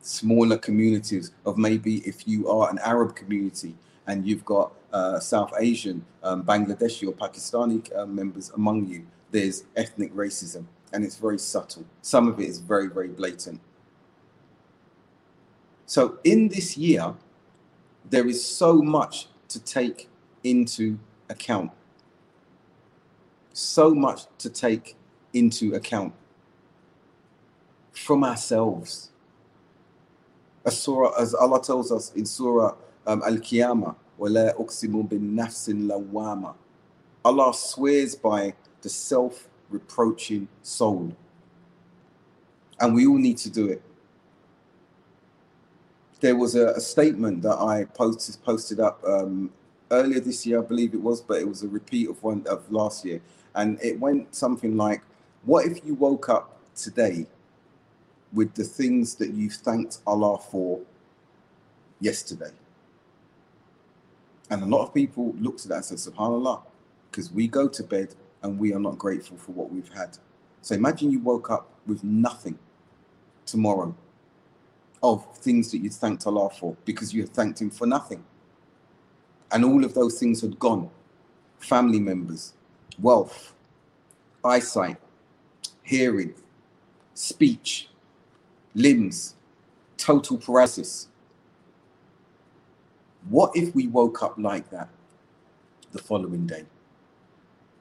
smaller 0.00 0.58
communities 0.58 1.32
of 1.46 1.56
maybe 1.56 1.98
if 1.98 2.28
you 2.28 2.48
are 2.48 2.70
an 2.70 2.78
Arab 2.80 3.16
community 3.16 3.74
and 4.06 4.26
you've 4.26 4.44
got 4.44 4.72
uh, 4.92 5.18
South 5.18 5.52
Asian, 5.58 6.04
um, 6.22 6.44
Bangladeshi 6.44 7.08
or 7.08 7.12
Pakistani 7.12 7.96
uh, 7.96 8.04
members 8.04 8.50
among 8.54 8.86
you, 8.86 9.06
there's 9.30 9.64
ethnic 9.76 10.14
racism 10.14 10.66
and 10.92 11.04
it's 11.04 11.16
very 11.16 11.38
subtle. 11.38 11.84
Some 12.02 12.28
of 12.28 12.38
it 12.38 12.48
is 12.48 12.60
very, 12.60 12.88
very 12.88 13.08
blatant. 13.08 13.60
So 15.86 16.18
in 16.24 16.48
this 16.48 16.76
year, 16.76 17.14
there 18.10 18.28
is 18.28 18.44
so 18.44 18.74
much 18.74 19.28
to 19.48 19.58
take 19.60 20.08
into 20.43 20.97
account. 21.29 21.71
So 23.53 23.93
much 23.93 24.21
to 24.39 24.49
take 24.49 24.95
into 25.33 25.75
account 25.75 26.13
from 27.91 28.23
ourselves 28.23 29.11
as 30.65 30.81
surah, 30.81 31.13
as 31.19 31.33
Allah 31.33 31.61
tells 31.61 31.91
us 31.91 32.13
in 32.13 32.25
Surah 32.25 32.75
um, 33.07 33.23
Al-Qiyamah, 33.25 33.95
وَلَا 34.19 34.55
أُقْسِمُ 34.59 35.09
بِالنَّفْسِ 35.09 35.69
اللَّوَّامَةِ 35.73 36.55
Allah 37.25 37.53
swears 37.53 38.15
by 38.15 38.53
the 38.81 38.89
self-reproaching 38.89 40.47
soul. 40.61 41.15
And 42.79 42.93
we 42.93 43.07
all 43.07 43.17
need 43.17 43.37
to 43.37 43.49
do 43.49 43.67
it. 43.67 43.81
There 46.21 46.35
was 46.35 46.55
a, 46.55 46.67
a 46.69 46.81
statement 46.81 47.41
that 47.43 47.57
I 47.57 47.85
posted, 47.85 48.37
posted 48.43 48.79
up 48.79 49.01
um, 49.05 49.51
earlier 49.90 50.20
this 50.20 50.46
year, 50.46 50.60
I 50.60 50.62
believe 50.62 50.94
it 50.94 51.00
was, 51.00 51.20
but 51.20 51.40
it 51.40 51.48
was 51.48 51.62
a 51.62 51.68
repeat 51.68 52.08
of 52.08 52.22
one 52.22 52.44
of 52.48 52.70
last 52.70 53.04
year. 53.04 53.20
And 53.54 53.78
it 53.82 53.98
went 53.98 54.34
something 54.34 54.76
like, 54.76 55.02
what 55.44 55.66
if 55.66 55.84
you 55.84 55.94
woke 55.94 56.28
up 56.28 56.58
today 56.74 57.26
with 58.34 58.52
the 58.54 58.64
things 58.64 59.14
that 59.14 59.32
you 59.32 59.48
thanked 59.48 59.98
Allah 60.06 60.38
for 60.38 60.80
yesterday. 62.00 62.50
And 64.50 64.62
a 64.62 64.66
lot 64.66 64.82
of 64.82 64.92
people 64.92 65.34
looked 65.38 65.62
at 65.62 65.68
that 65.68 65.90
and 65.90 65.98
said, 65.98 66.12
SubhanAllah, 66.12 66.62
because 67.10 67.32
we 67.32 67.48
go 67.48 67.68
to 67.68 67.82
bed 67.82 68.14
and 68.42 68.58
we 68.58 68.74
are 68.74 68.80
not 68.80 68.98
grateful 68.98 69.38
for 69.38 69.52
what 69.52 69.72
we've 69.72 69.92
had. 69.94 70.18
So 70.60 70.74
imagine 70.74 71.10
you 71.10 71.20
woke 71.20 71.50
up 71.50 71.70
with 71.86 72.02
nothing 72.04 72.58
tomorrow 73.46 73.94
of 75.02 75.24
things 75.38 75.70
that 75.70 75.78
you 75.78 75.90
thanked 75.90 76.26
Allah 76.26 76.50
for 76.50 76.76
because 76.84 77.14
you 77.14 77.26
thanked 77.26 77.60
Him 77.60 77.70
for 77.70 77.86
nothing. 77.86 78.24
And 79.52 79.64
all 79.64 79.84
of 79.84 79.94
those 79.94 80.18
things 80.18 80.40
had 80.40 80.58
gone 80.58 80.90
family 81.58 82.00
members, 82.00 82.54
wealth, 83.00 83.54
eyesight, 84.44 84.98
hearing, 85.82 86.34
speech, 87.14 87.88
limbs, 88.74 89.36
total 89.96 90.36
paralysis. 90.36 91.08
What 93.28 93.56
if 93.56 93.74
we 93.74 93.86
woke 93.86 94.22
up 94.22 94.34
like 94.36 94.68
that 94.70 94.88
the 95.92 95.98
following 95.98 96.46
day? 96.46 96.64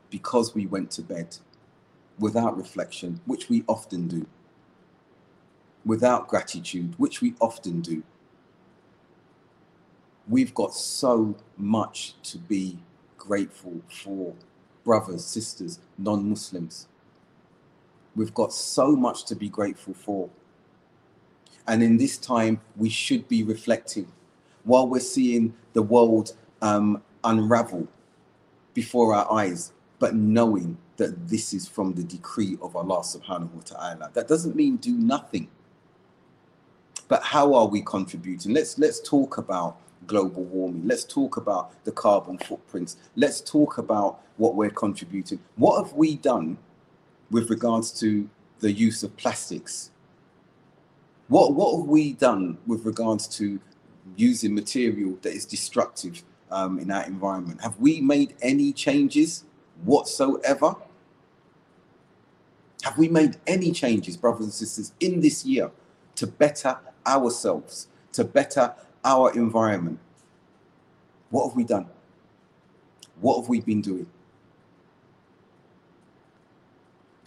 Because 0.09 0.53
we 0.55 0.67
went 0.67 0.91
to 0.91 1.01
bed 1.01 1.35
without 2.19 2.55
reflection, 2.55 3.19
which 3.25 3.49
we 3.49 3.63
often 3.67 4.07
do, 4.07 4.25
without 5.85 6.27
gratitude, 6.27 6.93
which 6.97 7.21
we 7.21 7.33
often 7.41 7.81
do. 7.81 8.03
We've 10.27 10.53
got 10.53 10.73
so 10.73 11.35
much 11.57 12.15
to 12.23 12.37
be 12.37 12.77
grateful 13.17 13.81
for, 13.89 14.33
brothers, 14.83 15.25
sisters, 15.25 15.79
non 15.97 16.29
Muslims. 16.29 16.87
We've 18.15 18.33
got 18.33 18.53
so 18.53 18.95
much 18.95 19.25
to 19.25 19.35
be 19.35 19.49
grateful 19.49 19.93
for. 19.93 20.29
And 21.67 21.81
in 21.81 21.97
this 21.97 22.17
time, 22.17 22.61
we 22.75 22.89
should 22.89 23.27
be 23.27 23.43
reflecting 23.43 24.07
while 24.63 24.87
we're 24.87 24.99
seeing 24.99 25.53
the 25.73 25.81
world 25.81 26.33
um, 26.61 27.01
unravel 27.23 27.87
before 28.73 29.13
our 29.13 29.31
eyes, 29.31 29.71
but 29.99 30.15
knowing 30.15 30.77
that 30.97 31.27
this 31.27 31.53
is 31.53 31.67
from 31.67 31.93
the 31.93 32.03
decree 32.03 32.57
of 32.61 32.75
Allah 32.75 32.99
subhanahu 32.99 33.51
wa 33.51 33.61
ta'ala. 33.65 34.11
That 34.13 34.27
doesn't 34.27 34.55
mean 34.55 34.77
do 34.77 34.93
nothing. 34.93 35.49
But 37.07 37.23
how 37.23 37.53
are 37.53 37.67
we 37.67 37.81
contributing? 37.81 38.53
Let's 38.53 38.77
let's 38.77 38.99
talk 39.01 39.37
about 39.37 39.77
global 40.07 40.43
warming. 40.43 40.87
Let's 40.87 41.03
talk 41.03 41.37
about 41.37 41.83
the 41.85 41.91
carbon 41.91 42.37
footprints. 42.37 42.97
Let's 43.15 43.41
talk 43.41 43.77
about 43.77 44.21
what 44.37 44.55
we're 44.55 44.69
contributing. 44.69 45.39
What 45.55 45.83
have 45.83 45.93
we 45.93 46.15
done 46.15 46.57
with 47.31 47.49
regards 47.49 47.91
to 47.99 48.29
the 48.59 48.71
use 48.71 49.03
of 49.03 49.15
plastics 49.17 49.91
what 51.33 51.53
what 51.53 51.77
have 51.77 51.87
we 51.87 52.13
done 52.13 52.57
with 52.67 52.85
regards 52.85 53.27
to 53.39 53.59
using 54.15 54.53
material 54.53 55.17
that 55.21 55.33
is 55.33 55.45
destructive 55.45 56.21
um, 56.51 56.77
in 56.79 56.91
our 56.91 57.03
environment? 57.05 57.61
Have 57.61 57.79
we 57.79 58.01
made 58.01 58.35
any 58.41 58.73
changes 58.73 59.45
whatsoever? 59.83 60.75
Have 62.83 62.97
we 62.97 63.07
made 63.07 63.37
any 63.47 63.71
changes, 63.71 64.17
brothers 64.17 64.43
and 64.43 64.53
sisters, 64.53 64.91
in 64.99 65.21
this 65.21 65.45
year 65.45 65.71
to 66.15 66.27
better 66.27 66.77
ourselves, 67.07 67.87
to 68.11 68.25
better 68.25 68.73
our 69.03 69.31
environment? 69.33 69.99
What 71.29 71.47
have 71.47 71.55
we 71.55 71.63
done? 71.63 71.87
What 73.19 73.39
have 73.39 73.49
we 73.49 73.61
been 73.61 73.81
doing? 73.81 74.07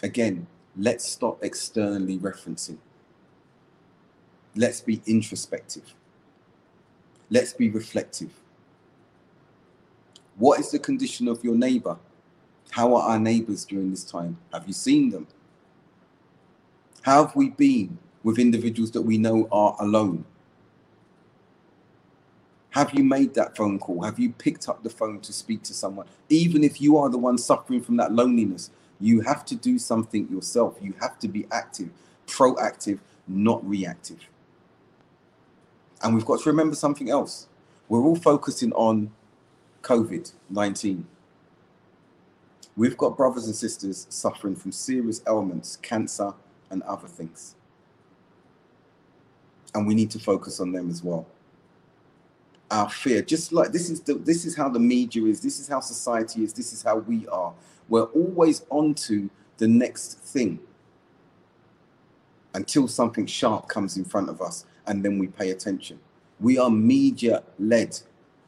Again, 0.03 0.47
let's 0.77 1.05
stop 1.07 1.43
externally 1.43 2.19
referencing. 2.19 2.79
Let's 4.55 4.81
be 4.81 5.03
introspective. 5.07 5.95
Let's 7.31 7.53
be 7.53 7.71
reflective. 7.71 8.31
What 10.37 10.61
is 10.61 10.71
the 10.71 10.79
condition 10.79 11.29
of 11.29 11.43
your 11.43 11.55
neighbor? 11.55 11.97
How 12.71 12.95
are 12.95 13.11
our 13.11 13.19
neighbors 13.19 13.65
during 13.65 13.91
this 13.91 14.05
time? 14.05 14.39
Have 14.53 14.67
you 14.67 14.73
seen 14.73 15.11
them? 15.11 15.27
How 17.03 17.25
have 17.25 17.35
we 17.35 17.51
been 17.51 17.99
with 18.23 18.39
individuals 18.39 18.91
that 18.93 19.03
we 19.03 19.17
know 19.17 19.49
are 19.51 19.77
alone? 19.81 20.25
Have 22.77 22.93
you 22.93 23.05
made 23.05 23.33
that 23.33 23.57
phone 23.57 23.79
call? 23.79 24.03
Have 24.03 24.19
you 24.19 24.33
picked 24.33 24.69
up 24.69 24.83
the 24.83 24.91
phone 24.91 25.21
to 25.21 25.33
speak 25.33 25.63
to 25.63 25.73
someone? 25.73 26.07
Even 26.29 26.63
if 26.63 26.79
you 26.79 26.99
are 26.99 27.09
the 27.09 27.17
one 27.17 27.39
suffering 27.39 27.81
from 27.81 27.97
that 27.97 28.13
loneliness, 28.13 28.71
you 29.01 29.23
have 29.23 29.47
to 29.47 29.57
do 29.57 29.79
something 29.79 30.29
yourself. 30.31 30.77
You 30.83 30.93
have 31.01 31.19
to 31.21 31.29
be 31.29 31.47
active, 31.51 31.89
proactive, 32.27 32.99
not 33.27 33.67
reactive. 33.67 34.29
And 36.03 36.15
we've 36.15 36.27
got 36.27 36.43
to 36.43 36.51
remember 36.51 36.77
something 36.77 37.09
else. 37.09 37.47
We're 37.89 38.03
all 38.03 38.15
focusing 38.15 38.75
on 38.75 39.11
COVID 39.81 40.33
19. 40.51 41.07
We've 42.77 42.99
got 42.99 43.17
brothers 43.17 43.47
and 43.47 43.55
sisters 43.55 44.07
suffering 44.11 44.55
from 44.55 44.73
serious 44.73 45.23
ailments, 45.27 45.77
cancer, 45.77 46.35
and 46.69 46.83
other 46.83 47.09
things. 47.09 47.55
And 49.75 49.87
we 49.87 49.95
need 49.95 50.11
to 50.11 50.19
focus 50.19 50.61
on 50.61 50.73
them 50.73 50.91
as 50.91 51.03
well. 51.03 51.27
Our 52.71 52.91
fear, 52.91 53.23
just 53.23 53.53
like 53.53 53.71
this 53.71 53.91
is 53.91 54.01
the, 54.01 54.15
this 54.15 54.45
is 54.45 54.57
how 54.57 54.69
the 54.69 54.81
media 54.81 55.25
is, 55.25 55.41
this 55.41 55.61
is 55.61 55.69
how 55.69 55.81
society 55.81 56.43
is, 56.43 56.53
this 56.53 56.73
is 56.73 56.83
how 56.83 56.97
we 56.97 57.27
are. 57.29 57.53
We're 57.89 58.05
always 58.05 58.65
on 58.71 58.95
to 58.95 59.31
the 59.59 59.69
next 59.69 60.19
thing 60.19 60.59
until 62.55 62.89
something 62.89 63.27
sharp 63.27 63.69
comes 63.69 63.97
in 63.97 64.05
front 64.05 64.29
of 64.29 64.41
us 64.41 64.65
and 64.87 65.05
then 65.05 65.19
we 65.19 65.29
pay 65.29 65.51
attention. 65.51 66.01
We 66.41 66.59
are 66.59 66.71
media 66.71 67.43
led 67.59 68.01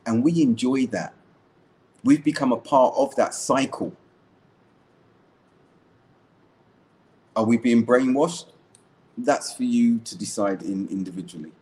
and 0.06 0.24
we 0.24 0.42
enjoy 0.42 0.86
that. 0.86 1.14
We've 2.02 2.24
become 2.24 2.52
a 2.52 2.56
part 2.56 2.94
of 2.96 3.14
that 3.16 3.34
cycle. 3.34 3.92
Are 7.36 7.44
we 7.44 7.56
being 7.56 7.84
brainwashed? 7.84 8.46
That's 9.16 9.52
for 9.52 9.64
you 9.64 9.98
to 9.98 10.16
decide 10.16 10.62
in 10.62 10.88
individually. 10.88 11.52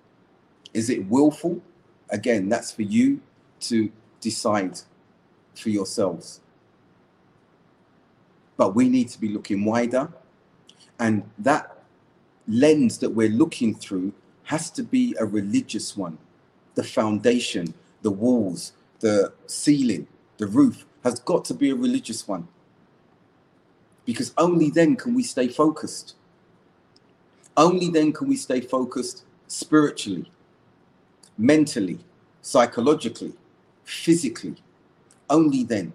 Is 0.72 0.88
it 0.88 1.06
willful? 1.06 1.62
Again, 2.10 2.48
that's 2.48 2.70
for 2.70 2.82
you 2.82 3.20
to 3.60 3.90
decide 4.20 4.80
for 5.54 5.70
yourselves. 5.70 6.40
But 8.56 8.74
we 8.74 8.88
need 8.88 9.08
to 9.10 9.20
be 9.20 9.28
looking 9.28 9.64
wider. 9.64 10.08
And 10.98 11.28
that 11.38 11.82
lens 12.48 12.98
that 12.98 13.10
we're 13.10 13.28
looking 13.28 13.74
through 13.74 14.12
has 14.44 14.70
to 14.70 14.82
be 14.82 15.14
a 15.18 15.24
religious 15.24 15.96
one. 15.96 16.18
The 16.74 16.84
foundation, 16.84 17.74
the 18.02 18.10
walls, 18.10 18.72
the 19.00 19.32
ceiling, 19.46 20.06
the 20.38 20.46
roof 20.46 20.86
has 21.02 21.20
got 21.20 21.44
to 21.46 21.54
be 21.54 21.70
a 21.70 21.74
religious 21.74 22.26
one. 22.28 22.48
Because 24.04 24.32
only 24.38 24.70
then 24.70 24.96
can 24.96 25.14
we 25.14 25.22
stay 25.22 25.48
focused. 25.48 26.14
Only 27.56 27.90
then 27.90 28.12
can 28.12 28.28
we 28.28 28.36
stay 28.36 28.60
focused 28.60 29.24
spiritually, 29.48 30.30
mentally, 31.38 31.98
psychologically, 32.42 33.32
physically. 33.84 34.56
Only 35.28 35.64
then. 35.64 35.92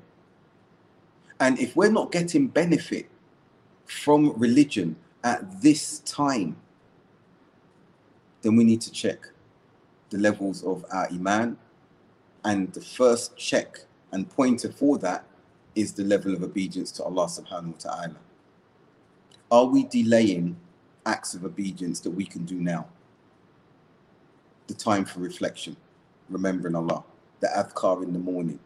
And 1.40 1.60
if 1.60 1.76
we're 1.76 1.92
not 1.92 2.12
getting 2.12 2.48
benefit 2.48 3.08
from 3.86 4.38
religion 4.38 4.96
at 5.24 5.62
this 5.62 6.00
time, 6.00 6.56
then 8.42 8.56
we 8.56 8.64
need 8.64 8.82
to 8.82 8.92
check 8.92 9.30
the 10.10 10.18
levels 10.18 10.64
of 10.64 10.86
our 10.92 11.08
iman. 11.12 11.58
And 12.44 12.74
the 12.74 12.82
first 12.82 13.38
check 13.38 13.80
and 14.12 14.30
pointer 14.30 14.72
for 14.72 14.98
that 15.00 15.26
is 15.76 15.94
the 15.94 16.04
level 16.04 16.34
of 16.34 16.44
obedience 16.44 16.92
to 16.94 17.04
Allah 17.04 17.28
subhanahu 17.28 17.74
wa 17.74 17.92
ta'ala. 17.92 18.16
Are 19.50 19.66
we 19.66 19.84
delaying 19.84 20.58
acts 21.06 21.34
of 21.34 21.46
obedience 21.46 22.00
that 22.02 22.12
we 22.12 22.26
can 22.26 22.46
do 22.46 22.56
now? 22.56 22.88
The 24.72 24.78
time 24.78 25.04
for 25.04 25.20
reflection, 25.20 25.76
remembering 26.30 26.76
Allah, 26.76 27.04
the 27.42 27.48
adhkar 27.48 28.04
in 28.04 28.14
the 28.14 28.20
morning. 28.20 28.58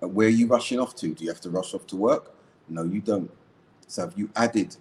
And 0.00 0.14
where 0.14 0.28
are 0.28 0.30
you 0.30 0.46
rushing 0.46 0.78
off 0.78 0.94
to? 0.96 1.12
Do 1.12 1.24
you 1.24 1.30
have 1.30 1.40
to 1.40 1.50
rush 1.50 1.74
off 1.74 1.84
to 1.88 1.96
work? 1.96 2.32
No, 2.68 2.84
you 2.84 3.00
don't. 3.00 3.28
So 3.88 4.02
have 4.02 4.14
you 4.16 4.30
added 4.36 4.76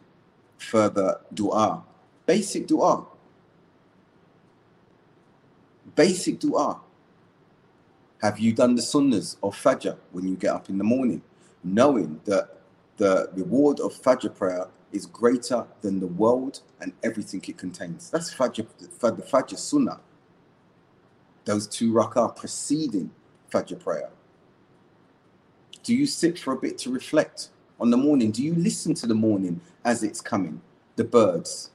further 0.59 1.19
dua? 1.33 1.83
Basic 2.27 2.67
dua. 2.67 3.07
Basic 5.95 6.39
dua. 6.39 6.79
Have 8.21 8.37
you 8.37 8.53
done 8.53 8.75
the 8.75 8.83
sunnahs 8.83 9.35
of 9.41 9.55
Fajr 9.55 9.97
when 10.11 10.27
you 10.27 10.35
get 10.35 10.51
up 10.51 10.69
in 10.69 10.77
the 10.77 10.83
morning, 10.83 11.23
knowing 11.63 12.21
that 12.25 12.55
the 12.97 13.31
reward 13.33 13.79
of 13.79 13.99
Fajr 13.99 14.35
prayer 14.35 14.67
is 14.91 15.07
greater 15.07 15.65
than 15.81 15.99
the 15.99 16.05
world 16.05 16.61
and 16.79 16.93
everything 17.01 17.43
it 17.47 17.57
contains? 17.57 18.11
That's 18.11 18.31
Fajr, 18.31 18.67
the 18.77 19.23
Fajr 19.23 19.57
Sunnah. 19.57 20.01
Those 21.47 21.65
two 21.65 21.93
rak'ah 21.93 22.35
preceding 22.35 23.09
Fajr 23.49 23.79
prayer. 23.79 24.09
Do 25.81 25.95
you 25.95 26.05
sit 26.05 26.37
for 26.37 26.51
a 26.51 26.57
bit 26.57 26.77
to 26.79 26.91
reflect 26.91 27.51
on 27.79 27.89
the 27.89 27.95
morning? 27.95 28.31
Do 28.31 28.43
you 28.43 28.53
listen 28.53 28.93
to 28.95 29.07
the 29.07 29.15
morning 29.15 29.61
as 29.85 30.03
it's 30.03 30.19
coming? 30.19 30.59
The 30.97 31.05
birds, 31.05 31.71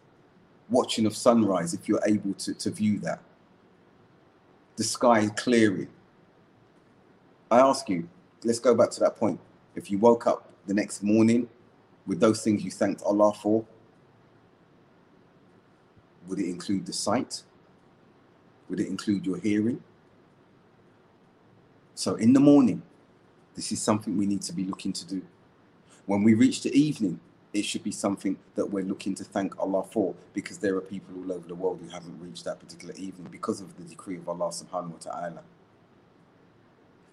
watching 0.68 1.06
of 1.06 1.16
sunrise 1.16 1.72
if 1.72 1.88
you're 1.88 2.02
able 2.06 2.34
to, 2.34 2.52
to 2.52 2.70
view 2.70 2.98
that. 2.98 3.20
The 4.76 4.84
sky 4.84 5.28
clearing 5.36 5.88
I 7.50 7.60
ask 7.60 7.88
you, 7.88 8.06
let's 8.44 8.58
go 8.58 8.74
back 8.74 8.90
to 8.90 9.00
that 9.00 9.16
point. 9.16 9.40
If 9.74 9.90
you 9.90 9.96
woke 9.96 10.26
up 10.26 10.50
the 10.66 10.74
next 10.74 11.02
morning 11.02 11.48
with 12.06 12.20
those 12.20 12.42
things 12.42 12.62
you 12.62 12.70
thanked 12.70 13.02
Allah 13.02 13.32
for, 13.32 13.64
would 16.28 16.38
it 16.38 16.46
include 16.46 16.84
the 16.84 16.92
sight? 16.92 17.42
Would 18.68 18.80
it 18.80 18.88
include 18.88 19.26
your 19.26 19.38
hearing? 19.38 19.82
So 21.94 22.14
in 22.16 22.32
the 22.32 22.40
morning, 22.40 22.82
this 23.54 23.70
is 23.70 23.82
something 23.82 24.16
we 24.16 24.26
need 24.26 24.42
to 24.42 24.52
be 24.52 24.64
looking 24.64 24.92
to 24.94 25.06
do. 25.06 25.22
When 26.06 26.22
we 26.22 26.34
reach 26.34 26.62
the 26.62 26.72
evening, 26.72 27.20
it 27.52 27.64
should 27.64 27.84
be 27.84 27.92
something 27.92 28.36
that 28.54 28.66
we're 28.70 28.84
looking 28.84 29.14
to 29.16 29.24
thank 29.24 29.58
Allah 29.58 29.84
for 29.84 30.14
because 30.32 30.58
there 30.58 30.74
are 30.76 30.80
people 30.80 31.14
all 31.22 31.32
over 31.32 31.46
the 31.46 31.54
world 31.54 31.80
who 31.82 31.88
haven't 31.90 32.18
reached 32.20 32.44
that 32.44 32.58
particular 32.58 32.94
evening 32.94 33.28
because 33.30 33.60
of 33.60 33.76
the 33.76 33.84
decree 33.84 34.16
of 34.16 34.28
Allah 34.28 34.48
subhanahu 34.48 34.92
wa 34.92 34.98
ta'ala. 34.98 35.42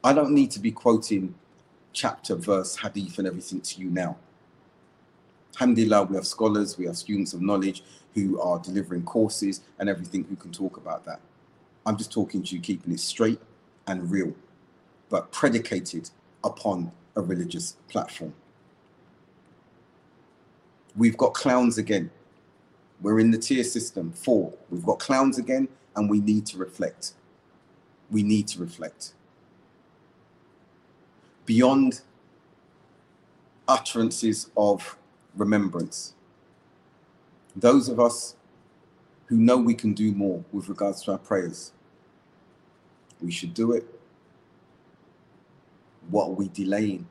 I 0.02 0.14
don't 0.14 0.32
need 0.32 0.52
to 0.52 0.60
be 0.60 0.72
quoting 0.72 1.36
chapter, 1.92 2.36
verse, 2.36 2.78
hadith, 2.78 3.20
and 3.20 3.28
everything 3.28 3.60
to 3.62 3.82
you 3.82 3.90
now. 3.90 4.16
Alhamdulillah, 5.56 6.04
we 6.04 6.16
have 6.16 6.26
scholars, 6.26 6.78
we 6.78 6.86
have 6.86 6.96
students 6.96 7.34
of 7.34 7.42
knowledge 7.42 7.84
who 8.14 8.40
are 8.40 8.60
delivering 8.60 9.04
courses 9.04 9.62
and 9.78 9.90
everything 9.90 10.24
who 10.24 10.38
can 10.38 10.52
talk 10.52 10.78
about 10.78 11.04
that. 11.06 11.20
I'm 11.86 11.98
just 11.98 12.12
talking 12.12 12.44
to 12.44 12.56
you, 12.56 12.62
keeping 12.62 12.94
it 12.94 13.00
straight 13.00 13.39
and 13.88 14.10
real, 14.12 14.34
but 15.10 15.32
predicated 15.32 16.10
upon 16.44 16.92
a 17.15 17.22
religious 17.22 17.78
platform. 17.88 18.34
We've 20.96 21.18
got 21.18 21.34
clowns 21.34 21.78
again. 21.78 22.12
We're 23.02 23.20
in 23.20 23.32
the 23.32 23.38
tier 23.38 23.63
system 23.63 24.12
four. 24.12 24.54
We've 24.70 24.86
got 24.86 25.00
clowns 25.00 25.38
again, 25.38 25.68
and 25.96 26.10
we 26.10 26.20
need 26.20 26.46
to 26.48 26.58
reflect. 26.58 27.13
We 28.12 28.24
need 28.24 28.48
to 28.50 28.60
reflect 28.60 29.13
beyond 31.50 32.02
utterances 33.68 34.52
of 34.56 34.96
remembrance. 35.36 36.13
Those 37.56 37.89
of 37.89 38.00
us 38.00 38.36
who 39.30 39.38
know 39.38 39.58
we 39.58 39.76
can 39.76 39.94
do 39.94 40.12
more 40.12 40.44
with 40.52 40.68
regards 40.70 41.04
to 41.04 41.12
our 41.12 41.20
prayers, 41.20 41.72
we 43.22 43.32
should 43.32 43.54
do 43.54 43.72
it. 43.74 43.86
What 46.10 46.30
are 46.30 46.32
we 46.32 46.48
delaying? 46.48 47.08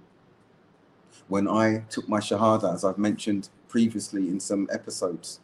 When 1.28 1.46
I 1.46 1.84
took 1.88 2.08
my 2.08 2.18
Shahada, 2.18 2.74
as 2.74 2.84
I've 2.84 2.98
mentioned 2.98 3.50
previously 3.68 4.28
in 4.28 4.40
some 4.40 4.68
episodes, 4.72 5.38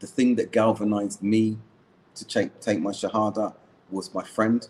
the 0.00 0.08
thing 0.08 0.34
that 0.34 0.50
galvanized 0.50 1.22
me 1.22 1.58
to 2.16 2.26
take, 2.26 2.58
take 2.58 2.80
my 2.80 2.90
Shahada 2.90 3.54
was 3.88 4.12
my 4.12 4.24
friend 4.24 4.68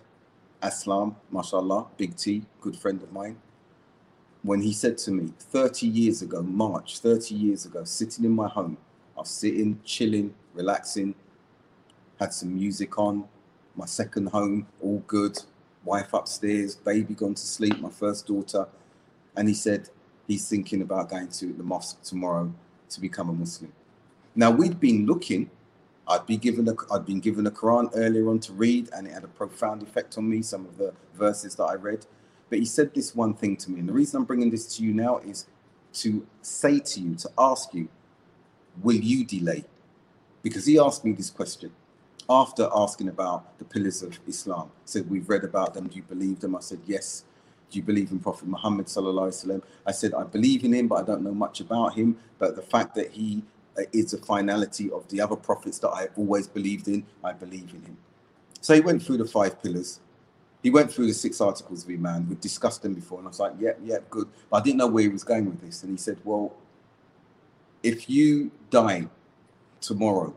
Aslam, 0.62 1.16
mashallah, 1.31 1.87
Big 1.96 2.16
T, 2.16 2.44
good 2.61 2.76
friend 2.76 3.02
of 3.02 3.12
mine, 3.12 3.38
when 4.42 4.61
he 4.61 4.74
said 4.74 4.98
to 4.98 5.11
me 5.11 5.33
30 5.38 5.87
years 5.87 6.20
ago, 6.20 6.42
March, 6.42 6.98
30 6.98 7.35
years 7.35 7.64
ago, 7.64 7.83
sitting 7.85 8.24
in 8.24 8.33
my 8.33 8.48
home, 8.48 8.76
I 9.16 9.20
was 9.20 9.31
sitting, 9.31 9.81
chilling, 9.85 10.35
relaxing, 10.54 11.14
had 12.18 12.32
some 12.32 12.54
music 12.54 12.98
on, 12.98 13.24
my 13.76 13.86
second 13.86 14.28
home, 14.28 14.66
all 14.80 15.02
good, 15.06 15.38
wife 15.84 16.12
upstairs, 16.12 16.76
baby 16.76 17.14
gone 17.14 17.34
to 17.34 17.46
sleep, 17.46 17.78
my 17.80 17.90
first 17.90 18.26
daughter. 18.26 18.66
And 19.36 19.48
he 19.48 19.54
said 19.54 19.88
he's 20.28 20.48
thinking 20.48 20.82
about 20.82 21.10
going 21.10 21.28
to 21.28 21.52
the 21.52 21.62
mosque 21.62 22.02
tomorrow 22.02 22.52
to 22.90 23.00
become 23.00 23.30
a 23.30 23.32
Muslim. 23.32 23.72
Now, 24.34 24.50
we'd 24.50 24.78
been 24.78 25.06
looking 25.06 25.50
I'd 26.08 26.26
be 26.26 26.36
given 26.36 26.68
a, 26.68 26.74
I'd 26.92 27.06
been 27.06 27.20
given 27.20 27.46
a 27.46 27.50
Quran 27.50 27.90
earlier 27.94 28.28
on 28.28 28.40
to 28.40 28.52
read, 28.52 28.90
and 28.92 29.06
it 29.06 29.12
had 29.12 29.24
a 29.24 29.28
profound 29.28 29.82
effect 29.82 30.18
on 30.18 30.28
me. 30.28 30.42
Some 30.42 30.66
of 30.66 30.76
the 30.76 30.92
verses 31.14 31.54
that 31.56 31.64
I 31.64 31.74
read, 31.74 32.06
but 32.50 32.58
he 32.58 32.64
said 32.64 32.94
this 32.94 33.14
one 33.14 33.34
thing 33.34 33.56
to 33.58 33.70
me, 33.70 33.80
and 33.80 33.88
the 33.88 33.92
reason 33.92 34.18
I'm 34.18 34.24
bringing 34.24 34.50
this 34.50 34.76
to 34.76 34.82
you 34.82 34.92
now 34.92 35.18
is 35.18 35.46
to 35.94 36.26
say 36.40 36.80
to 36.80 37.00
you, 37.00 37.14
to 37.16 37.30
ask 37.38 37.72
you, 37.72 37.88
will 38.82 38.96
you 38.96 39.24
delay? 39.24 39.64
Because 40.42 40.66
he 40.66 40.78
asked 40.78 41.05
me 41.05 41.12
this 41.12 41.31
question 41.31 41.72
after 42.28 42.68
asking 42.74 43.09
about 43.09 43.59
the 43.59 43.64
pillars 43.64 44.02
of 44.02 44.18
Islam. 44.26 44.70
He 44.85 44.90
said, 44.90 45.11
We've 45.11 45.28
read 45.28 45.44
about 45.44 45.74
them. 45.74 45.88
Do 45.88 45.96
you 45.96 46.02
believe 46.02 46.40
them? 46.40 46.57
I 46.57 46.61
said, 46.61 46.81
Yes. 46.87 47.24
Do 47.70 47.78
you 47.78 47.85
believe 47.85 48.11
in 48.11 48.18
Prophet 48.18 48.46
Muhammad? 48.48 48.87
I 49.87 49.92
said, 49.92 50.12
I 50.12 50.24
believe 50.24 50.62
in 50.62 50.74
him, 50.74 50.88
but 50.88 50.96
I 50.96 51.02
don't 51.05 51.22
know 51.22 51.33
much 51.33 51.61
about 51.61 51.94
him. 51.94 52.18
But 52.38 52.55
the 52.55 52.62
fact 52.62 52.94
that 52.96 53.11
he 53.11 53.42
uh, 53.78 53.83
is 53.94 54.12
a 54.12 54.18
finality 54.18 54.90
of 54.90 55.09
the 55.09 55.18
other 55.18 55.37
prophets 55.37 55.78
that 55.78 55.88
I've 55.88 56.11
always 56.18 56.46
believed 56.46 56.88
in. 56.88 57.07
I 57.24 57.33
believe 57.33 57.70
in 57.72 57.81
him. 57.81 57.96
So 58.61 58.74
he 58.74 58.81
went 58.81 59.02
through 59.02 59.16
the 59.16 59.24
five 59.24 59.62
pillars. 59.62 60.00
he 60.62 60.70
went 60.70 60.92
through 60.92 61.07
the 61.07 61.14
six 61.14 61.40
articles 61.40 61.83
of 61.83 61.90
Iman. 61.90 62.28
We'd 62.28 62.40
discussed 62.40 62.83
them 62.83 62.94
before, 62.94 63.18
and 63.18 63.26
I 63.26 63.31
was 63.31 63.40
like, 63.40 63.55
"Yep, 63.59 63.78
yeah, 63.83 63.94
yeah, 63.94 64.00
good." 64.11 64.28
But 64.50 64.59
I 64.59 64.61
didn't 64.61 64.76
know 64.78 64.87
where 64.87 65.02
he 65.02 65.09
was 65.09 65.24
going 65.24 65.46
with 65.46 65.61
this, 65.61 65.83
and 65.83 65.90
he 65.90 65.96
said, 65.96 66.18
"Well, 66.22 66.55
if 67.83 68.11
you 68.11 68.50
die 68.70 69.09
tomorrow, 69.83 70.35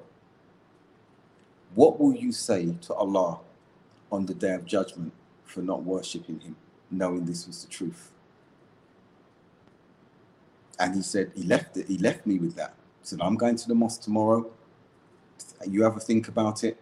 what 1.76 2.00
will 2.00 2.16
you 2.16 2.32
say 2.34 2.76
to 2.84 2.96
Allah 2.96 3.40
on 4.12 4.26
the 4.28 4.36
day 4.36 4.54
of 4.54 4.66
judgment 4.66 5.14
for 5.46 5.62
not 5.62 5.84
worshipping 5.84 6.40
Him, 6.42 6.58
knowing 6.92 7.26
this 7.26 7.48
was 7.48 7.64
the 7.66 7.70
truth?" 7.72 8.12
And 10.80 10.96
he 10.96 11.04
said, 11.04 11.32
he 11.36 11.44
left 11.44 11.78
it. 11.78 11.88
He 11.88 11.98
left 11.98 12.26
me 12.28 12.40
with 12.40 12.56
that. 12.56 12.76
He 13.02 13.08
said, 13.08 13.22
"I'm 13.22 13.38
going 13.38 13.58
to 13.58 13.68
the 13.68 13.76
mosque 13.76 14.02
tomorrow. 14.02 14.52
You 15.68 15.84
have 15.84 15.98
a 15.98 16.02
think 16.02 16.28
about 16.30 16.64
it." 16.64 16.82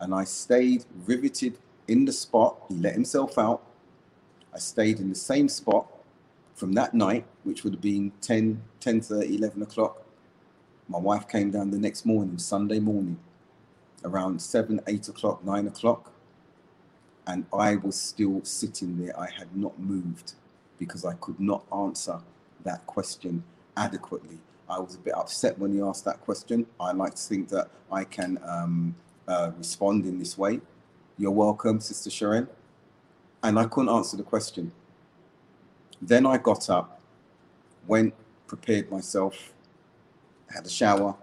And 0.00 0.14
I 0.14 0.24
stayed 0.24 0.86
riveted 1.06 1.58
in 1.88 2.06
the 2.06 2.12
spot. 2.12 2.58
He 2.68 2.76
let 2.76 2.94
himself 2.94 3.38
out. 3.38 3.62
I 4.54 4.58
stayed 4.60 5.00
in 5.00 5.10
the 5.10 5.16
same 5.16 5.48
spot 5.48 5.88
from 6.54 6.74
that 6.74 6.94
night, 6.94 7.26
which 7.44 7.64
would 7.64 7.74
have 7.74 7.82
been 7.82 8.12
10, 8.22 8.62
10 8.80 9.00
30, 9.02 9.36
11 9.36 9.62
o'clock. 9.62 10.05
My 10.88 10.98
wife 10.98 11.28
came 11.28 11.50
down 11.50 11.70
the 11.70 11.78
next 11.78 12.06
morning, 12.06 12.38
Sunday 12.38 12.78
morning, 12.78 13.18
around 14.04 14.40
7, 14.40 14.80
8 14.86 15.08
o'clock, 15.08 15.44
9 15.44 15.66
o'clock. 15.66 16.12
And 17.26 17.44
I 17.52 17.76
was 17.76 17.96
still 17.96 18.40
sitting 18.44 19.04
there. 19.04 19.18
I 19.18 19.28
had 19.28 19.56
not 19.56 19.78
moved 19.80 20.34
because 20.78 21.04
I 21.04 21.14
could 21.14 21.40
not 21.40 21.64
answer 21.74 22.20
that 22.64 22.86
question 22.86 23.42
adequately. 23.76 24.38
I 24.68 24.78
was 24.78 24.94
a 24.94 24.98
bit 24.98 25.14
upset 25.14 25.58
when 25.58 25.72
he 25.72 25.80
asked 25.80 26.04
that 26.04 26.20
question. 26.20 26.66
I 26.78 26.92
like 26.92 27.14
to 27.16 27.22
think 27.22 27.48
that 27.48 27.68
I 27.90 28.04
can 28.04 28.38
um, 28.44 28.94
uh, 29.26 29.50
respond 29.58 30.04
in 30.06 30.18
this 30.18 30.38
way. 30.38 30.60
You're 31.18 31.32
welcome, 31.32 31.80
Sister 31.80 32.10
Sharon. 32.10 32.48
And 33.42 33.58
I 33.58 33.66
couldn't 33.66 33.90
answer 33.90 34.16
the 34.16 34.22
question. 34.22 34.70
Then 36.00 36.26
I 36.26 36.38
got 36.38 36.68
up, 36.70 37.00
went, 37.86 38.14
prepared 38.46 38.90
myself, 38.90 39.52
had 40.54 40.66
a 40.66 40.70
shower. 40.70 41.14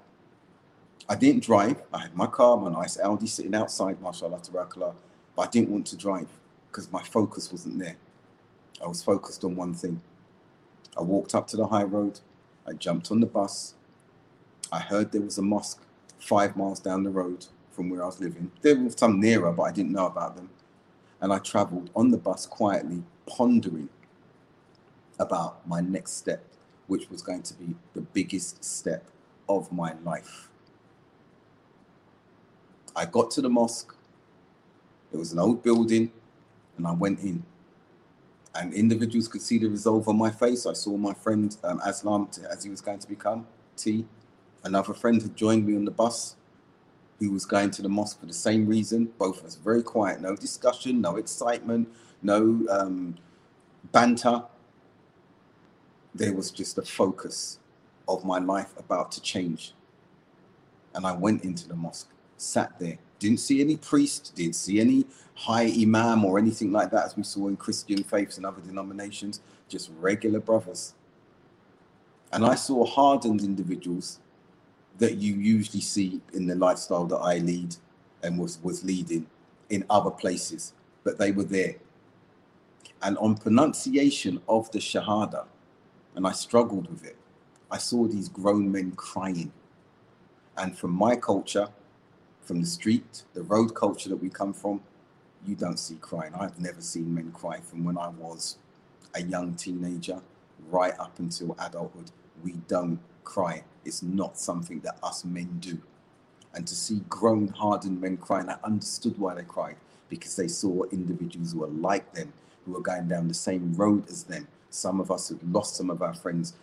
I 1.07 1.15
didn't 1.15 1.43
drive. 1.43 1.81
I 1.93 1.99
had 1.99 2.15
my 2.15 2.27
car, 2.27 2.57
my 2.57 2.71
nice 2.71 2.97
Audi 2.99 3.27
sitting 3.27 3.55
outside, 3.55 4.01
mashallah, 4.01 4.39
tabarakallah. 4.39 4.93
But 5.35 5.47
I 5.47 5.49
didn't 5.49 5.69
want 5.69 5.87
to 5.87 5.97
drive 5.97 6.27
because 6.69 6.91
my 6.91 7.03
focus 7.03 7.51
wasn't 7.51 7.79
there. 7.79 7.97
I 8.83 8.87
was 8.87 9.03
focused 9.03 9.43
on 9.43 9.55
one 9.55 9.73
thing. 9.73 10.01
I 10.97 11.01
walked 11.01 11.35
up 11.35 11.47
to 11.47 11.57
the 11.57 11.67
high 11.67 11.83
road. 11.83 12.19
I 12.67 12.73
jumped 12.73 13.11
on 13.11 13.19
the 13.19 13.25
bus. 13.25 13.75
I 14.71 14.79
heard 14.79 15.11
there 15.11 15.21
was 15.21 15.37
a 15.37 15.41
mosque 15.41 15.81
five 16.19 16.55
miles 16.55 16.79
down 16.79 17.03
the 17.03 17.09
road 17.09 17.45
from 17.71 17.89
where 17.89 18.03
I 18.03 18.05
was 18.05 18.19
living. 18.19 18.51
There 18.61 18.75
were 18.75 18.89
some 18.89 19.19
nearer, 19.19 19.51
but 19.51 19.63
I 19.63 19.71
didn't 19.71 19.91
know 19.91 20.05
about 20.05 20.35
them. 20.35 20.49
And 21.21 21.33
I 21.33 21.39
traveled 21.39 21.89
on 21.95 22.11
the 22.11 22.17
bus 22.17 22.45
quietly, 22.45 23.03
pondering 23.25 23.89
about 25.19 25.67
my 25.67 25.81
next 25.81 26.13
step, 26.13 26.43
which 26.87 27.09
was 27.09 27.21
going 27.21 27.43
to 27.43 27.53
be 27.53 27.75
the 27.93 28.01
biggest 28.01 28.63
step 28.63 29.05
of 29.47 29.71
my 29.71 29.93
life. 30.03 30.49
I 32.95 33.05
got 33.05 33.31
to 33.31 33.41
the 33.41 33.49
mosque. 33.49 33.95
It 35.11 35.17
was 35.17 35.31
an 35.31 35.39
old 35.39 35.63
building, 35.63 36.11
and 36.77 36.87
I 36.87 36.91
went 36.91 37.19
in. 37.19 37.43
And 38.55 38.73
individuals 38.73 39.27
could 39.27 39.41
see 39.41 39.57
the 39.57 39.67
resolve 39.67 40.07
on 40.07 40.17
my 40.17 40.29
face. 40.29 40.65
I 40.65 40.73
saw 40.73 40.95
my 40.95 41.13
friend 41.13 41.55
um, 41.63 41.79
Aslam, 41.79 42.27
as 42.45 42.63
he 42.63 42.69
was 42.69 42.81
going 42.81 42.99
to 42.99 43.07
become, 43.07 43.47
T. 43.75 44.05
Another 44.63 44.93
friend 44.93 45.21
had 45.21 45.35
joined 45.35 45.65
me 45.65 45.75
on 45.75 45.85
the 45.85 45.91
bus 45.91 46.35
who 47.19 47.31
was 47.31 47.45
going 47.45 47.71
to 47.71 47.81
the 47.81 47.89
mosque 47.89 48.19
for 48.19 48.25
the 48.25 48.33
same 48.33 48.67
reason. 48.67 49.11
Both 49.17 49.39
of 49.39 49.45
us 49.45 49.55
very 49.55 49.81
quiet, 49.81 50.21
no 50.21 50.35
discussion, 50.35 51.01
no 51.01 51.17
excitement, 51.17 51.89
no 52.21 52.65
um, 52.69 53.15
banter. 53.91 54.43
There 56.15 56.33
was 56.33 56.51
just 56.51 56.77
a 56.77 56.83
focus 56.83 57.59
of 58.07 58.25
my 58.25 58.39
life 58.39 58.73
about 58.77 59.11
to 59.13 59.21
change. 59.21 59.73
And 60.95 61.05
I 61.05 61.13
went 61.13 61.43
into 61.43 61.67
the 61.67 61.75
mosque, 61.75 62.09
sat 62.37 62.77
there, 62.79 62.97
didn't 63.19 63.39
see 63.39 63.61
any 63.61 63.77
priest, 63.77 64.33
didn't 64.35 64.55
see 64.55 64.79
any 64.79 65.05
high 65.35 65.71
imam 65.79 66.25
or 66.25 66.37
anything 66.37 66.71
like 66.71 66.91
that, 66.91 67.05
as 67.05 67.17
we 67.17 67.23
saw 67.23 67.47
in 67.47 67.57
Christian 67.57 68.03
faiths 68.03 68.37
and 68.37 68.45
other 68.45 68.61
denominations, 68.61 69.41
just 69.67 69.91
regular 69.99 70.39
brothers. 70.39 70.93
And 72.31 72.45
I 72.45 72.55
saw 72.55 72.85
hardened 72.85 73.41
individuals 73.41 74.19
that 74.97 75.17
you 75.17 75.35
usually 75.35 75.81
see 75.81 76.21
in 76.33 76.45
the 76.47 76.55
lifestyle 76.55 77.05
that 77.05 77.17
I 77.17 77.37
lead 77.39 77.75
and 78.21 78.37
was, 78.37 78.59
was 78.61 78.83
leading 78.83 79.27
in 79.69 79.85
other 79.89 80.11
places, 80.11 80.73
but 81.03 81.17
they 81.17 81.31
were 81.31 81.43
there. 81.43 81.75
And 83.01 83.17
on 83.17 83.35
pronunciation 83.35 84.41
of 84.47 84.71
the 84.71 84.79
Shahada, 84.79 85.45
and 86.15 86.27
I 86.27 86.31
struggled 86.31 86.89
with 86.89 87.05
it, 87.05 87.17
I 87.73 87.79
saw 87.79 88.05
these 88.05 88.29
grown 88.29 88.71
men 88.71 88.91
crying. 88.91 89.51
And 90.55 90.77
from 90.77 90.91
my 90.91 91.15
culture, 91.15 91.69
from 92.43 92.61
the 92.61 92.67
street, 92.67 93.23
the 93.33 93.41
road 93.41 93.73
culture 93.73 94.09
that 94.09 94.21
we 94.21 94.29
come 94.29 94.53
from, 94.53 94.81
you 95.43 95.55
don't 95.55 95.79
see 95.79 95.95
crying. 95.95 96.35
I've 96.35 96.59
never 96.59 96.81
seen 96.81 97.15
men 97.15 97.31
cry 97.31 97.61
from 97.61 97.83
when 97.83 97.97
I 97.97 98.09
was 98.09 98.57
a 99.15 99.23
young 99.23 99.55
teenager 99.55 100.21
right 100.69 100.93
up 100.99 101.17
until 101.17 101.55
adulthood. 101.59 102.11
We 102.43 102.53
don't 102.67 102.99
cry 103.23 103.63
It's 103.85 104.03
not 104.03 104.37
something 104.37 104.79
that 104.81 104.97
us 105.01 105.25
men 105.25 105.57
do. 105.59 105.79
And 106.53 106.67
to 106.67 106.75
see 106.75 107.01
grown, 107.09 107.47
hardened 107.47 107.99
men 107.99 108.17
crying, 108.17 108.49
I 108.49 108.57
understood 108.63 109.17
why 109.17 109.33
they 109.33 109.43
cried 109.43 109.77
because 110.09 110.35
they 110.35 110.47
saw 110.47 110.83
individuals 110.91 111.53
who 111.53 111.59
were 111.61 111.67
like 111.67 112.13
them, 112.13 112.33
who 112.65 112.73
were 112.73 112.81
going 112.81 113.07
down 113.07 113.27
the 113.27 113.33
same 113.33 113.73
road 113.73 114.07
as 114.09 114.25
them. 114.25 114.47
Some 114.69 114.99
of 114.99 115.09
us 115.09 115.29
had 115.29 115.39
lost 115.51 115.75
some 115.75 115.89
of 115.89 116.03
our 116.03 116.13
friends, 116.13 116.53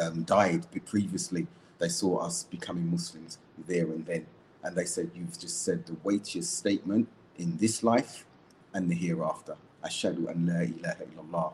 um, 0.00 0.22
died 0.24 0.66
previously. 0.86 1.46
They 1.78 1.88
saw 1.88 2.18
us 2.18 2.44
becoming 2.44 2.90
Muslims 2.90 3.38
there 3.66 3.86
and 3.86 4.06
then. 4.06 4.26
And 4.62 4.76
they 4.76 4.84
said, 4.84 5.10
You've 5.14 5.38
just 5.38 5.62
said 5.62 5.86
the 5.86 5.96
weightiest 6.02 6.56
statement 6.56 7.08
in 7.38 7.56
this 7.58 7.82
life 7.82 8.24
and 8.74 8.90
the 8.90 8.94
hereafter. 8.94 9.56
Ashadu 9.84 10.28
an 10.30 10.46
la 10.46 10.60
ilaha 10.60 11.04
illallah 11.04 11.52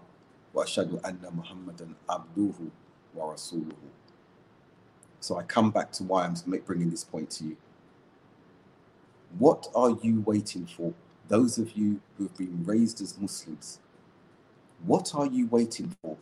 wa 0.52 0.64
ashadu 0.64 1.00
anna 1.05 1.31
Muhammadan 1.31 1.94
abduhu 2.09 2.70
wa 3.14 3.33
rasuluhu. 3.33 3.74
So 5.20 5.38
I 5.38 5.42
come 5.42 5.70
back 5.70 5.92
to 5.92 6.05
why 6.05 6.24
I'm 6.24 6.35
bringing 6.66 6.90
this 6.90 7.05
point 7.05 7.31
to 7.33 7.44
you. 7.44 7.57
What 9.38 9.68
are 9.74 9.90
you 10.02 10.22
waiting 10.26 10.66
for? 10.66 10.92
Those 11.28 11.59
of 11.59 11.72
you 11.76 12.00
who've 12.18 12.37
been 12.37 12.64
raised 12.64 13.00
as 13.00 13.18
Muslims, 13.18 13.78
what 14.85 15.14
are 15.14 15.26
you 15.26 15.46
waiting 15.46 15.96
for 16.02 16.16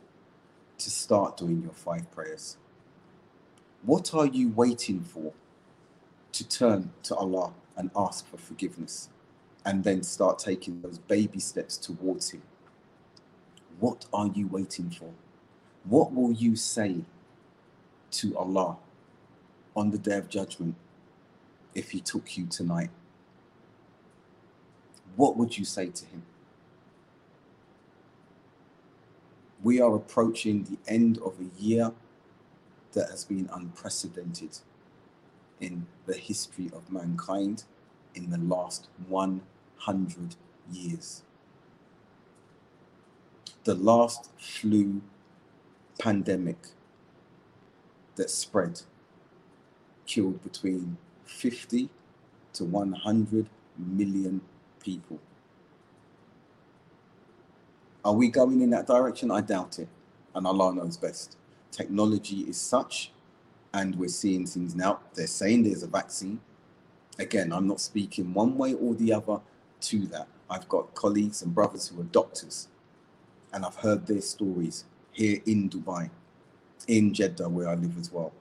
to 0.81 0.91
start 0.91 1.37
doing 1.37 1.63
your 1.63 1.73
five 1.73 2.11
prayers? 2.11 2.57
What 3.83 4.13
are 4.15 4.27
you 4.27 4.51
waiting 4.51 5.03
for 5.03 5.33
to 6.33 6.49
turn 6.49 6.93
to 7.05 7.15
Allah 7.15 7.53
and 7.77 7.91
ask 7.97 8.29
for 8.29 8.37
forgiveness 8.37 9.09
and 9.65 9.85
then 9.85 10.03
start 10.03 10.39
taking 10.39 10.83
those 10.83 10.99
baby 10.99 11.39
steps 11.39 11.77
towards 11.77 12.31
Him? 12.31 12.43
What 13.79 14.05
are 14.13 14.27
you 14.27 14.47
waiting 14.47 14.91
for? 14.91 15.13
What 15.85 16.13
will 16.13 16.33
you 16.33 16.57
say 16.57 17.05
to 18.11 18.37
Allah 18.37 18.77
on 19.75 19.91
the 19.91 19.99
day 19.99 20.19
of 20.19 20.29
judgment 20.29 20.75
if 21.75 21.91
he 21.91 22.01
took 22.01 22.37
you 22.37 22.47
tonight? 22.47 22.91
What 25.17 25.37
would 25.37 25.57
you 25.57 25.65
say 25.65 25.87
to 25.87 26.07
him? 26.07 26.23
We 29.63 29.81
are 29.81 29.95
approaching 29.95 30.65
the 30.65 30.79
end 30.91 31.19
of 31.19 31.35
a 31.39 31.63
year 31.63 31.93
that 32.93 33.11
has 33.11 33.25
been 33.25 33.49
unprecedented 33.53 34.59
in 35.61 35.87
the 36.07 36.15
history 36.15 36.71
of 36.75 36.91
mankind 36.91 37.65
in 38.15 38.31
the 38.31 38.39
last 38.39 38.89
100 39.09 40.37
years. 40.73 41.23
The 43.65 43.75
last 43.75 44.31
flu 44.39 45.03
pandemic 45.99 46.69
that 48.17 48.31
spread 48.31 48.81
killed 50.07 50.43
between 50.43 50.97
50 51.25 51.91
to 52.55 52.65
100 52.65 53.47
million 53.77 54.41
people. 54.83 55.21
Are 58.05 58.15
we 58.15 58.29
going 58.29 58.63
in 58.63 58.71
that 58.71 58.87
direction? 58.87 59.31
I 59.31 59.41
doubt 59.41 59.79
it. 59.79 59.89
And 60.35 60.47
Allah 60.47 60.75
knows 60.75 60.97
best. 60.97 61.37
Technology 61.71 62.41
is 62.41 62.57
such, 62.59 63.13
and 63.75 63.97
we're 63.97 64.09
seeing 64.09 64.47
things 64.47 64.75
now. 64.75 65.01
They're 65.15 65.27
saying 65.27 65.65
there's 65.65 65.83
a 65.83 65.89
vaccine. 65.89 66.41
Again, 67.19 67.53
I'm 67.53 67.67
not 67.67 67.81
speaking 67.81 68.33
one 68.35 68.57
way 68.57 68.75
or 68.75 68.95
the 68.95 69.13
other 69.13 69.41
to 69.83 70.07
that. 70.09 70.29
I've 70.49 70.69
got 70.69 70.95
colleagues 70.95 71.43
and 71.43 71.55
brothers 71.55 71.89
who 71.89 72.01
are 72.01 72.05
doctors, 72.05 72.69
and 73.53 73.65
I've 73.65 73.77
heard 73.77 74.07
their 74.07 74.21
stories 74.21 74.85
here 75.13 75.41
in 75.47 75.69
Dubai, 75.71 76.11
in 76.89 77.15
Jeddah, 77.15 77.49
where 77.49 77.69
I 77.69 77.75
live 77.75 77.99
as 77.99 78.13
well 78.13 78.33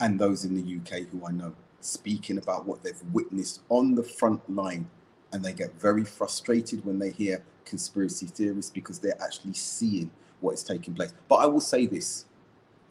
and 0.00 0.18
those 0.18 0.44
in 0.44 0.54
the 0.54 0.76
UK 0.78 1.06
who 1.08 1.24
I 1.26 1.30
know 1.30 1.54
speaking 1.80 2.38
about 2.38 2.66
what 2.66 2.82
they've 2.82 3.02
witnessed 3.12 3.60
on 3.68 3.94
the 3.94 4.02
front 4.02 4.48
line 4.50 4.88
And 5.32 5.44
they 5.44 5.52
get 5.52 5.80
very 5.80 6.04
frustrated 6.04 6.84
when 6.84 6.98
they 6.98 7.10
hear 7.10 7.42
conspiracy 7.70 8.26
theorists 8.26 8.72
because 8.72 8.98
they're 8.98 9.22
actually 9.22 9.54
seeing 9.54 10.10
what 10.40 10.52
is 10.54 10.64
taking 10.64 10.94
place. 10.94 11.14
But 11.28 11.36
I 11.36 11.46
will 11.46 11.60
say 11.60 11.86
this 11.86 12.26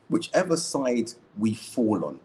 whichever 0.09 0.57
side 0.57 1.11
we 1.37 1.53
fall 1.53 2.03
on, 2.05 2.19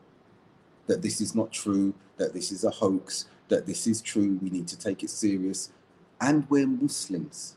that 0.86 1.02
this 1.02 1.20
is 1.20 1.34
not 1.34 1.52
true, 1.52 1.94
that 2.16 2.32
this 2.32 2.52
is 2.52 2.64
a 2.64 2.70
hoax, 2.70 3.26
that 3.48 3.66
this 3.66 3.86
is 3.86 4.00
true, 4.00 4.38
we 4.42 4.50
need 4.50 4.68
to 4.68 4.78
take 4.78 5.02
it 5.02 5.10
serious, 5.10 5.72
and 6.20 6.48
we're 6.50 6.66
Muslims. 6.66 7.56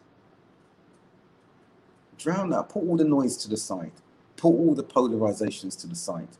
Drown 2.18 2.50
that, 2.50 2.70
put 2.70 2.84
all 2.84 2.98
the 2.98 3.06
noise 3.06 3.38
to 3.38 3.50
the 3.50 3.58
side, 3.58 3.94
put 4.36 4.50
all 4.50 4.76
the 4.76 4.84
polarizations 4.84 5.80
to 5.82 5.88
the 5.88 5.96
side, 5.96 6.38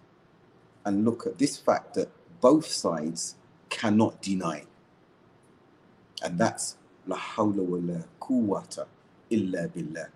and 0.86 1.06
look 1.06 1.26
at 1.28 1.38
this 1.38 1.58
fact 1.58 1.94
that 1.96 2.10
both 2.42 2.68
sides 2.68 3.36
cannot 3.70 4.22
deny. 4.22 4.64
And 6.24 6.40
that's 6.40 6.77
la 7.08 7.18
hawla 7.18 7.64
wa 7.64 7.80
la 7.80 8.02
quwwata 8.20 8.86
illa 9.30 9.68
billah. 9.68 10.10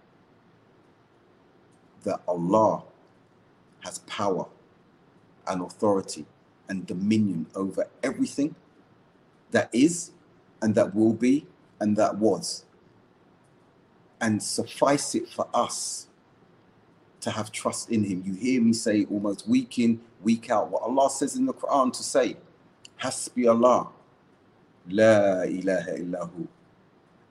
That 2.04 2.22
Allah 2.28 2.84
has 3.82 4.00
power 4.00 4.48
and 5.48 5.62
authority 5.62 6.26
and 6.70 6.86
dominion 6.86 7.48
over 7.56 7.88
everything 8.04 8.56
that 9.52 9.70
is 9.74 10.12
and 10.62 10.76
that 10.76 10.96
will 10.96 11.14
be 11.14 11.46
and 11.80 11.98
that 11.98 12.18
was. 12.18 12.66
And 14.20 14.42
suffice 14.42 15.16
it 15.16 15.28
for 15.28 15.48
us 15.54 16.08
to 17.22 17.32
have 17.32 17.52
trust 17.52 17.90
in 17.90 18.04
Him. 18.04 18.24
You 18.26 18.34
hear 18.34 18.62
me 18.62 18.74
say 18.74 19.06
almost 19.10 19.48
week 19.48 19.80
in, 19.80 20.00
week 20.22 20.50
out 20.50 20.70
what 20.70 20.84
Allah 20.84 21.10
says 21.10 21.36
in 21.36 21.46
the 21.46 21.54
Quran 21.54 21.92
to 21.94 22.04
say, 22.04 22.38
Hasbi 23.02 23.50
Allah, 23.50 23.90
La 24.88 25.44
ilaha 25.44 25.98
illahu, 25.98 26.48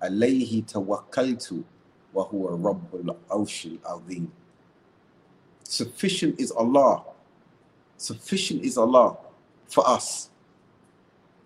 alayhi 0.00 0.62
tawakkaltu, 0.62 1.64
wa 2.12 2.24
huwa 2.24 2.56
rabbul 2.56 3.16
arshil 3.28 3.78
azim. 3.84 4.30
Sufficient 5.64 6.40
is 6.40 6.50
Allah. 6.50 7.04
Sufficient 7.96 8.64
is 8.64 8.76
Allah 8.76 9.16
for 9.68 9.88
us. 9.88 10.30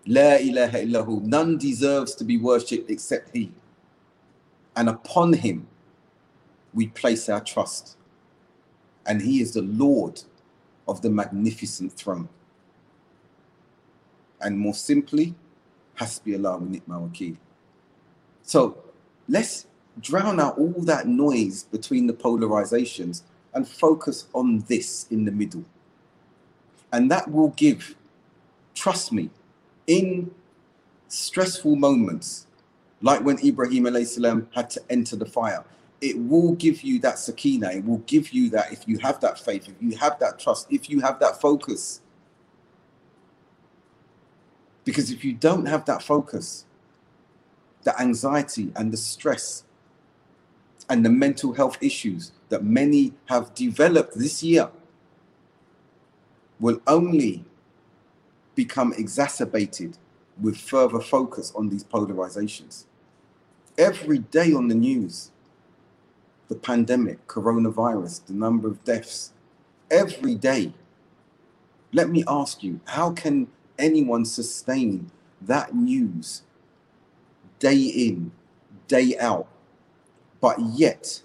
La 0.07 0.37
ilaha 0.37 0.79
illahu. 0.79 1.21
None 1.21 1.57
deserves 1.57 2.15
to 2.15 2.23
be 2.23 2.37
worshipped 2.37 2.89
except 2.89 3.35
He. 3.35 3.51
And 4.75 4.89
upon 4.89 5.33
Him 5.33 5.67
we 6.73 6.87
place 6.87 7.29
our 7.29 7.41
trust. 7.41 7.97
And 9.05 9.21
He 9.21 9.41
is 9.41 9.53
the 9.53 9.61
Lord 9.61 10.23
of 10.87 11.01
the 11.01 11.09
magnificent 11.09 11.93
throne. 11.93 12.29
And 14.41 14.57
more 14.57 14.73
simply, 14.73 15.35
Hasbi 15.99 16.35
Allah 16.37 16.57
wa 16.57 16.65
ni'ma. 16.65 17.09
So 18.45 18.77
let's 19.27 19.65
drown 19.99 20.39
out 20.39 20.57
all 20.57 20.81
that 20.83 21.07
noise 21.07 21.63
between 21.63 22.07
the 22.07 22.13
polarizations 22.13 23.23
and 23.53 23.67
focus 23.67 24.27
on 24.33 24.63
this 24.67 25.07
in 25.09 25.25
the 25.25 25.31
middle. 25.31 25.65
And 26.93 27.09
that 27.11 27.29
will 27.29 27.49
give, 27.49 27.95
trust 28.75 29.11
me, 29.11 29.29
in 29.87 30.31
stressful 31.07 31.75
moments, 31.75 32.45
like 33.01 33.21
when 33.21 33.39
Ibrahim 33.45 34.05
salam 34.05 34.47
had 34.53 34.69
to 34.71 34.81
enter 34.89 35.15
the 35.15 35.25
fire, 35.25 35.63
it 36.01 36.17
will 36.17 36.53
give 36.53 36.83
you 36.83 36.99
that 36.99 37.17
sakina. 37.17 37.71
It 37.71 37.85
will 37.85 37.99
give 37.99 38.31
you 38.31 38.49
that 38.51 38.71
if 38.71 38.87
you 38.87 38.99
have 38.99 39.19
that 39.21 39.39
faith, 39.39 39.67
if 39.67 39.75
you 39.79 39.97
have 39.97 40.19
that 40.19 40.39
trust, 40.39 40.67
if 40.69 40.89
you 40.89 40.99
have 41.01 41.19
that 41.19 41.41
focus. 41.41 42.01
Because 44.83 45.09
if 45.09 45.25
you 45.25 45.33
don't 45.33 45.65
have 45.65 45.85
that 45.85 46.03
focus, 46.03 46.64
the 47.85 47.99
anxiety 48.01 48.71
and 48.75 48.91
the 48.91 48.97
stress 48.97 49.63
and 50.89 51.05
the 51.05 51.09
mental 51.09 51.53
health 51.53 51.77
issues 51.81 52.31
that 52.49 52.63
many 52.63 53.13
have 53.27 53.53
developed 53.55 54.15
this 54.17 54.43
year 54.43 54.69
will 56.59 56.81
only 56.87 57.45
become 58.55 58.93
exacerbated 58.93 59.97
with 60.41 60.57
further 60.57 60.99
focus 60.99 61.53
on 61.55 61.69
these 61.69 61.83
polarizations. 61.83 62.85
Every 63.77 64.19
day 64.19 64.53
on 64.53 64.67
the 64.67 64.75
news, 64.75 65.31
the 66.47 66.55
pandemic, 66.55 67.25
coronavirus, 67.27 68.25
the 68.25 68.33
number 68.33 68.67
of 68.67 68.83
deaths, 68.83 69.33
every 69.91 70.35
day. 70.35 70.73
Let 71.91 72.09
me 72.09 72.23
ask 72.27 72.63
you, 72.63 72.79
how 72.85 73.11
can 73.11 73.47
anyone 73.77 74.25
sustain 74.25 75.11
that 75.41 75.75
news 75.75 76.43
day 77.59 77.75
in, 77.77 78.31
day 78.87 79.17
out, 79.17 79.47
but 80.41 80.59
yet 80.59 81.21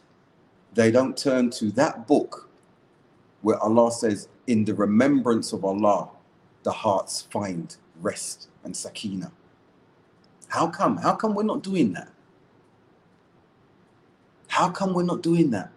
they 0.74 0.90
don't 0.90 1.16
turn 1.16 1.50
to 1.50 1.70
that 1.72 2.06
book 2.06 2.48
where 3.42 3.58
Allah 3.58 3.92
says, 3.92 4.28
In 4.46 4.64
the 4.64 4.74
remembrance 4.74 5.52
of 5.52 5.64
Allah, 5.64 6.10
the 6.62 6.72
hearts 6.72 7.22
find 7.22 7.76
rest 8.00 8.48
and 8.64 8.76
sakina. 8.76 9.32
How 10.48 10.68
come? 10.68 10.98
How 10.98 11.14
come 11.14 11.34
we're 11.34 11.42
not 11.44 11.62
doing 11.62 11.92
that? 11.94 12.08
How 14.48 14.70
come 14.70 14.94
we're 14.94 15.04
not 15.04 15.22
doing 15.22 15.50
that? 15.52 15.70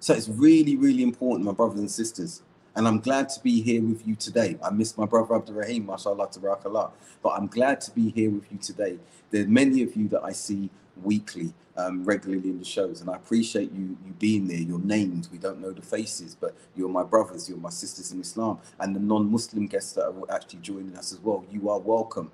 So 0.00 0.14
it's 0.14 0.28
really, 0.28 0.76
really 0.76 1.02
important, 1.02 1.44
my 1.46 1.52
brothers 1.52 1.80
and 1.80 1.90
sisters. 1.90 2.42
And 2.78 2.86
I'm 2.86 3.00
glad 3.00 3.28
to 3.30 3.42
be 3.42 3.60
here 3.60 3.82
with 3.82 4.06
you 4.06 4.14
today. 4.14 4.56
I 4.62 4.70
miss 4.70 4.96
my 4.96 5.04
brother 5.04 5.34
Abdurraheem, 5.34 5.84
mashallah, 5.84 6.28
tabarakallah. 6.28 6.92
But 7.24 7.30
I'm 7.30 7.48
glad 7.48 7.80
to 7.80 7.90
be 7.90 8.10
here 8.10 8.30
with 8.30 8.44
you 8.52 8.58
today. 8.58 9.00
There 9.32 9.42
are 9.42 9.48
many 9.48 9.82
of 9.82 9.96
you 9.96 10.06
that 10.10 10.22
I 10.22 10.30
see 10.30 10.70
weekly, 11.02 11.52
um, 11.76 12.04
regularly 12.04 12.50
in 12.50 12.60
the 12.60 12.64
shows, 12.64 13.00
and 13.00 13.10
I 13.10 13.16
appreciate 13.16 13.72
you 13.72 13.96
you 14.06 14.12
being 14.20 14.46
there. 14.46 14.60
You're 14.60 14.78
named. 14.78 15.26
We 15.32 15.38
don't 15.38 15.60
know 15.60 15.72
the 15.72 15.82
faces, 15.82 16.36
but 16.40 16.54
you're 16.76 16.88
my 16.88 17.02
brothers. 17.02 17.48
You're 17.48 17.58
my 17.58 17.70
sisters 17.70 18.12
in 18.12 18.20
Islam, 18.20 18.60
and 18.78 18.94
the 18.94 19.00
non-Muslim 19.00 19.66
guests 19.66 19.94
that 19.94 20.04
are 20.04 20.14
actually 20.32 20.60
joining 20.60 20.96
us 20.96 21.12
as 21.12 21.18
well. 21.18 21.44
You 21.50 21.70
are 21.70 21.80
welcome. 21.80 22.30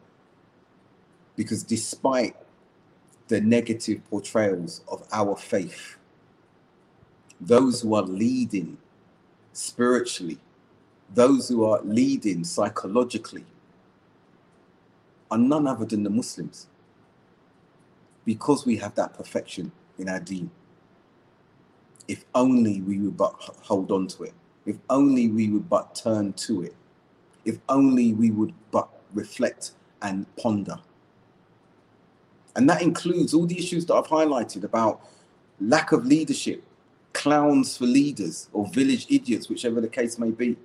Because 1.36 1.62
despite 1.62 2.36
the 3.28 3.40
negative 3.40 4.04
portrayals 4.10 4.82
of 4.88 5.08
our 5.10 5.36
faith, 5.36 5.96
those 7.40 7.80
who 7.80 7.94
are 7.94 8.02
leading 8.02 8.76
spiritually, 9.54 10.38
those 11.14 11.48
who 11.48 11.64
are 11.64 11.80
leading 11.82 12.44
psychologically, 12.44 13.44
are 15.30 15.38
none 15.38 15.66
other 15.66 15.84
than 15.84 16.02
the 16.02 16.10
Muslims. 16.10 16.66
Because 18.24 18.66
we 18.66 18.76
have 18.76 18.94
that 18.94 19.14
perfection 19.14 19.72
in 19.98 20.08
our 20.08 20.20
deen. 20.20 20.50
If 22.08 22.24
only 22.34 22.80
we 22.82 22.98
would 22.98 23.16
but 23.16 23.34
hold 23.62 23.90
on 23.90 24.06
to 24.08 24.24
it. 24.24 24.34
If 24.66 24.76
only 24.90 25.28
we 25.28 25.48
would 25.48 25.68
but 25.68 25.94
turn 25.94 26.32
to 26.34 26.62
it. 26.62 26.74
If 27.44 27.58
only 27.68 28.12
we 28.12 28.30
would 28.30 28.52
but 28.70 28.88
reflect 29.12 29.72
and 30.02 30.26
ponder. 30.36 30.78
And 32.56 32.68
that 32.68 32.82
includes 32.82 33.34
all 33.34 33.46
the 33.46 33.58
issues 33.58 33.86
that 33.86 33.94
I've 33.94 34.06
highlighted 34.06 34.64
about 34.64 35.00
lack 35.60 35.92
of 35.92 36.06
leadership, 36.06 36.62
clowns 37.14 37.76
for 37.76 37.86
leaders 37.86 38.50
or 38.52 38.68
village 38.68 39.06
idiots, 39.08 39.48
whichever 39.48 39.80
the 39.80 39.88
case 39.88 40.18
may 40.18 40.30
be. 40.30 40.56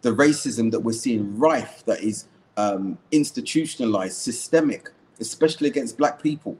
The 0.00 0.14
racism 0.14 0.70
that 0.70 0.80
we're 0.80 0.92
seeing 0.92 1.38
rife, 1.38 1.82
that 1.84 2.00
is 2.00 2.26
um, 2.56 2.96
institutionalized, 3.12 4.16
systemic, 4.16 4.90
especially 5.20 5.68
against 5.68 5.98
black 5.98 6.22
people. 6.22 6.56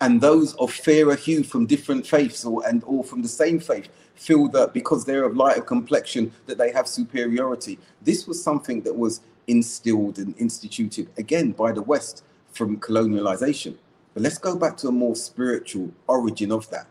And 0.00 0.20
those 0.20 0.54
of 0.56 0.72
fairer 0.72 1.16
hue 1.16 1.42
from 1.42 1.66
different 1.66 2.06
faiths 2.06 2.44
or, 2.44 2.66
and 2.68 2.84
or 2.84 3.02
from 3.02 3.22
the 3.22 3.28
same 3.28 3.58
faith 3.58 3.88
feel 4.14 4.48
that 4.48 4.74
because 4.74 5.04
they're 5.04 5.24
of 5.24 5.36
lighter 5.36 5.62
complexion 5.62 6.32
that 6.46 6.58
they 6.58 6.72
have 6.72 6.86
superiority. 6.86 7.78
This 8.02 8.26
was 8.26 8.42
something 8.42 8.82
that 8.82 8.94
was 8.96 9.20
instilled 9.46 10.18
and 10.18 10.34
instituted 10.38 11.08
again 11.16 11.52
by 11.52 11.72
the 11.72 11.82
West 11.82 12.24
from 12.52 12.78
colonialization. 12.78 13.76
But 14.14 14.22
let's 14.22 14.38
go 14.38 14.56
back 14.56 14.76
to 14.78 14.88
a 14.88 14.92
more 14.92 15.14
spiritual 15.14 15.92
origin 16.06 16.50
of 16.52 16.68
that. 16.70 16.86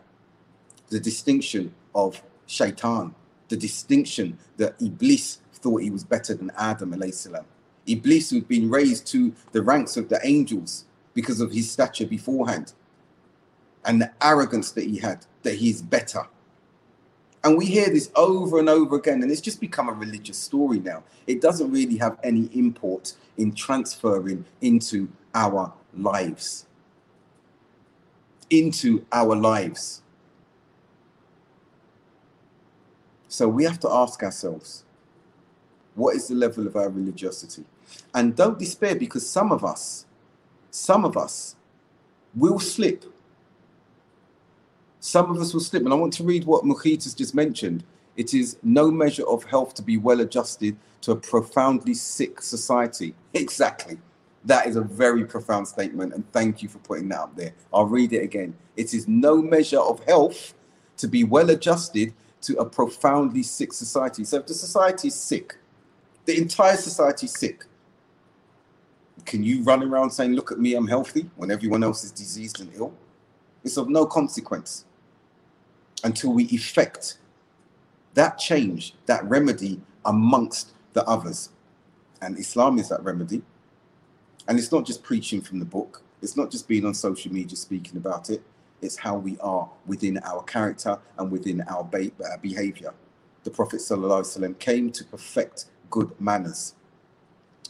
The 0.88 1.00
distinction 1.00 1.74
of 1.94 2.22
shaitan, 2.46 3.14
the 3.48 3.56
distinction 3.56 4.38
that 4.56 4.80
Iblis 4.80 5.38
thought 5.54 5.82
he 5.82 5.90
was 5.90 6.04
better 6.04 6.34
than 6.34 6.50
Adam 6.56 6.94
salam. 7.12 7.44
Iblis 7.86 8.30
who'd 8.30 8.48
been 8.48 8.70
raised 8.70 9.06
to 9.08 9.34
the 9.52 9.62
ranks 9.62 9.96
of 9.96 10.08
the 10.08 10.20
angels 10.24 10.84
because 11.14 11.40
of 11.40 11.50
his 11.52 11.70
stature 11.70 12.06
beforehand 12.06 12.72
and 13.84 14.00
the 14.00 14.12
arrogance 14.22 14.72
that 14.72 14.84
he 14.84 14.98
had, 14.98 15.24
that 15.42 15.54
he's 15.54 15.82
better. 15.82 16.26
And 17.44 17.56
we 17.56 17.66
hear 17.66 17.88
this 17.88 18.10
over 18.14 18.58
and 18.58 18.68
over 18.68 18.96
again, 18.96 19.22
and 19.22 19.30
it's 19.30 19.40
just 19.40 19.60
become 19.60 19.88
a 19.88 19.92
religious 19.92 20.36
story 20.36 20.80
now. 20.80 21.04
It 21.26 21.40
doesn't 21.40 21.70
really 21.70 21.96
have 21.96 22.18
any 22.22 22.50
import 22.52 23.14
in 23.36 23.54
transferring 23.54 24.44
into 24.60 25.08
our 25.34 25.72
lives 25.94 26.66
into 28.50 29.06
our 29.12 29.36
lives. 29.36 30.02
So 33.28 33.48
we 33.48 33.64
have 33.64 33.80
to 33.80 33.90
ask 33.90 34.22
ourselves 34.22 34.84
What 35.96 36.16
is 36.16 36.28
the 36.28 36.34
level 36.34 36.66
of 36.66 36.76
our 36.76 36.90
religiosity? 36.90 37.64
And 38.14 38.36
don't 38.36 38.58
despair 38.58 38.96
because 38.96 39.28
some 39.28 39.52
of 39.52 39.64
us, 39.64 40.06
some 40.70 41.04
of 41.04 41.16
us 41.16 41.56
will 42.34 42.60
slip. 42.60 43.04
Some 45.00 45.30
of 45.30 45.40
us 45.40 45.54
will 45.54 45.60
slip. 45.62 45.84
And 45.84 45.92
I 45.92 45.96
want 45.96 46.14
to 46.14 46.24
read 46.24 46.44
what 46.44 46.64
Mukhit 46.64 47.04
has 47.04 47.14
just 47.14 47.34
mentioned. 47.34 47.84
It 48.16 48.34
is 48.34 48.58
no 48.62 48.90
measure 48.90 49.26
of 49.28 49.44
health 49.44 49.74
to 49.76 49.82
be 49.82 49.96
well 49.98 50.20
adjusted 50.20 50.76
to 51.02 51.12
a 51.12 51.16
profoundly 51.16 51.94
sick 51.94 52.42
society. 52.42 53.14
Exactly. 53.34 53.98
That 54.48 54.66
is 54.66 54.76
a 54.76 54.80
very 54.80 55.26
profound 55.26 55.68
statement. 55.68 56.14
And 56.14 56.30
thank 56.32 56.62
you 56.62 56.70
for 56.70 56.78
putting 56.78 57.06
that 57.10 57.20
up 57.20 57.36
there. 57.36 57.52
I'll 57.72 57.84
read 57.84 58.14
it 58.14 58.22
again. 58.22 58.56
It 58.76 58.94
is 58.94 59.06
no 59.06 59.42
measure 59.42 59.78
of 59.78 60.02
health 60.04 60.54
to 60.96 61.06
be 61.06 61.22
well 61.22 61.50
adjusted 61.50 62.14
to 62.40 62.56
a 62.56 62.64
profoundly 62.64 63.42
sick 63.42 63.74
society. 63.74 64.24
So 64.24 64.38
if 64.38 64.46
the 64.46 64.54
society 64.54 65.08
is 65.08 65.14
sick, 65.14 65.58
the 66.24 66.38
entire 66.38 66.78
society 66.78 67.26
is 67.26 67.32
sick, 67.32 67.66
can 69.26 69.42
you 69.42 69.62
run 69.64 69.82
around 69.82 70.12
saying, 70.12 70.32
Look 70.32 70.50
at 70.50 70.58
me, 70.58 70.74
I'm 70.74 70.88
healthy, 70.88 71.28
when 71.36 71.50
everyone 71.50 71.84
else 71.84 72.02
is 72.02 72.10
diseased 72.10 72.60
and 72.60 72.70
ill? 72.74 72.94
It's 73.64 73.76
of 73.76 73.90
no 73.90 74.06
consequence 74.06 74.86
until 76.04 76.32
we 76.32 76.44
effect 76.44 77.18
that 78.14 78.38
change, 78.38 78.94
that 79.04 79.22
remedy 79.24 79.82
amongst 80.06 80.72
the 80.94 81.04
others. 81.04 81.50
And 82.22 82.38
Islam 82.38 82.78
is 82.78 82.88
that 82.88 83.04
remedy. 83.04 83.42
And 84.48 84.58
it's 84.58 84.72
not 84.72 84.86
just 84.86 85.02
preaching 85.02 85.42
from 85.42 85.58
the 85.58 85.64
book, 85.64 86.02
it's 86.22 86.36
not 86.36 86.50
just 86.50 86.66
being 86.66 86.86
on 86.86 86.94
social 86.94 87.32
media 87.32 87.56
speaking 87.56 87.98
about 87.98 88.30
it, 88.30 88.42
it's 88.80 88.96
how 88.96 89.16
we 89.16 89.38
are 89.38 89.68
within 89.86 90.18
our 90.24 90.42
character 90.44 90.98
and 91.18 91.30
within 91.30 91.60
our 91.68 91.82
uh, 91.82 92.36
behavior. 92.40 92.94
The 93.44 93.50
Prophet 93.50 93.82
came 94.58 94.90
to 94.90 95.04
perfect 95.04 95.66
good 95.90 96.12
manners. 96.20 96.74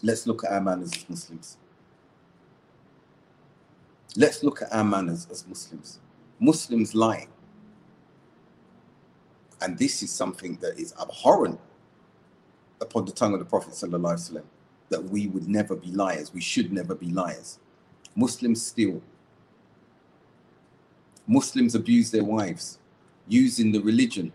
Let's 0.02 0.26
look 0.26 0.44
at 0.44 0.52
our 0.52 0.60
manners 0.60 0.92
as 0.94 1.08
Muslims. 1.08 1.56
Let's 4.16 4.42
look 4.42 4.62
at 4.62 4.72
our 4.72 4.84
manners 4.84 5.26
as 5.30 5.46
Muslims. 5.46 5.98
Muslims 6.38 6.94
lie. 6.94 7.26
And 9.60 9.76
this 9.76 10.02
is 10.02 10.10
something 10.12 10.56
that 10.60 10.78
is 10.78 10.94
abhorrent 11.00 11.58
upon 12.80 13.04
the 13.04 13.12
tongue 13.12 13.32
of 13.32 13.40
the 13.40 13.44
Prophet 13.44 13.74
that 14.90 15.04
we 15.04 15.26
would 15.26 15.48
never 15.48 15.74
be 15.74 15.90
liars. 15.92 16.32
We 16.32 16.40
should 16.40 16.72
never 16.72 16.94
be 16.94 17.10
liars. 17.10 17.58
Muslims 18.14 18.64
steal. 18.64 19.02
Muslims 21.26 21.74
abuse 21.74 22.10
their 22.10 22.24
wives 22.24 22.78
using 23.26 23.72
the 23.72 23.80
religion. 23.80 24.32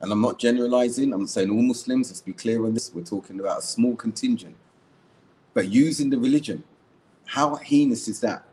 And 0.00 0.12
I'm 0.12 0.20
not 0.20 0.38
generalizing, 0.38 1.12
I'm 1.12 1.26
saying 1.26 1.50
all 1.50 1.62
Muslims, 1.62 2.10
let's 2.10 2.20
be 2.20 2.32
clear 2.32 2.64
on 2.64 2.74
this. 2.74 2.92
We're 2.94 3.02
talking 3.02 3.40
about 3.40 3.58
a 3.58 3.62
small 3.62 3.96
contingent. 3.96 4.54
But 5.54 5.68
using 5.68 6.10
the 6.10 6.18
religion, 6.18 6.62
how 7.24 7.56
heinous 7.56 8.06
is 8.08 8.20
that? 8.20 8.44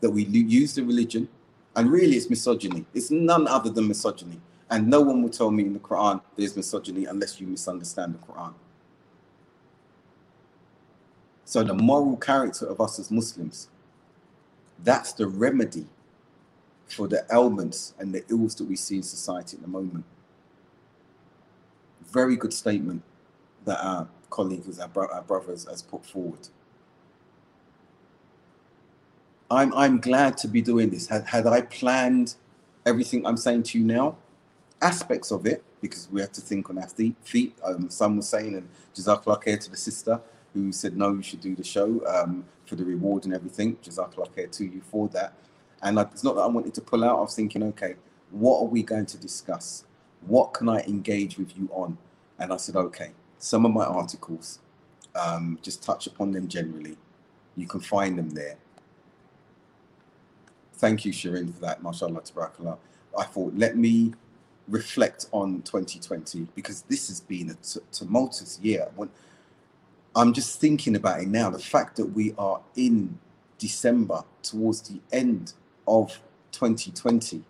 That 0.00 0.10
we 0.10 0.24
use 0.24 0.74
the 0.74 0.84
religion, 0.84 1.28
and 1.74 1.90
really 1.90 2.16
it's 2.16 2.30
misogyny. 2.30 2.86
It's 2.94 3.10
none 3.10 3.46
other 3.48 3.70
than 3.70 3.88
misogyny. 3.88 4.40
And 4.70 4.88
no 4.88 5.00
one 5.00 5.22
will 5.22 5.30
tell 5.30 5.50
me 5.50 5.64
in 5.64 5.72
the 5.72 5.78
Quran 5.80 6.20
there's 6.36 6.56
misogyny 6.56 7.06
unless 7.06 7.40
you 7.40 7.46
misunderstand 7.46 8.14
the 8.14 8.18
Quran. 8.18 8.54
So 11.48 11.62
the 11.62 11.72
moral 11.72 12.18
character 12.18 12.66
of 12.66 12.78
us 12.78 12.98
as 12.98 13.10
Muslims, 13.10 13.68
that's 14.84 15.14
the 15.14 15.26
remedy 15.26 15.86
for 16.86 17.08
the 17.08 17.24
ailments 17.32 17.94
and 17.98 18.14
the 18.14 18.22
ills 18.28 18.54
that 18.56 18.64
we 18.64 18.76
see 18.76 18.96
in 18.96 19.02
society 19.02 19.56
at 19.56 19.62
the 19.62 19.68
moment. 19.68 20.04
Very 22.12 22.36
good 22.36 22.52
statement 22.52 23.02
that 23.64 23.82
our 23.82 24.08
colleagues, 24.28 24.78
our, 24.78 24.88
bro- 24.88 25.08
our 25.10 25.22
brothers, 25.22 25.66
has 25.66 25.80
put 25.80 26.04
forward. 26.04 26.48
I'm 29.50 29.72
I'm 29.72 30.00
glad 30.00 30.36
to 30.38 30.48
be 30.48 30.60
doing 30.60 30.90
this. 30.90 31.08
Had 31.08 31.28
had 31.28 31.46
I 31.46 31.62
planned 31.62 32.34
everything 32.84 33.24
I'm 33.24 33.38
saying 33.38 33.62
to 33.62 33.78
you 33.78 33.84
now, 33.86 34.18
aspects 34.82 35.30
of 35.30 35.46
it, 35.46 35.64
because 35.80 36.10
we 36.12 36.20
have 36.20 36.32
to 36.32 36.42
think 36.42 36.68
on 36.68 36.76
our 36.76 36.88
feet. 36.88 37.56
Um, 37.64 37.88
some 37.88 38.16
were 38.16 38.22
saying, 38.22 38.54
and 38.54 38.68
Jazakallah 38.94 39.60
to 39.60 39.70
the 39.70 39.78
sister 39.78 40.20
who 40.54 40.72
said, 40.72 40.96
no, 40.96 41.12
you 41.14 41.22
should 41.22 41.40
do 41.40 41.54
the 41.54 41.64
show 41.64 42.04
um, 42.06 42.44
for 42.66 42.76
the 42.76 42.84
reward 42.84 43.24
and 43.24 43.34
everything. 43.34 43.76
Jazakallah 43.76 44.30
khair 44.34 44.50
to 44.52 44.64
you 44.64 44.80
for 44.90 45.08
that. 45.08 45.34
And 45.82 45.96
like, 45.96 46.08
it's 46.12 46.24
not 46.24 46.34
that 46.36 46.42
I 46.42 46.46
wanted 46.46 46.74
to 46.74 46.80
pull 46.80 47.04
out. 47.04 47.18
I 47.18 47.20
was 47.20 47.34
thinking, 47.34 47.62
okay, 47.64 47.94
what 48.30 48.60
are 48.60 48.66
we 48.66 48.82
going 48.82 49.06
to 49.06 49.18
discuss? 49.18 49.84
What 50.26 50.52
can 50.54 50.68
I 50.68 50.80
engage 50.80 51.38
with 51.38 51.56
you 51.56 51.68
on? 51.72 51.98
And 52.38 52.52
I 52.52 52.56
said, 52.56 52.76
okay, 52.76 53.10
some 53.38 53.64
of 53.64 53.72
my 53.72 53.84
articles, 53.84 54.58
um, 55.14 55.58
just 55.62 55.82
touch 55.82 56.06
upon 56.06 56.32
them 56.32 56.48
generally. 56.48 56.96
You 57.56 57.66
can 57.66 57.80
find 57.80 58.18
them 58.18 58.30
there. 58.30 58.56
Thank 60.74 61.04
you, 61.04 61.12
Shireen, 61.12 61.52
for 61.52 61.60
that. 61.60 61.82
MashaAllah, 61.82 62.32
tabarakallah. 62.32 62.78
I 63.18 63.24
thought, 63.24 63.54
let 63.56 63.76
me 63.76 64.14
reflect 64.68 65.26
on 65.32 65.62
2020 65.62 66.46
because 66.54 66.82
this 66.82 67.08
has 67.08 67.20
been 67.20 67.50
a 67.50 67.56
tumultuous 67.92 68.60
year. 68.62 68.88
When 68.94 69.10
I'm 70.18 70.32
just 70.32 70.60
thinking 70.60 70.96
about 70.96 71.20
it 71.20 71.28
now, 71.28 71.48
the 71.48 71.60
fact 71.60 71.94
that 71.96 72.06
we 72.06 72.34
are 72.36 72.60
in 72.74 73.16
December 73.56 74.24
towards 74.42 74.80
the 74.80 74.98
end 75.12 75.52
of 75.86 76.20
2020, 76.50 77.44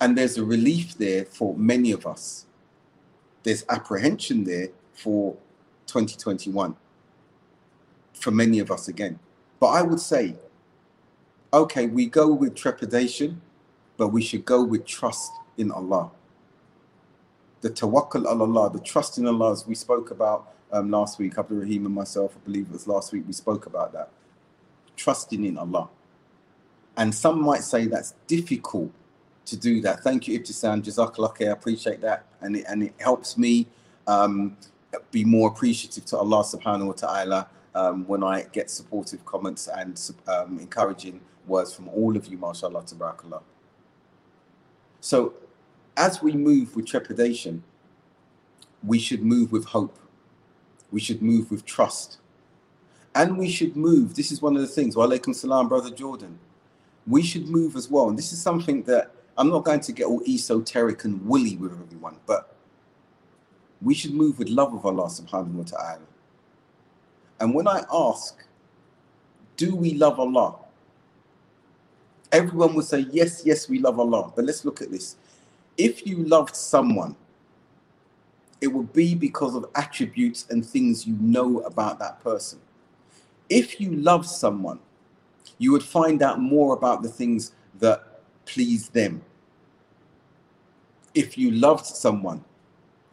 and 0.00 0.16
there's 0.16 0.38
a 0.38 0.44
relief 0.44 0.96
there 0.98 1.24
for 1.24 1.56
many 1.56 1.90
of 1.90 2.06
us. 2.06 2.46
There's 3.42 3.64
apprehension 3.68 4.44
there 4.44 4.68
for 4.92 5.32
2021 5.86 6.76
for 8.12 8.30
many 8.30 8.60
of 8.60 8.70
us 8.70 8.86
again. 8.86 9.18
But 9.58 9.70
I 9.70 9.82
would 9.82 9.98
say, 9.98 10.36
okay, 11.52 11.88
we 11.88 12.06
go 12.06 12.32
with 12.32 12.54
trepidation, 12.54 13.40
but 13.96 14.08
we 14.08 14.22
should 14.22 14.44
go 14.44 14.62
with 14.62 14.86
trust 14.86 15.32
in 15.58 15.72
Allah. 15.72 16.12
The 17.62 17.70
tawakkul 17.70 18.26
Allah, 18.26 18.70
the 18.70 18.78
trust 18.78 19.18
in 19.18 19.26
Allah, 19.26 19.50
as 19.50 19.66
we 19.66 19.74
spoke 19.74 20.12
about 20.12 20.52
um, 20.72 20.90
last 20.90 21.18
week, 21.18 21.34
Abdurraheem 21.34 21.84
and 21.84 21.94
myself, 21.94 22.34
I 22.36 22.44
believe 22.44 22.66
it 22.66 22.72
was 22.72 22.88
last 22.88 23.12
week, 23.12 23.24
we 23.26 23.32
spoke 23.32 23.66
about 23.66 23.92
that. 23.92 24.08
Trusting 24.96 25.44
in 25.44 25.58
Allah. 25.58 25.88
And 26.96 27.14
some 27.14 27.40
might 27.42 27.62
say 27.62 27.86
that's 27.86 28.14
difficult 28.26 28.90
to 29.46 29.56
do 29.56 29.80
that. 29.82 30.02
Thank 30.02 30.28
you, 30.28 30.38
Ibtisam. 30.38 30.82
Jazakallah. 30.82 31.46
I 31.46 31.50
appreciate 31.50 32.00
that. 32.00 32.24
And 32.40 32.56
it, 32.56 32.64
and 32.68 32.82
it 32.82 32.94
helps 32.98 33.36
me 33.36 33.66
um, 34.06 34.56
be 35.10 35.24
more 35.24 35.48
appreciative 35.48 36.04
to 36.06 36.18
Allah 36.18 36.42
subhanahu 36.42 36.86
wa 36.86 36.92
ta'ala 36.92 37.48
um, 37.74 38.06
when 38.06 38.22
I 38.22 38.42
get 38.52 38.70
supportive 38.70 39.24
comments 39.24 39.68
and 39.68 40.00
um, 40.26 40.58
encouraging 40.58 41.20
words 41.46 41.74
from 41.74 41.88
all 41.88 42.16
of 42.16 42.26
you, 42.26 42.38
mashallah, 42.38 42.82
tabarakallah. 42.82 43.42
So 45.00 45.34
as 45.96 46.22
we 46.22 46.32
move 46.32 46.76
with 46.76 46.86
trepidation, 46.86 47.62
we 48.84 48.98
should 48.98 49.22
move 49.22 49.52
with 49.52 49.66
hope. 49.66 49.98
We 50.92 51.00
should 51.00 51.22
move 51.22 51.50
with 51.50 51.64
trust. 51.64 52.18
And 53.14 53.36
we 53.36 53.50
should 53.50 53.76
move, 53.76 54.14
this 54.14 54.30
is 54.30 54.40
one 54.40 54.54
of 54.56 54.62
the 54.62 54.68
things, 54.68 54.96
wa 54.96 55.06
alaikum 55.06 55.34
salam, 55.34 55.68
brother 55.68 55.90
Jordan. 55.90 56.38
We 57.06 57.22
should 57.22 57.48
move 57.48 57.76
as 57.76 57.90
well. 57.90 58.08
And 58.08 58.16
this 58.16 58.32
is 58.32 58.40
something 58.40 58.84
that 58.84 59.10
I'm 59.36 59.48
not 59.48 59.64
going 59.64 59.80
to 59.80 59.92
get 59.92 60.06
all 60.06 60.22
esoteric 60.26 61.04
and 61.04 61.24
woolly 61.26 61.56
with 61.56 61.72
everyone, 61.72 62.16
but 62.26 62.54
we 63.80 63.94
should 63.94 64.14
move 64.14 64.38
with 64.38 64.48
love 64.48 64.72
of 64.72 64.86
Allah 64.86 65.06
subhanahu 65.06 65.52
wa 65.52 65.64
ta'ala. 65.64 66.06
And 67.40 67.54
when 67.54 67.66
I 67.66 67.84
ask, 67.92 68.44
do 69.56 69.74
we 69.74 69.94
love 69.94 70.20
Allah? 70.20 70.56
Everyone 72.30 72.74
will 72.74 72.82
say, 72.82 73.00
yes, 73.10 73.42
yes, 73.44 73.68
we 73.68 73.78
love 73.78 73.98
Allah. 73.98 74.32
But 74.34 74.44
let's 74.44 74.64
look 74.64 74.80
at 74.80 74.90
this 74.90 75.16
if 75.76 76.06
you 76.06 76.24
loved 76.24 76.54
someone, 76.54 77.16
it 78.62 78.72
would 78.72 78.92
be 78.92 79.16
because 79.16 79.56
of 79.56 79.66
attributes 79.74 80.46
and 80.48 80.64
things 80.64 81.04
you 81.04 81.16
know 81.20 81.58
about 81.62 81.98
that 81.98 82.20
person. 82.20 82.60
If 83.50 83.80
you 83.80 83.96
love 83.96 84.24
someone, 84.24 84.78
you 85.58 85.72
would 85.72 85.82
find 85.82 86.22
out 86.22 86.40
more 86.40 86.72
about 86.72 87.02
the 87.02 87.08
things 87.08 87.52
that 87.80 88.20
please 88.46 88.88
them. 88.88 89.20
If 91.12 91.36
you 91.36 91.50
loved 91.50 91.84
someone, 91.84 92.44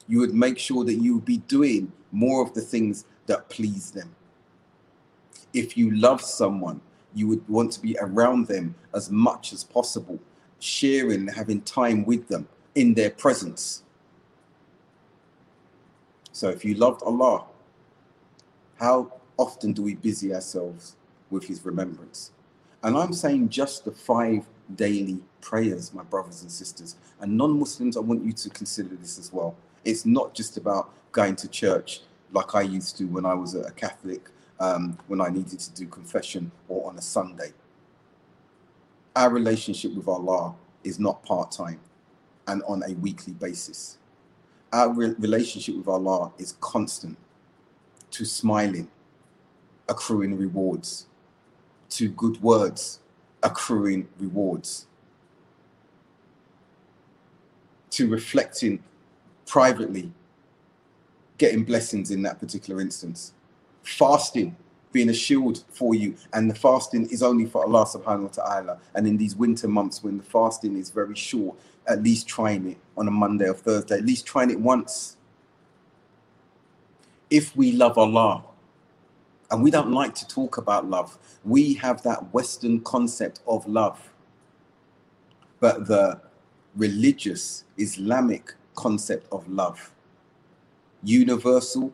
you 0.08 0.20
would 0.20 0.36
make 0.36 0.60
sure 0.60 0.86
that 0.86 0.94
you 0.94 1.16
would 1.16 1.26
be 1.26 1.38
doing 1.38 1.92
more 2.12 2.44
of 2.44 2.54
the 2.54 2.62
things 2.62 3.06
that 3.26 3.50
please 3.50 3.90
them. 3.90 4.16
If 5.52 5.76
you 5.76 5.90
love 5.96 6.22
someone, 6.22 6.80
you 7.16 7.28
would 7.28 7.48
want 7.50 7.72
to 7.72 7.82
be 7.82 7.98
around 8.00 8.46
them 8.46 8.76
as 8.94 9.10
much 9.10 9.52
as 9.52 9.64
possible 9.64 10.20
sharing, 10.60 11.28
having 11.28 11.62
time 11.62 12.06
with 12.06 12.28
them 12.28 12.48
in 12.76 12.94
their 12.94 13.10
presence. 13.10 13.84
So 16.40 16.48
if 16.48 16.64
you 16.64 16.76
loved 16.76 17.04
Allah, 17.04 17.44
how 18.78 19.12
often 19.36 19.74
do 19.74 19.82
we 19.82 19.96
busy 19.96 20.34
ourselves 20.34 20.96
with 21.30 21.44
his 21.44 21.66
remembrance? 21.66 22.32
And 22.82 22.96
I'm 22.96 23.12
saying 23.12 23.50
just 23.50 23.84
the 23.84 23.92
five 23.92 24.46
daily 24.74 25.20
prayers, 25.42 25.94
my 25.94 26.04
brothers 26.04 26.42
and 26.42 26.50
sisters. 26.50 26.96
And 27.20 27.38
non 27.38 27.60
Muslims, 27.60 27.98
I 27.98 28.00
want 28.00 28.24
you 28.24 28.32
to 28.32 28.50
consider 28.52 28.96
this 28.96 29.20
as 29.20 29.34
well. 29.34 29.58
It's 29.84 30.06
not 30.06 30.34
just 30.34 30.56
about 30.56 30.94
going 31.12 31.36
to 31.36 31.50
church 31.50 32.04
like 32.32 32.56
I 32.56 32.62
used 32.62 32.96
to 33.00 33.04
when 33.04 33.26
I 33.26 33.34
was 33.34 33.54
a 33.54 33.70
Catholic, 33.72 34.30
um, 34.62 34.98
when 35.08 35.20
I 35.20 35.28
needed 35.28 35.60
to 35.60 35.74
do 35.74 35.88
confession 35.88 36.54
or 36.70 36.90
on 36.90 36.98
a 36.98 37.02
Sunday. 37.02 37.52
Our 39.14 39.30
relationship 39.30 39.94
with 39.94 40.08
Allah 40.08 40.56
is 40.86 41.00
not 41.00 41.22
part 41.22 41.52
time 41.52 41.82
and 42.48 42.64
on 42.64 42.82
a 42.84 42.94
weekly 42.94 43.34
basis. 43.34 43.98
Our 44.72 44.90
re- 44.94 45.16
relationship 45.18 45.78
with 45.78 45.88
Allah 45.88 46.32
is 46.38 46.56
constant 46.62 47.18
to 48.12 48.26
smiling, 48.26 48.88
accruing 49.88 50.38
rewards, 50.38 51.08
to 51.90 52.10
good 52.10 52.42
words, 52.42 53.00
accruing 53.42 54.08
rewards, 54.20 54.86
to 57.92 58.08
reflecting 58.08 58.84
privately, 59.48 60.12
getting 61.38 61.64
blessings 61.64 62.12
in 62.12 62.22
that 62.22 62.40
particular 62.40 62.80
instance, 62.82 63.34
fasting 63.84 64.56
being 64.92 65.10
a 65.10 65.14
shield 65.14 65.64
for 65.70 65.94
you. 65.94 66.16
And 66.34 66.50
the 66.50 66.56
fasting 66.56 67.08
is 67.10 67.22
only 67.22 67.46
for 67.46 67.64
Allah 67.64 67.86
subhanahu 67.86 68.24
wa 68.24 68.44
ta'ala. 68.44 68.80
And 68.96 69.08
in 69.08 69.18
these 69.18 69.36
winter 69.36 69.68
months 69.68 70.04
when 70.04 70.18
the 70.18 70.24
fasting 70.24 70.78
is 70.78 70.90
very 70.90 71.16
short, 71.16 71.58
at 71.90 72.04
least 72.04 72.28
trying 72.28 72.72
it 72.72 72.78
on 72.96 73.08
a 73.08 73.12
Monday 73.12 73.50
or 73.50 73.54
Thursday, 73.54 73.96
at 73.96 74.06
least 74.06 74.26
trying 74.26 74.52
it 74.52 74.60
once. 74.60 75.18
If 77.30 77.56
we 77.56 77.74
love 77.74 77.98
Allah, 77.98 78.44
and 79.52 79.64
we 79.64 79.72
don't 79.72 79.92
like 79.92 80.14
to 80.16 80.28
talk 80.28 80.58
about 80.58 80.90
love, 80.90 81.18
we 81.44 81.74
have 81.76 82.04
that 82.04 82.34
Western 82.34 82.82
concept 82.82 83.42
of 83.48 83.68
love. 83.68 84.00
But 85.60 85.88
the 85.88 86.22
religious 86.76 87.66
Islamic 87.78 88.54
concept 88.76 89.28
of 89.32 89.48
love, 89.50 89.92
universal 91.04 91.92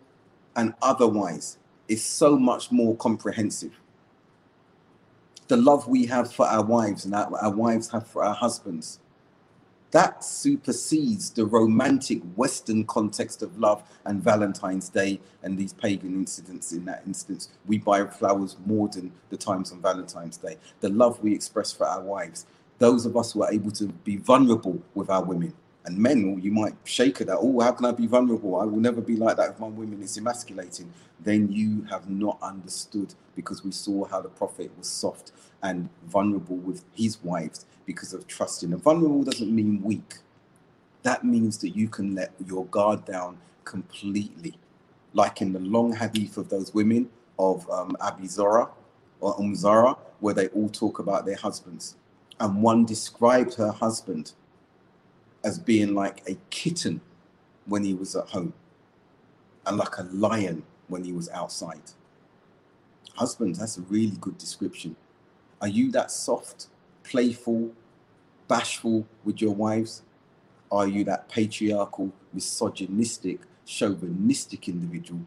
and 0.56 0.74
otherwise, 0.82 1.58
is 1.88 2.04
so 2.04 2.38
much 2.38 2.72
more 2.72 2.96
comprehensive. 2.98 3.80
The 5.48 5.58
love 5.58 5.88
we 5.88 6.06
have 6.08 6.34
for 6.34 6.48
our 6.48 6.64
wives 6.64 7.06
and 7.06 7.16
our, 7.16 7.34
our 7.38 7.52
wives 7.52 7.89
have 7.91 8.08
for 8.08 8.24
our 8.24 8.34
husbands, 8.34 9.00
that 9.92 10.24
supersedes 10.24 11.30
the 11.30 11.46
romantic 11.46 12.22
Western 12.36 12.86
context 12.86 13.42
of 13.42 13.58
love 13.58 13.84
and 14.06 14.22
Valentine's 14.22 14.90
Day 14.90 15.20
and 15.44 15.58
these 15.58 15.74
pagan 15.74 16.14
incidents. 16.16 16.74
In 16.74 16.86
that 16.86 17.04
instance, 17.06 17.50
we 17.66 17.78
buy 17.78 18.06
flowers 18.06 18.58
more 18.66 18.90
than 18.90 19.12
the 19.30 19.38
times 19.38 19.72
on 19.72 19.82
Valentine's 19.82 20.38
Day. 20.38 20.58
The 20.82 20.90
love 20.90 21.22
we 21.24 21.34
express 21.34 21.72
for 21.72 21.88
our 21.88 22.02
wives, 22.02 22.46
those 22.78 23.06
of 23.06 23.16
us 23.16 23.32
who 23.32 23.44
are 23.44 23.54
able 23.54 23.72
to 23.72 23.88
be 23.88 24.18
vulnerable 24.18 24.82
with 24.96 25.10
our 25.10 25.24
women, 25.24 25.54
and 25.86 25.98
men, 25.98 26.40
you 26.42 26.52
might 26.52 26.74
shake 26.84 27.22
at 27.22 27.28
that. 27.28 27.38
Oh, 27.40 27.60
how 27.60 27.72
can 27.72 27.86
I 27.86 27.92
be 27.92 28.08
vulnerable? 28.08 28.60
I 28.60 28.66
will 28.66 28.80
never 28.80 29.02
be 29.02 29.16
like 29.16 29.38
that 29.38 29.52
if 29.52 29.60
my 29.60 29.68
women 29.68 30.02
is 30.02 30.18
emasculating. 30.18 30.92
Then 31.20 31.52
you 31.52 31.84
have 31.90 32.10
not 32.10 32.40
understood 32.42 33.14
because 33.36 33.64
we 33.64 33.72
saw 33.72 34.06
how 34.06 34.22
the 34.22 34.30
Prophet 34.30 34.72
was 34.78 34.88
soft 34.88 35.32
and 35.62 35.90
vulnerable 36.08 36.58
with 36.58 36.84
his 36.96 37.24
wives 37.24 37.66
because 37.86 38.14
of 38.14 38.28
trusting. 38.28 38.74
And 38.74 38.82
vulnerable 38.82 39.24
doesn't 39.24 39.54
mean 39.54 39.82
weak. 39.84 40.16
That 41.04 41.24
means 41.24 41.60
that 41.60 41.70
you 41.70 41.88
can 41.88 42.16
let 42.16 42.34
your 42.48 42.66
guard 42.66 43.06
down 43.06 43.38
completely. 43.64 44.56
Like 45.14 45.42
in 45.42 45.54
the 45.54 45.60
long 45.60 45.96
hadith 45.96 46.38
of 46.38 46.50
those 46.50 46.74
women 46.74 47.10
of 47.38 47.70
um, 47.70 47.96
Abi 48.02 48.28
Zara 48.28 48.70
or 49.22 49.40
Umm 49.40 49.56
Zara, 49.56 49.96
where 50.20 50.34
they 50.34 50.48
all 50.48 50.70
talk 50.70 51.00
about 51.00 51.26
their 51.26 51.36
husbands. 51.36 51.96
And 52.40 52.64
one 52.64 52.86
described 52.86 53.54
her 53.56 53.72
husband 53.72 54.34
as 55.46 55.60
being 55.60 55.93
like 55.93 56.28
a 56.28 56.36
kitten 56.50 57.00
when 57.68 57.84
he 57.84 57.93
was 57.93 58.16
at 58.16 58.28
home 58.30 58.52
and 59.66 59.78
like 59.78 59.98
a 60.00 60.04
lion 60.12 60.64
when 60.88 61.04
he 61.04 61.14
was 61.14 61.30
outside. 61.30 61.91
Husbands, 63.14 63.60
that's 63.60 63.78
a 63.78 63.82
really 63.82 64.18
good 64.20 64.38
description. 64.39 64.96
Are 65.62 65.68
you 65.68 65.91
that 65.91 66.12
soft, 66.12 66.68
playful, 67.04 67.72
bashful 68.48 69.08
with 69.24 69.39
your 69.39 69.54
wives? 69.54 70.02
Are 70.72 70.88
you 70.88 71.04
that 71.06 71.30
patriarchal, 71.30 72.12
misogynistic, 72.34 73.39
chauvinistic 73.66 74.68
individual 74.68 75.22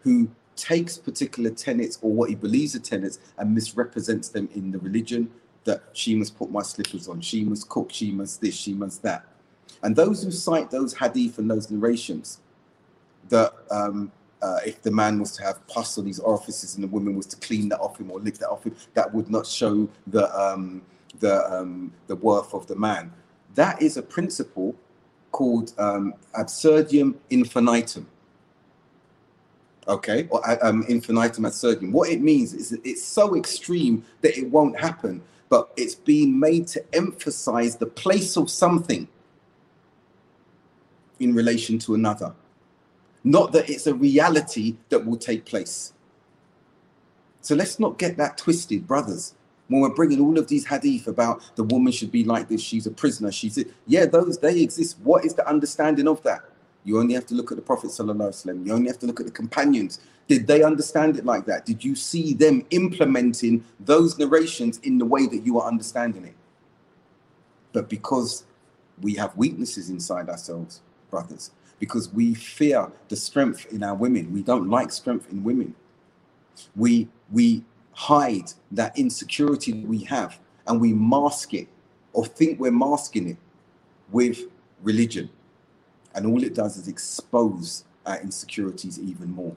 who 0.00 0.30
takes 0.56 0.98
particular 0.98 1.50
tenets 1.50 1.98
or 2.02 2.10
what 2.12 2.30
he 2.30 2.34
believes 2.34 2.74
are 2.74 2.80
tenets 2.80 3.18
and 3.38 3.54
misrepresents 3.54 4.28
them 4.28 4.48
in 4.54 4.70
the 4.70 4.78
religion 4.78 5.30
that 5.64 5.82
she 5.92 6.14
must 6.14 6.36
put 6.36 6.50
my 6.50 6.62
slippers 6.62 7.08
on, 7.08 7.20
she 7.20 7.44
must 7.44 7.68
cook, 7.68 7.90
she 7.92 8.10
must 8.10 8.40
this, 8.40 8.54
she 8.54 8.74
must 8.74 9.02
that. 9.02 9.24
And 9.82 9.96
those 9.96 10.22
who 10.22 10.30
cite 10.30 10.70
those 10.70 10.94
hadith 10.94 11.38
and 11.38 11.50
those 11.50 11.70
narrations, 11.70 12.40
that 13.28 13.52
um, 13.70 14.12
uh, 14.42 14.58
if 14.66 14.82
the 14.82 14.90
man 14.90 15.18
was 15.18 15.32
to 15.32 15.42
have 15.42 15.64
pus 15.68 15.98
on 15.98 16.06
his 16.06 16.18
orifices 16.18 16.74
and 16.74 16.84
the 16.84 16.88
woman 16.88 17.16
was 17.16 17.26
to 17.26 17.36
clean 17.36 17.68
that 17.68 17.80
off 17.80 17.98
him 17.98 18.10
or 18.10 18.18
lick 18.20 18.38
that 18.38 18.48
off 18.48 18.64
him, 18.64 18.74
that 18.94 19.12
would 19.14 19.30
not 19.30 19.46
show 19.46 19.88
the 20.08 20.32
um, 20.38 20.82
the 21.20 21.44
um, 21.52 21.92
the 22.08 22.16
worth 22.16 22.52
of 22.54 22.66
the 22.66 22.76
man. 22.76 23.12
That 23.54 23.80
is 23.80 23.96
a 23.96 24.02
principle 24.02 24.74
called 25.30 25.72
um, 25.78 26.14
absurdum 26.34 27.18
infinitum. 27.30 28.06
Okay, 29.88 30.28
or 30.30 30.40
um, 30.64 30.84
infinitum 30.88 31.44
absurdum. 31.44 31.90
What 31.90 32.08
it 32.08 32.20
means 32.20 32.54
is 32.54 32.72
it's 32.84 33.02
so 33.02 33.34
extreme 33.34 34.04
that 34.20 34.36
it 34.38 34.48
won't 34.48 34.78
happen 34.78 35.20
but 35.52 35.70
it's 35.76 35.94
being 35.94 36.40
made 36.40 36.66
to 36.66 36.82
emphasize 36.94 37.76
the 37.76 37.84
place 37.84 38.38
of 38.38 38.48
something 38.48 39.06
in 41.20 41.34
relation 41.34 41.78
to 41.78 41.94
another. 41.94 42.32
Not 43.22 43.52
that 43.52 43.68
it's 43.68 43.86
a 43.86 43.92
reality 43.92 44.76
that 44.88 45.04
will 45.04 45.18
take 45.18 45.44
place. 45.44 45.92
So 47.42 47.54
let's 47.54 47.78
not 47.78 47.98
get 47.98 48.16
that 48.16 48.38
twisted, 48.38 48.86
brothers. 48.86 49.34
When 49.68 49.82
we're 49.82 49.90
bringing 49.90 50.22
all 50.22 50.38
of 50.38 50.48
these 50.48 50.66
hadith 50.66 51.06
about 51.06 51.42
the 51.54 51.64
woman 51.64 51.92
should 51.92 52.10
be 52.10 52.24
like 52.24 52.48
this, 52.48 52.62
she's 52.62 52.86
a 52.86 52.90
prisoner, 52.90 53.30
she's 53.30 53.58
it. 53.58 53.74
Yeah, 53.86 54.06
those 54.06 54.38
they 54.38 54.58
exist. 54.62 54.96
What 55.02 55.26
is 55.26 55.34
the 55.34 55.46
understanding 55.46 56.08
of 56.08 56.22
that? 56.22 56.40
You 56.82 56.98
only 56.98 57.12
have 57.12 57.26
to 57.26 57.34
look 57.34 57.52
at 57.52 57.56
the 57.56 57.62
Prophet. 57.62 57.90
sallallahu 57.90 58.16
alaihi 58.16 58.46
wasallam. 58.46 58.66
You 58.66 58.72
only 58.72 58.88
have 58.88 58.98
to 59.00 59.06
look 59.06 59.20
at 59.20 59.26
the 59.26 59.32
companions. 59.32 60.00
Did 60.28 60.46
they 60.46 60.62
understand 60.62 61.18
it 61.18 61.24
like 61.24 61.44
that? 61.46 61.66
Did 61.66 61.84
you 61.84 61.94
see 61.94 62.32
them 62.32 62.64
implementing 62.70 63.64
those 63.80 64.18
narrations 64.18 64.78
in 64.78 64.98
the 64.98 65.04
way 65.04 65.26
that 65.26 65.44
you 65.44 65.58
are 65.60 65.68
understanding 65.68 66.24
it? 66.24 66.36
But 67.72 67.88
because 67.88 68.44
we 69.00 69.14
have 69.14 69.36
weaknesses 69.36 69.90
inside 69.90 70.28
ourselves, 70.28 70.80
brothers, 71.10 71.50
because 71.78 72.12
we 72.12 72.34
fear 72.34 72.90
the 73.08 73.16
strength 73.16 73.66
in 73.72 73.82
our 73.82 73.94
women, 73.94 74.32
we 74.32 74.42
don't 74.42 74.68
like 74.68 74.92
strength 74.92 75.30
in 75.30 75.42
women. 75.42 75.74
We 76.76 77.08
we 77.30 77.64
hide 77.92 78.52
that 78.70 78.96
insecurity 78.98 79.72
that 79.72 79.86
we 79.86 79.98
have 80.04 80.38
and 80.66 80.80
we 80.80 80.92
mask 80.92 81.54
it 81.54 81.68
or 82.12 82.24
think 82.24 82.60
we're 82.60 82.70
masking 82.70 83.28
it 83.30 83.36
with 84.10 84.44
religion. 84.82 85.28
And 86.14 86.26
all 86.26 86.42
it 86.42 86.54
does 86.54 86.76
is 86.76 86.88
expose 86.88 87.84
our 88.06 88.20
insecurities 88.20 88.98
even 88.98 89.30
more. 89.30 89.56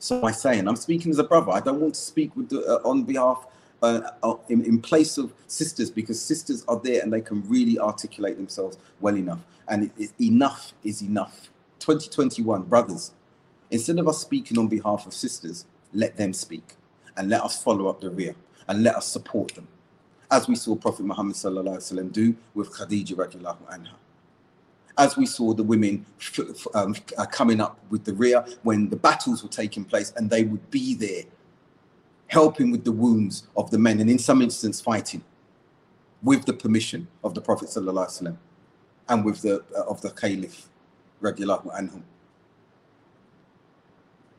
So 0.00 0.18
by 0.18 0.32
saying, 0.32 0.66
I'm 0.66 0.76
speaking 0.76 1.10
as 1.10 1.18
a 1.18 1.24
brother. 1.24 1.52
I 1.52 1.60
don't 1.60 1.78
want 1.78 1.94
to 1.94 2.00
speak 2.00 2.30
the, 2.34 2.64
uh, 2.64 2.88
on 2.88 3.04
behalf 3.04 3.46
uh, 3.82 4.00
uh, 4.22 4.34
in, 4.48 4.64
in 4.64 4.80
place 4.80 5.18
of 5.18 5.30
sisters 5.46 5.90
because 5.90 6.20
sisters 6.20 6.64
are 6.68 6.80
there 6.82 7.02
and 7.02 7.12
they 7.12 7.20
can 7.20 7.46
really 7.46 7.78
articulate 7.78 8.38
themselves 8.38 8.78
well 9.00 9.14
enough. 9.14 9.40
And 9.68 9.84
it, 9.84 9.92
it, 9.98 10.10
enough 10.18 10.72
is 10.82 11.02
enough. 11.02 11.50
2021, 11.80 12.62
brothers, 12.62 13.12
instead 13.70 13.98
of 13.98 14.08
us 14.08 14.18
speaking 14.18 14.56
on 14.58 14.68
behalf 14.68 15.06
of 15.06 15.12
sisters, 15.12 15.66
let 15.92 16.16
them 16.16 16.32
speak 16.32 16.76
and 17.18 17.28
let 17.28 17.42
us 17.42 17.62
follow 17.62 17.86
up 17.88 18.00
the 18.00 18.08
rear 18.08 18.34
and 18.68 18.82
let 18.82 18.96
us 18.96 19.06
support 19.06 19.54
them. 19.54 19.68
As 20.30 20.48
we 20.48 20.54
saw 20.54 20.76
Prophet 20.76 21.04
Muhammad 21.04 21.36
do 22.12 22.34
with 22.54 22.72
Khadija 22.72 23.14
anha 23.14 23.90
as 25.00 25.16
we 25.16 25.24
saw 25.24 25.54
the 25.54 25.62
women 25.62 26.04
um, 26.74 26.94
uh, 27.16 27.24
coming 27.24 27.58
up 27.58 27.78
with 27.88 28.04
the 28.04 28.12
rear 28.12 28.44
when 28.64 28.90
the 28.90 28.96
battles 28.96 29.42
were 29.42 29.48
taking 29.48 29.82
place, 29.82 30.12
and 30.16 30.28
they 30.28 30.44
would 30.44 30.70
be 30.70 30.94
there 30.94 31.22
helping 32.26 32.70
with 32.70 32.84
the 32.84 32.92
wounds 32.92 33.46
of 33.56 33.70
the 33.70 33.78
men, 33.78 33.98
and 34.00 34.10
in 34.10 34.18
some 34.18 34.42
instances 34.42 34.82
fighting 34.82 35.24
with 36.22 36.44
the 36.44 36.52
permission 36.52 37.08
of 37.24 37.32
the 37.32 37.40
Prophet 37.40 37.68
ﷺ 37.70 38.36
and 39.08 39.24
with 39.24 39.40
the 39.40 39.64
uh, 39.74 39.84
of 39.88 40.02
the 40.02 40.10
Caliph 40.10 40.68
radiallahu 41.22 41.74
anhum. 41.74 42.02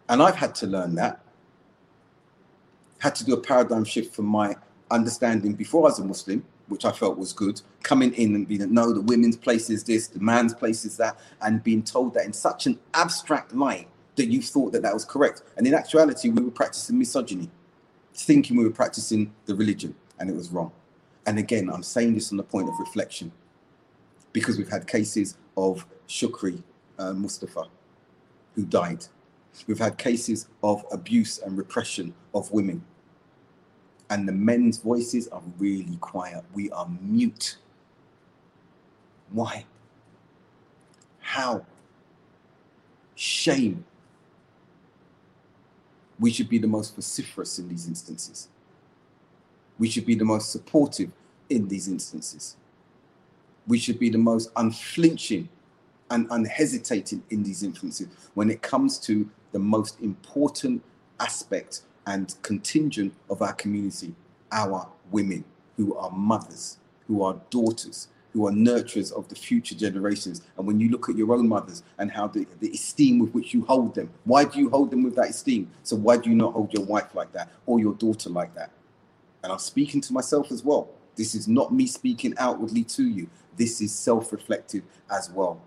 And 0.09 0.21
I've 0.21 0.35
had 0.35 0.53
to 0.55 0.67
learn 0.67 0.93
that. 0.95 1.19
Had 2.99 3.15
to 3.15 3.25
do 3.25 3.33
a 3.33 3.41
paradigm 3.41 3.83
shift 3.83 4.13
from 4.13 4.25
my 4.25 4.55
understanding 4.91 5.53
before 5.53 5.81
I 5.81 5.83
was 5.85 5.99
a 5.99 6.03
Muslim 6.03 6.45
which 6.71 6.85
I 6.85 6.91
felt 6.91 7.17
was 7.17 7.33
good, 7.33 7.61
coming 7.83 8.13
in 8.13 8.33
and 8.33 8.47
being, 8.47 8.73
no, 8.73 8.93
the 8.93 9.01
women's 9.01 9.37
place 9.37 9.69
is 9.69 9.83
this, 9.83 10.07
the 10.07 10.19
man's 10.19 10.53
place 10.53 10.85
is 10.85 10.97
that, 10.97 11.19
and 11.41 11.63
being 11.63 11.83
told 11.83 12.13
that 12.15 12.25
in 12.25 12.33
such 12.33 12.65
an 12.65 12.79
abstract 12.93 13.53
light 13.53 13.87
that 14.15 14.27
you 14.27 14.41
thought 14.41 14.71
that 14.71 14.81
that 14.81 14.93
was 14.93 15.05
correct. 15.05 15.43
And 15.57 15.67
in 15.67 15.73
actuality, 15.73 16.29
we 16.29 16.41
were 16.41 16.51
practicing 16.51 16.97
misogyny, 16.97 17.49
thinking 18.13 18.57
we 18.57 18.63
were 18.63 18.71
practicing 18.71 19.33
the 19.45 19.55
religion, 19.55 19.95
and 20.19 20.29
it 20.29 20.35
was 20.35 20.49
wrong. 20.49 20.71
And 21.25 21.37
again, 21.37 21.69
I'm 21.69 21.83
saying 21.83 22.15
this 22.15 22.31
on 22.31 22.37
the 22.37 22.43
point 22.43 22.67
of 22.67 22.79
reflection 22.79 23.31
because 24.33 24.57
we've 24.57 24.69
had 24.69 24.87
cases 24.87 25.37
of 25.57 25.85
Shukri 26.07 26.63
uh, 26.97 27.13
Mustafa 27.13 27.65
who 28.55 28.65
died. 28.65 29.05
We've 29.67 29.79
had 29.79 29.97
cases 29.97 30.47
of 30.63 30.85
abuse 30.91 31.39
and 31.39 31.57
repression 31.57 32.13
of 32.33 32.51
women. 32.51 32.83
And 34.11 34.27
the 34.27 34.33
men's 34.33 34.77
voices 34.77 35.29
are 35.29 35.41
really 35.57 35.95
quiet. 36.01 36.43
We 36.53 36.69
are 36.71 36.87
mute. 37.01 37.55
Why? 39.31 39.65
How? 41.21 41.65
Shame. 43.15 43.85
We 46.19 46.29
should 46.29 46.49
be 46.49 46.57
the 46.57 46.67
most 46.67 46.93
vociferous 46.93 47.57
in 47.57 47.69
these 47.69 47.87
instances. 47.87 48.49
We 49.79 49.89
should 49.89 50.05
be 50.05 50.15
the 50.15 50.25
most 50.25 50.51
supportive 50.51 51.09
in 51.49 51.69
these 51.69 51.87
instances. 51.87 52.57
We 53.65 53.79
should 53.79 53.97
be 53.97 54.09
the 54.09 54.17
most 54.17 54.51
unflinching 54.57 55.47
and 56.09 56.27
unhesitating 56.31 57.23
in 57.29 57.43
these 57.43 57.63
instances 57.63 58.07
when 58.33 58.51
it 58.51 58.61
comes 58.61 58.99
to 58.99 59.29
the 59.53 59.59
most 59.59 60.01
important 60.01 60.83
aspect 61.21 61.83
and 62.07 62.35
contingent 62.41 63.13
of 63.29 63.41
our 63.41 63.53
community 63.53 64.15
our 64.51 64.87
women 65.11 65.43
who 65.77 65.95
are 65.95 66.11
mothers, 66.11 66.77
who 67.07 67.23
are 67.23 67.39
daughters, 67.49 68.07
who 68.33 68.47
are 68.47 68.51
nurturers 68.51 69.11
of 69.11 69.27
the 69.27 69.35
future 69.35 69.75
generations. 69.75 70.41
And 70.57 70.65
when 70.65 70.79
you 70.79 70.89
look 70.89 71.09
at 71.09 71.17
your 71.17 71.33
own 71.33 71.47
mothers 71.47 71.83
and 71.97 72.11
how 72.11 72.27
the, 72.27 72.45
the 72.59 72.69
esteem 72.69 73.19
with 73.19 73.33
which 73.33 73.53
you 73.53 73.65
hold 73.65 73.95
them, 73.95 74.09
why 74.23 74.45
do 74.45 74.59
you 74.59 74.69
hold 74.69 74.91
them 74.91 75.03
with 75.03 75.15
that 75.15 75.29
esteem? 75.29 75.69
So 75.83 75.95
why 75.95 76.17
do 76.17 76.29
you 76.29 76.35
not 76.35 76.53
hold 76.53 76.73
your 76.73 76.85
wife 76.85 77.13
like 77.13 77.31
that 77.33 77.51
or 77.65 77.79
your 77.79 77.93
daughter 77.95 78.29
like 78.29 78.53
that? 78.55 78.71
And 79.43 79.51
I'm 79.51 79.59
speaking 79.59 80.01
to 80.01 80.13
myself 80.13 80.51
as 80.51 80.63
well. 80.63 80.89
This 81.15 81.35
is 81.35 81.47
not 81.47 81.73
me 81.73 81.87
speaking 81.87 82.33
outwardly 82.37 82.83
to 82.85 83.03
you. 83.03 83.27
This 83.57 83.81
is 83.81 83.93
self 83.93 84.31
reflective 84.31 84.83
as 85.09 85.29
well. 85.29 85.61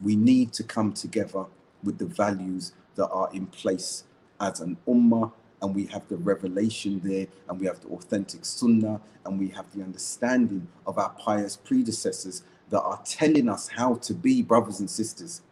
We 0.00 0.16
need 0.16 0.52
to 0.54 0.64
come 0.64 0.92
together 0.92 1.44
with 1.84 1.98
the 1.98 2.06
values 2.06 2.72
that 2.94 3.08
are 3.08 3.28
in 3.32 3.46
place 3.46 4.04
as 4.42 4.60
an 4.60 4.76
ummah, 4.86 5.32
and 5.62 5.74
we 5.74 5.86
have 5.86 6.06
the 6.08 6.16
revelation 6.16 7.00
there, 7.04 7.26
and 7.48 7.60
we 7.60 7.66
have 7.66 7.80
the 7.80 7.88
authentic 7.88 8.44
sunnah, 8.44 9.00
and 9.24 9.38
we 9.38 9.48
have 9.48 9.72
the 9.72 9.82
understanding 9.82 10.66
of 10.86 10.98
our 10.98 11.10
pious 11.10 11.56
predecessors 11.56 12.42
that 12.68 12.82
are 12.82 13.00
telling 13.04 13.48
us 13.48 13.68
how 13.68 13.94
to 13.94 14.12
be 14.12 14.42
brothers 14.42 14.80
and 14.80 14.90
sisters. 14.90 15.42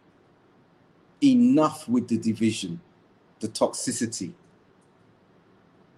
Enough 1.22 1.88
with 1.88 2.08
the 2.08 2.18
division, 2.18 2.80
the 3.38 3.48
toxicity, 3.48 4.32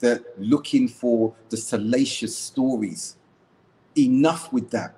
the 0.00 0.22
looking 0.36 0.88
for 0.88 1.34
the 1.48 1.56
salacious 1.56 2.36
stories. 2.36 3.16
Enough 3.96 4.52
with 4.52 4.70
that. 4.70 4.96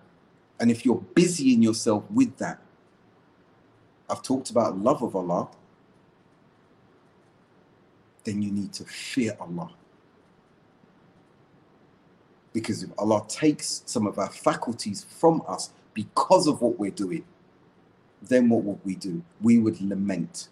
And 0.58 0.70
if 0.70 0.84
you're 0.84 1.04
busying 1.14 1.62
yourself 1.62 2.04
with 2.10 2.38
that, 2.38 2.58
I've 4.08 4.22
talked 4.22 4.50
about 4.50 4.78
love 4.78 5.02
of 5.02 5.14
Allah, 5.14 5.48
then 8.24 8.42
you 8.42 8.50
need 8.50 8.72
to 8.74 8.84
fear 8.84 9.36
Allah. 9.40 9.70
Because 12.52 12.82
if 12.82 12.90
Allah 12.98 13.24
takes 13.28 13.82
some 13.86 14.06
of 14.06 14.18
our 14.18 14.30
faculties 14.30 15.04
from 15.18 15.42
us 15.48 15.70
because 15.92 16.46
of 16.46 16.60
what 16.60 16.78
we're 16.78 16.90
doing, 16.90 17.24
then 18.22 18.48
what 18.48 18.64
would 18.64 18.80
we 18.84 18.94
do? 18.94 19.22
We 19.40 19.58
would 19.58 19.80
lament. 19.80 20.48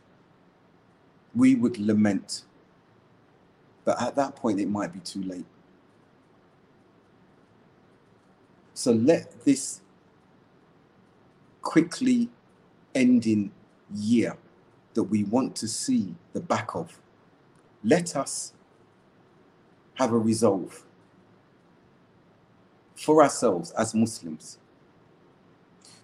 We 1.34 1.54
would 1.54 1.78
lament 1.78 2.44
but 3.84 4.00
at 4.00 4.14
that 4.16 4.36
point, 4.36 4.60
it 4.60 4.68
might 4.68 4.92
be 4.92 5.00
too 5.00 5.22
late. 5.22 5.44
So 8.74 8.92
let 8.92 9.44
this 9.44 9.80
quickly 11.60 12.28
ending 12.94 13.52
year 13.94 14.36
that 14.94 15.04
we 15.04 15.24
want 15.24 15.56
to 15.56 15.68
see 15.68 16.14
the 16.32 16.40
back 16.40 16.74
of, 16.74 17.00
let 17.84 18.16
us 18.16 18.52
have 19.94 20.12
a 20.12 20.18
resolve 20.18 20.84
for 22.94 23.22
ourselves 23.22 23.72
as 23.72 23.94
Muslims 23.94 24.58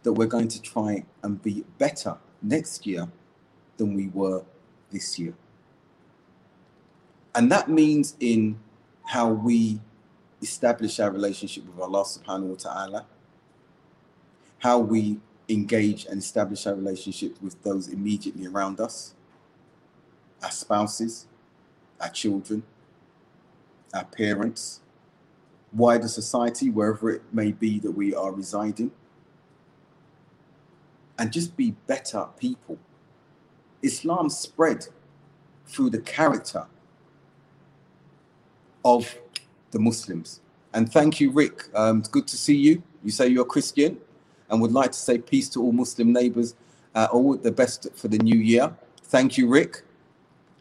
that 0.02 0.12
we're 0.12 0.26
going 0.26 0.48
to 0.48 0.60
try 0.60 1.04
and 1.22 1.42
be 1.42 1.64
better 1.78 2.16
next 2.42 2.86
year 2.86 3.08
than 3.76 3.94
we 3.94 4.08
were 4.08 4.42
this 4.90 5.18
year. 5.18 5.34
And 7.34 7.50
that 7.52 7.68
means 7.68 8.16
in 8.20 8.58
how 9.04 9.28
we 9.28 9.80
establish 10.42 10.98
our 11.00 11.10
relationship 11.10 11.66
with 11.66 11.78
Allah 11.78 12.04
subhanahu 12.04 12.48
wa 12.48 12.56
ta'ala, 12.56 13.06
how 14.58 14.78
we 14.78 15.20
engage 15.48 16.04
and 16.06 16.18
establish 16.18 16.66
our 16.66 16.74
relationship 16.74 17.40
with 17.40 17.62
those 17.62 17.88
immediately 17.88 18.46
around 18.46 18.80
us, 18.80 19.14
our 20.42 20.50
spouses, 20.50 21.26
our 22.00 22.10
children, 22.10 22.62
our 23.94 24.04
parents, 24.04 24.80
wider 25.72 26.08
society, 26.08 26.70
wherever 26.70 27.10
it 27.10 27.22
may 27.32 27.52
be 27.52 27.78
that 27.80 27.92
we 27.92 28.14
are 28.14 28.32
residing, 28.32 28.90
and 31.18 31.32
just 31.32 31.56
be 31.56 31.72
better 31.86 32.26
people. 32.38 32.78
Islam 33.82 34.30
spread 34.30 34.86
through 35.66 35.90
the 35.90 36.00
character 36.00 36.66
of 38.84 39.16
the 39.70 39.78
Muslims. 39.78 40.40
And 40.72 40.90
thank 40.90 41.20
you, 41.20 41.30
Rick. 41.30 41.64
Um, 41.74 41.98
it's 41.98 42.08
good 42.08 42.26
to 42.28 42.36
see 42.36 42.56
you. 42.56 42.82
You 43.04 43.10
say 43.10 43.28
you're 43.28 43.44
Christian 43.44 43.98
and 44.50 44.60
would 44.60 44.72
like 44.72 44.92
to 44.92 44.98
say 44.98 45.18
peace 45.18 45.48
to 45.50 45.62
all 45.62 45.72
Muslim 45.72 46.12
neighbors, 46.12 46.54
uh, 46.94 47.08
all 47.12 47.36
the 47.36 47.52
best 47.52 47.88
for 47.94 48.08
the 48.08 48.18
new 48.18 48.38
year. 48.38 48.74
Thank 49.04 49.38
you, 49.38 49.48
Rick. 49.48 49.82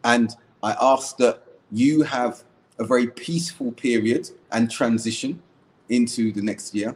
And 0.03 0.35
I 0.63 0.75
ask 0.81 1.17
that 1.17 1.43
you 1.71 2.03
have 2.03 2.43
a 2.79 2.85
very 2.85 3.07
peaceful 3.07 3.71
period 3.71 4.29
and 4.51 4.69
transition 4.69 5.41
into 5.89 6.31
the 6.31 6.41
next 6.41 6.75
year, 6.75 6.95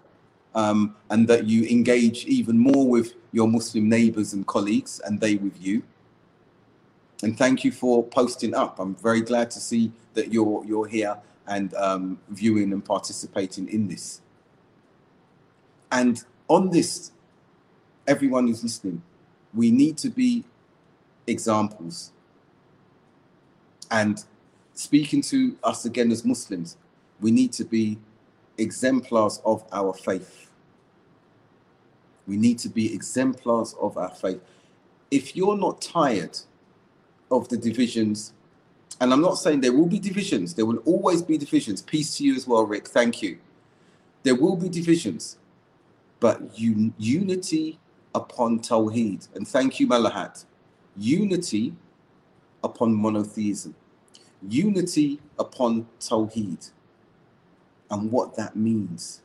um, 0.56 0.96
and 1.10 1.28
that 1.28 1.46
you 1.46 1.66
engage 1.66 2.26
even 2.26 2.58
more 2.58 2.88
with 2.88 3.14
your 3.32 3.48
Muslim 3.48 3.88
neighbors 3.90 4.34
and 4.34 4.46
colleagues, 4.46 5.00
and 5.06 5.20
they 5.20 5.36
with 5.36 5.62
you. 5.62 5.84
And 7.24 7.38
thank 7.38 7.64
you 7.64 7.72
for 7.72 8.04
posting 8.04 8.54
up. 8.54 8.80
I'm 8.80 8.96
very 8.96 9.22
glad 9.22 9.52
to 9.52 9.60
see 9.60 9.92
that 10.14 10.34
you're 10.34 10.66
you're 10.66 10.88
here 10.88 11.18
and 11.48 11.74
um, 11.76 12.20
viewing 12.30 12.74
and 12.74 12.84
participating 12.84 13.68
in 13.70 13.88
this. 13.88 14.22
And 15.92 16.24
on 16.48 16.70
this, 16.70 17.12
everyone 18.08 18.48
who's 18.48 18.64
listening, 18.64 19.02
we 19.54 19.72
need 19.72 19.98
to 20.00 20.10
be 20.10 20.44
examples. 21.28 22.12
And 23.92 24.24
speaking 24.74 25.22
to 25.24 25.58
us 25.64 25.86
again 25.86 26.12
as 26.12 26.26
Muslims, 26.26 26.78
we 27.20 27.32
need 27.32 27.52
to 27.54 27.66
be 27.66 28.00
exemplars 28.58 29.42
of 29.46 29.64
our 29.72 29.94
faith. 29.94 30.50
We 32.28 32.38
need 32.38 32.58
to 32.60 32.70
be 32.70 32.94
exemplars 32.94 33.76
of 33.80 33.98
our 33.98 34.10
faith. 34.10 34.42
If 35.12 35.36
you're 35.36 35.58
not 35.58 35.82
tired 35.82 36.38
of 37.30 37.50
the 37.50 37.58
divisions 37.58 38.34
and 39.02 39.12
I'm 39.12 39.22
not 39.22 39.40
saying 39.40 39.62
there 39.62 39.74
will 39.74 39.88
be 39.88 39.98
divisions. 39.98 40.54
There 40.54 40.66
will 40.66 40.78
always 40.86 41.24
be 41.24 41.36
divisions. 41.36 41.82
Peace 41.82 42.18
to 42.18 42.24
you 42.24 42.36
as 42.36 42.48
well, 42.48 42.64
Rick. 42.68 42.88
Thank 42.88 43.24
you. 43.24 43.40
There 44.22 44.36
will 44.36 44.56
be 44.56 44.70
divisions, 44.70 45.40
but 46.20 46.40
un- 46.60 46.94
unity 47.00 47.80
upon 48.14 48.60
Tawheed. 48.60 49.28
And 49.36 49.48
thank 49.48 49.80
you, 49.80 49.88
Malahat. 49.88 50.46
Unity 50.96 51.74
upon 52.64 52.94
monotheism. 52.94 53.74
Unity 54.48 55.20
upon 55.38 55.88
Tawheed. 56.00 56.72
And 57.90 58.12
what 58.12 58.36
that 58.36 58.56
means. 58.56 59.22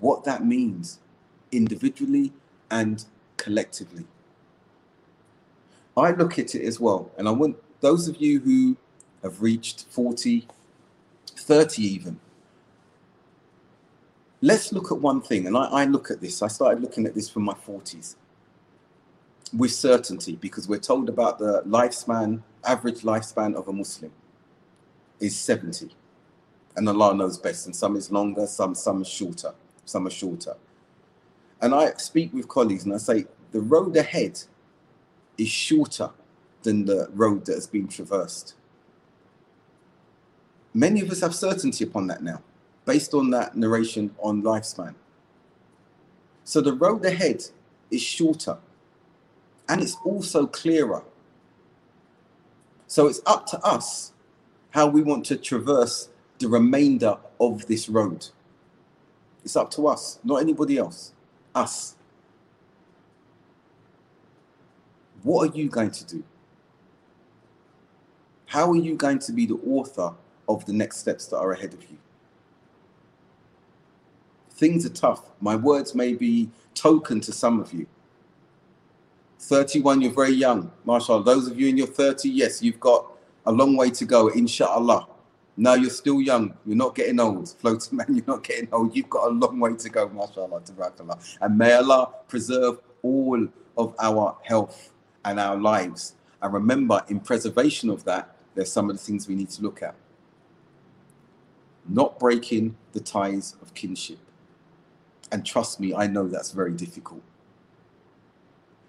What 0.00 0.24
that 0.24 0.44
means 0.44 1.00
individually 1.52 2.32
and 2.70 3.04
collectively. 3.36 4.06
I 5.96 6.10
look 6.10 6.38
at 6.38 6.54
it 6.54 6.62
as 6.62 6.80
well, 6.80 7.10
and 7.16 7.28
I 7.28 7.30
want 7.30 7.56
those 7.80 8.08
of 8.08 8.20
you 8.20 8.40
who 8.40 8.76
have 9.22 9.40
reached 9.40 9.86
40, 9.90 10.46
30 11.36 11.82
even, 11.82 12.20
let's 14.40 14.72
look 14.72 14.90
at 14.90 14.98
one 14.98 15.20
thing. 15.20 15.46
And 15.46 15.56
I, 15.56 15.64
I 15.66 15.84
look 15.84 16.10
at 16.10 16.20
this, 16.20 16.42
I 16.42 16.48
started 16.48 16.82
looking 16.82 17.06
at 17.06 17.14
this 17.14 17.28
from 17.28 17.44
my 17.44 17.54
40s 17.54 18.16
with 19.56 19.72
certainty 19.72 20.36
because 20.36 20.68
we're 20.68 20.78
told 20.78 21.08
about 21.08 21.38
the 21.38 21.62
lifespan, 21.66 22.42
average 22.64 23.02
lifespan 23.02 23.54
of 23.54 23.68
a 23.68 23.72
Muslim 23.72 24.10
is 25.20 25.36
70. 25.36 25.94
And 26.76 26.88
Allah 26.88 27.14
knows 27.14 27.38
best. 27.38 27.66
And 27.66 27.74
some 27.74 27.96
is 27.96 28.10
longer, 28.10 28.46
some 28.46 28.74
some 28.74 29.02
is 29.02 29.08
shorter, 29.08 29.54
some 29.84 30.06
are 30.06 30.10
shorter. 30.10 30.56
And 31.60 31.74
I 31.74 31.92
speak 31.94 32.32
with 32.32 32.48
colleagues 32.48 32.84
and 32.84 32.92
I 32.92 32.98
say 32.98 33.26
the 33.52 33.60
road 33.60 33.96
ahead 33.96 34.42
is 35.38 35.48
shorter 35.48 36.10
than 36.62 36.84
the 36.84 37.08
road 37.12 37.46
that 37.46 37.54
has 37.54 37.66
been 37.66 37.86
traversed. 37.86 38.54
Many 40.72 41.00
of 41.02 41.10
us 41.10 41.20
have 41.20 41.34
certainty 41.34 41.84
upon 41.84 42.08
that 42.08 42.22
now, 42.22 42.42
based 42.84 43.14
on 43.14 43.30
that 43.30 43.56
narration 43.56 44.14
on 44.18 44.42
lifespan. 44.42 44.94
So 46.42 46.60
the 46.60 46.72
road 46.72 47.04
ahead 47.04 47.44
is 47.90 48.02
shorter 48.02 48.58
and 49.68 49.82
it's 49.82 49.96
also 50.04 50.46
clearer. 50.46 51.02
So 52.86 53.06
it's 53.06 53.20
up 53.26 53.46
to 53.46 53.58
us 53.60 54.12
how 54.70 54.86
we 54.86 55.02
want 55.02 55.24
to 55.26 55.36
traverse 55.36 56.08
the 56.38 56.48
remainder 56.48 57.16
of 57.40 57.66
this 57.66 57.88
road. 57.88 58.26
It's 59.44 59.56
up 59.56 59.70
to 59.72 59.86
us, 59.86 60.18
not 60.24 60.36
anybody 60.40 60.78
else. 60.78 61.12
Us. 61.54 61.94
What 65.22 65.50
are 65.50 65.56
you 65.56 65.68
going 65.68 65.90
to 65.90 66.04
do? 66.04 66.24
How 68.46 68.70
are 68.70 68.76
you 68.76 68.94
going 68.94 69.18
to 69.20 69.32
be 69.32 69.46
the 69.46 69.58
author 69.66 70.12
of 70.48 70.64
the 70.66 70.72
next 70.72 70.98
steps 70.98 71.26
that 71.26 71.38
are 71.38 71.52
ahead 71.52 71.72
of 71.74 71.82
you? 71.90 71.98
Things 74.50 74.86
are 74.86 74.90
tough. 74.90 75.22
My 75.40 75.56
words 75.56 75.94
may 75.94 76.14
be 76.14 76.50
token 76.74 77.20
to 77.22 77.32
some 77.32 77.60
of 77.60 77.72
you. 77.72 77.86
31, 79.44 80.00
you're 80.00 80.10
very 80.10 80.32
young, 80.32 80.72
mashallah. 80.86 81.22
Those 81.22 81.48
of 81.48 81.60
you 81.60 81.68
in 81.68 81.76
your 81.76 81.86
30, 81.86 82.30
yes, 82.30 82.62
you've 82.62 82.80
got 82.80 83.12
a 83.44 83.52
long 83.52 83.76
way 83.76 83.90
to 83.90 84.04
go, 84.06 84.28
inshallah. 84.28 85.06
Now 85.56 85.74
you're 85.74 85.90
still 85.90 86.20
young. 86.20 86.54
You're 86.64 86.76
not 86.76 86.94
getting 86.94 87.20
old. 87.20 87.48
Floating 87.58 87.98
man, 87.98 88.06
you're 88.08 88.24
not 88.26 88.42
getting 88.42 88.68
old. 88.72 88.96
You've 88.96 89.10
got 89.10 89.28
a 89.28 89.30
long 89.30 89.60
way 89.60 89.74
to 89.74 89.88
go, 89.90 90.08
mashallah, 90.08 90.62
tabarakallah. 90.62 91.36
And 91.42 91.58
may 91.58 91.74
Allah 91.74 92.10
preserve 92.26 92.80
all 93.02 93.46
of 93.76 93.94
our 94.00 94.36
health 94.42 94.92
and 95.24 95.38
our 95.38 95.56
lives. 95.56 96.14
And 96.42 96.52
remember, 96.52 97.02
in 97.08 97.20
preservation 97.20 97.90
of 97.90 98.04
that, 98.04 98.34
there's 98.54 98.72
some 98.72 98.88
of 98.88 98.96
the 98.96 99.02
things 99.02 99.28
we 99.28 99.34
need 99.34 99.50
to 99.50 99.62
look 99.62 99.82
at. 99.82 99.94
Not 101.86 102.18
breaking 102.18 102.76
the 102.92 103.00
ties 103.00 103.56
of 103.60 103.74
kinship. 103.74 104.18
And 105.30 105.44
trust 105.44 105.80
me, 105.80 105.94
I 105.94 106.06
know 106.06 106.28
that's 106.28 106.52
very 106.52 106.72
difficult. 106.72 107.22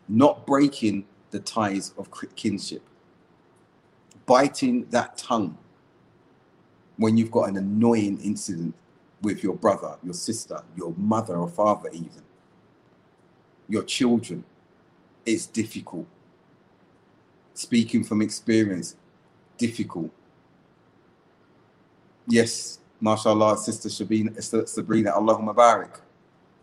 Not 0.07 0.45
breaking 0.45 1.05
the 1.31 1.39
ties 1.39 1.93
of 1.97 2.09
kinship. 2.35 2.83
Biting 4.25 4.85
that 4.89 5.17
tongue 5.17 5.57
when 6.97 7.17
you've 7.17 7.31
got 7.31 7.49
an 7.49 7.57
annoying 7.57 8.19
incident 8.21 8.73
with 9.21 9.43
your 9.43 9.55
brother, 9.55 9.97
your 10.03 10.13
sister, 10.13 10.61
your 10.75 10.93
mother 10.97 11.35
or 11.35 11.49
father, 11.49 11.89
even 11.91 12.23
your 13.67 13.83
children, 13.83 14.43
it's 15.25 15.47
difficult. 15.47 16.05
Speaking 17.53 18.03
from 18.03 18.21
experience, 18.21 18.95
difficult. 19.57 20.11
Yes, 22.27 22.79
mashallah, 22.99 23.57
sister 23.57 23.89
Sabrina, 23.89 24.31
Allahumma 24.31 25.55
barik, 25.55 25.99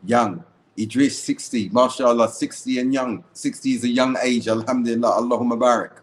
young. 0.05 0.45
Idris, 0.79 1.19
60, 1.23 1.69
mashallah, 1.69 2.29
60 2.29 2.79
and 2.79 2.95
young. 2.95 3.25
60 3.33 3.73
is 3.73 3.85
a 3.85 3.89
young 3.89 4.17
age, 4.23 4.49
alhamdulillah, 4.49 5.21
Allahumma 5.21 5.59
barik. 5.59 5.99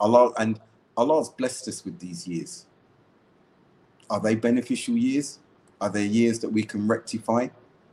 Allah, 0.00 0.32
and 0.38 0.60
Allah's 0.96 1.28
blessed 1.28 1.68
us 1.68 1.84
with 1.84 1.98
these 1.98 2.26
years. 2.26 2.66
Are 4.08 4.20
they 4.20 4.34
beneficial 4.34 4.96
years? 4.96 5.38
Are 5.80 5.90
they 5.90 6.04
years 6.04 6.38
that 6.40 6.50
we 6.50 6.62
can 6.62 6.86
rectify? 6.86 7.48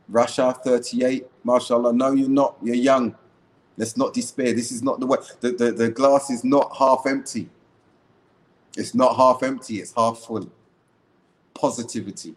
Russia 0.08 0.56
38, 0.64 1.26
mashallah. 1.44 1.92
No, 1.92 2.12
you're 2.12 2.28
not. 2.28 2.56
You're 2.62 2.76
young. 2.76 3.14
Let's 3.76 3.96
not 3.96 4.14
despair. 4.14 4.52
This 4.52 4.72
is 4.72 4.82
not 4.82 5.00
the 5.00 5.06
way. 5.06 5.18
The, 5.40 5.52
the, 5.52 5.72
the 5.72 5.88
glass 5.90 6.30
is 6.30 6.44
not 6.44 6.74
half 6.76 7.04
empty. 7.06 7.48
It's 8.78 8.94
not 8.94 9.16
half 9.16 9.42
empty, 9.42 9.80
it's 9.80 9.92
half 9.92 10.18
full. 10.18 10.48
Positivity, 11.52 12.36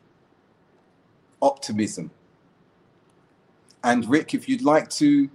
optimism. 1.40 2.10
And 3.84 4.08
Rick, 4.10 4.34
if 4.34 4.48
you'd 4.48 4.64
like 4.64 4.90
to 4.92 5.30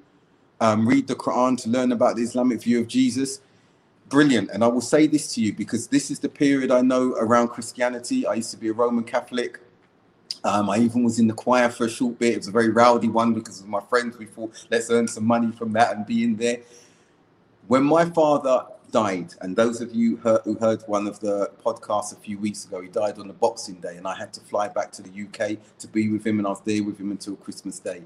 um, 0.61 0.86
read 0.88 1.07
the 1.07 1.14
Quran 1.14 1.61
to 1.62 1.68
learn 1.68 1.92
about 1.92 2.16
the 2.16 2.22
Islamic 2.22 2.62
view 2.62 2.80
of 2.80 2.88
Jesus, 2.88 3.40
brilliant. 4.09 4.51
And 4.51 4.62
I 4.62 4.68
will 4.68 4.80
say 4.80 5.07
this 5.07 5.34
to 5.34 5.40
you 5.40 5.53
because 5.53 5.88
this 5.88 6.11
is 6.11 6.20
the 6.20 6.28
period 6.28 6.70
I 6.70 6.80
know 6.80 7.14
around 7.18 7.49
Christianity. 7.49 8.26
I 8.26 8.34
used 8.34 8.51
to 8.53 8.57
be 8.57 8.68
a 8.68 8.72
Roman 8.72 9.05
Catholic. 9.05 9.61
Um, 10.44 10.70
I 10.70 10.78
even 10.78 11.03
was 11.03 11.18
in 11.18 11.26
the 11.26 11.34
choir 11.34 11.68
for 11.68 11.86
a 11.86 11.90
short 11.90 12.18
bit. 12.18 12.34
It 12.34 12.38
was 12.38 12.49
a 12.49 12.53
very 12.53 12.70
rowdy 12.70 13.09
one 13.09 13.34
because 13.34 13.61
of 13.61 13.66
my 13.66 13.80
friends. 13.80 14.16
We 14.16 14.26
thought, 14.26 14.66
let's 14.70 14.90
earn 14.90 15.09
some 15.09 15.24
money 15.24 15.51
from 15.51 15.72
that 15.72 15.97
and 15.97 16.07
be 16.07 16.22
in 16.22 16.36
there. 16.36 16.59
When 17.66 17.82
my 17.82 18.05
father 18.05 18.64
died, 18.92 19.34
and 19.40 19.57
those 19.57 19.80
of 19.80 19.92
you 19.92 20.16
who 20.18 20.55
heard 20.55 20.82
one 20.86 21.09
of 21.09 21.18
the 21.18 21.51
podcasts 21.64 22.12
a 22.12 22.16
few 22.16 22.38
weeks 22.38 22.64
ago, 22.64 22.80
he 22.80 22.88
died 22.88 23.18
on 23.18 23.26
the 23.26 23.34
Boxing 23.34 23.80
Day, 23.80 23.97
and 23.97 24.07
I 24.07 24.14
had 24.14 24.32
to 24.34 24.40
fly 24.40 24.68
back 24.68 24.92
to 24.92 25.03
the 25.03 25.11
UK 25.11 25.59
to 25.80 25.88
be 25.88 26.09
with 26.09 26.24
him, 26.24 26.38
and 26.38 26.47
I 26.47 26.51
was 26.51 26.61
there 26.64 26.84
with 26.84 26.99
him 26.99 27.11
until 27.11 27.34
Christmas 27.36 27.80
Day. 27.80 28.03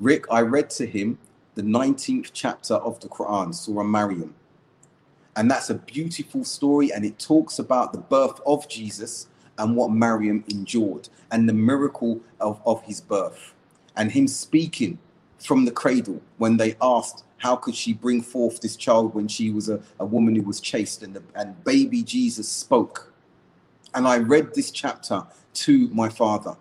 Rick, 0.00 0.24
I 0.30 0.40
read 0.40 0.70
to 0.70 0.86
him 0.86 1.18
the 1.54 1.62
19th 1.62 2.30
chapter 2.32 2.74
of 2.74 2.98
the 3.00 3.08
Quran, 3.08 3.54
Surah 3.54 3.82
Maryam. 3.82 4.34
And 5.36 5.50
that's 5.50 5.70
a 5.70 5.74
beautiful 5.74 6.44
story, 6.44 6.90
and 6.90 7.04
it 7.04 7.18
talks 7.18 7.58
about 7.58 7.92
the 7.92 7.98
birth 7.98 8.40
of 8.46 8.66
Jesus 8.68 9.28
and 9.58 9.76
what 9.76 9.90
Maryam 9.90 10.42
endured 10.48 11.08
and 11.30 11.48
the 11.48 11.52
miracle 11.52 12.20
of, 12.40 12.60
of 12.64 12.82
his 12.82 13.00
birth 13.00 13.54
and 13.96 14.10
him 14.10 14.26
speaking 14.26 14.98
from 15.38 15.66
the 15.66 15.70
cradle 15.70 16.20
when 16.38 16.56
they 16.56 16.76
asked 16.80 17.24
how 17.36 17.56
could 17.56 17.74
she 17.74 17.92
bring 17.92 18.22
forth 18.22 18.60
this 18.60 18.76
child 18.76 19.14
when 19.14 19.28
she 19.28 19.50
was 19.50 19.68
a, 19.68 19.80
a 19.98 20.04
woman 20.04 20.34
who 20.34 20.42
was 20.42 20.60
chaste? 20.60 21.02
And, 21.02 21.14
the, 21.14 21.22
and 21.34 21.62
baby 21.64 22.02
jesus 22.02 22.48
spoke. 22.48 23.12
And 23.94 24.06
i 24.06 24.18
read 24.18 24.54
this 24.54 24.70
chapter 24.70 25.24
to 25.54 25.88
my 25.88 26.08
father. 26.08 26.56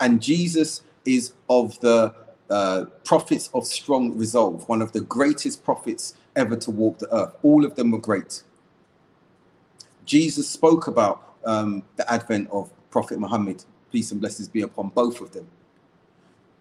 And 0.00 0.20
jesus 0.20 0.82
is 1.04 1.32
of 1.48 1.78
the 1.80 2.14
uh, 2.50 2.86
prophets 3.04 3.50
of 3.54 3.66
strong 3.66 4.16
resolve 4.16 4.68
one 4.68 4.80
of 4.80 4.92
the 4.92 5.00
greatest 5.02 5.64
prophets 5.64 6.14
ever 6.36 6.56
to 6.56 6.70
walk 6.70 6.98
the 6.98 7.14
earth. 7.14 7.34
All 7.42 7.64
of 7.64 7.74
them 7.74 7.90
were 7.90 7.98
great. 7.98 8.42
Jesus 10.04 10.48
spoke 10.48 10.86
about 10.86 11.34
um, 11.44 11.82
the 11.96 12.10
advent 12.10 12.48
of 12.50 12.70
Prophet 12.90 13.18
Muhammad, 13.18 13.64
peace 13.92 14.10
and 14.12 14.20
blessings 14.20 14.48
be 14.48 14.62
upon 14.62 14.88
both 14.88 15.20
of 15.20 15.32
them. 15.32 15.46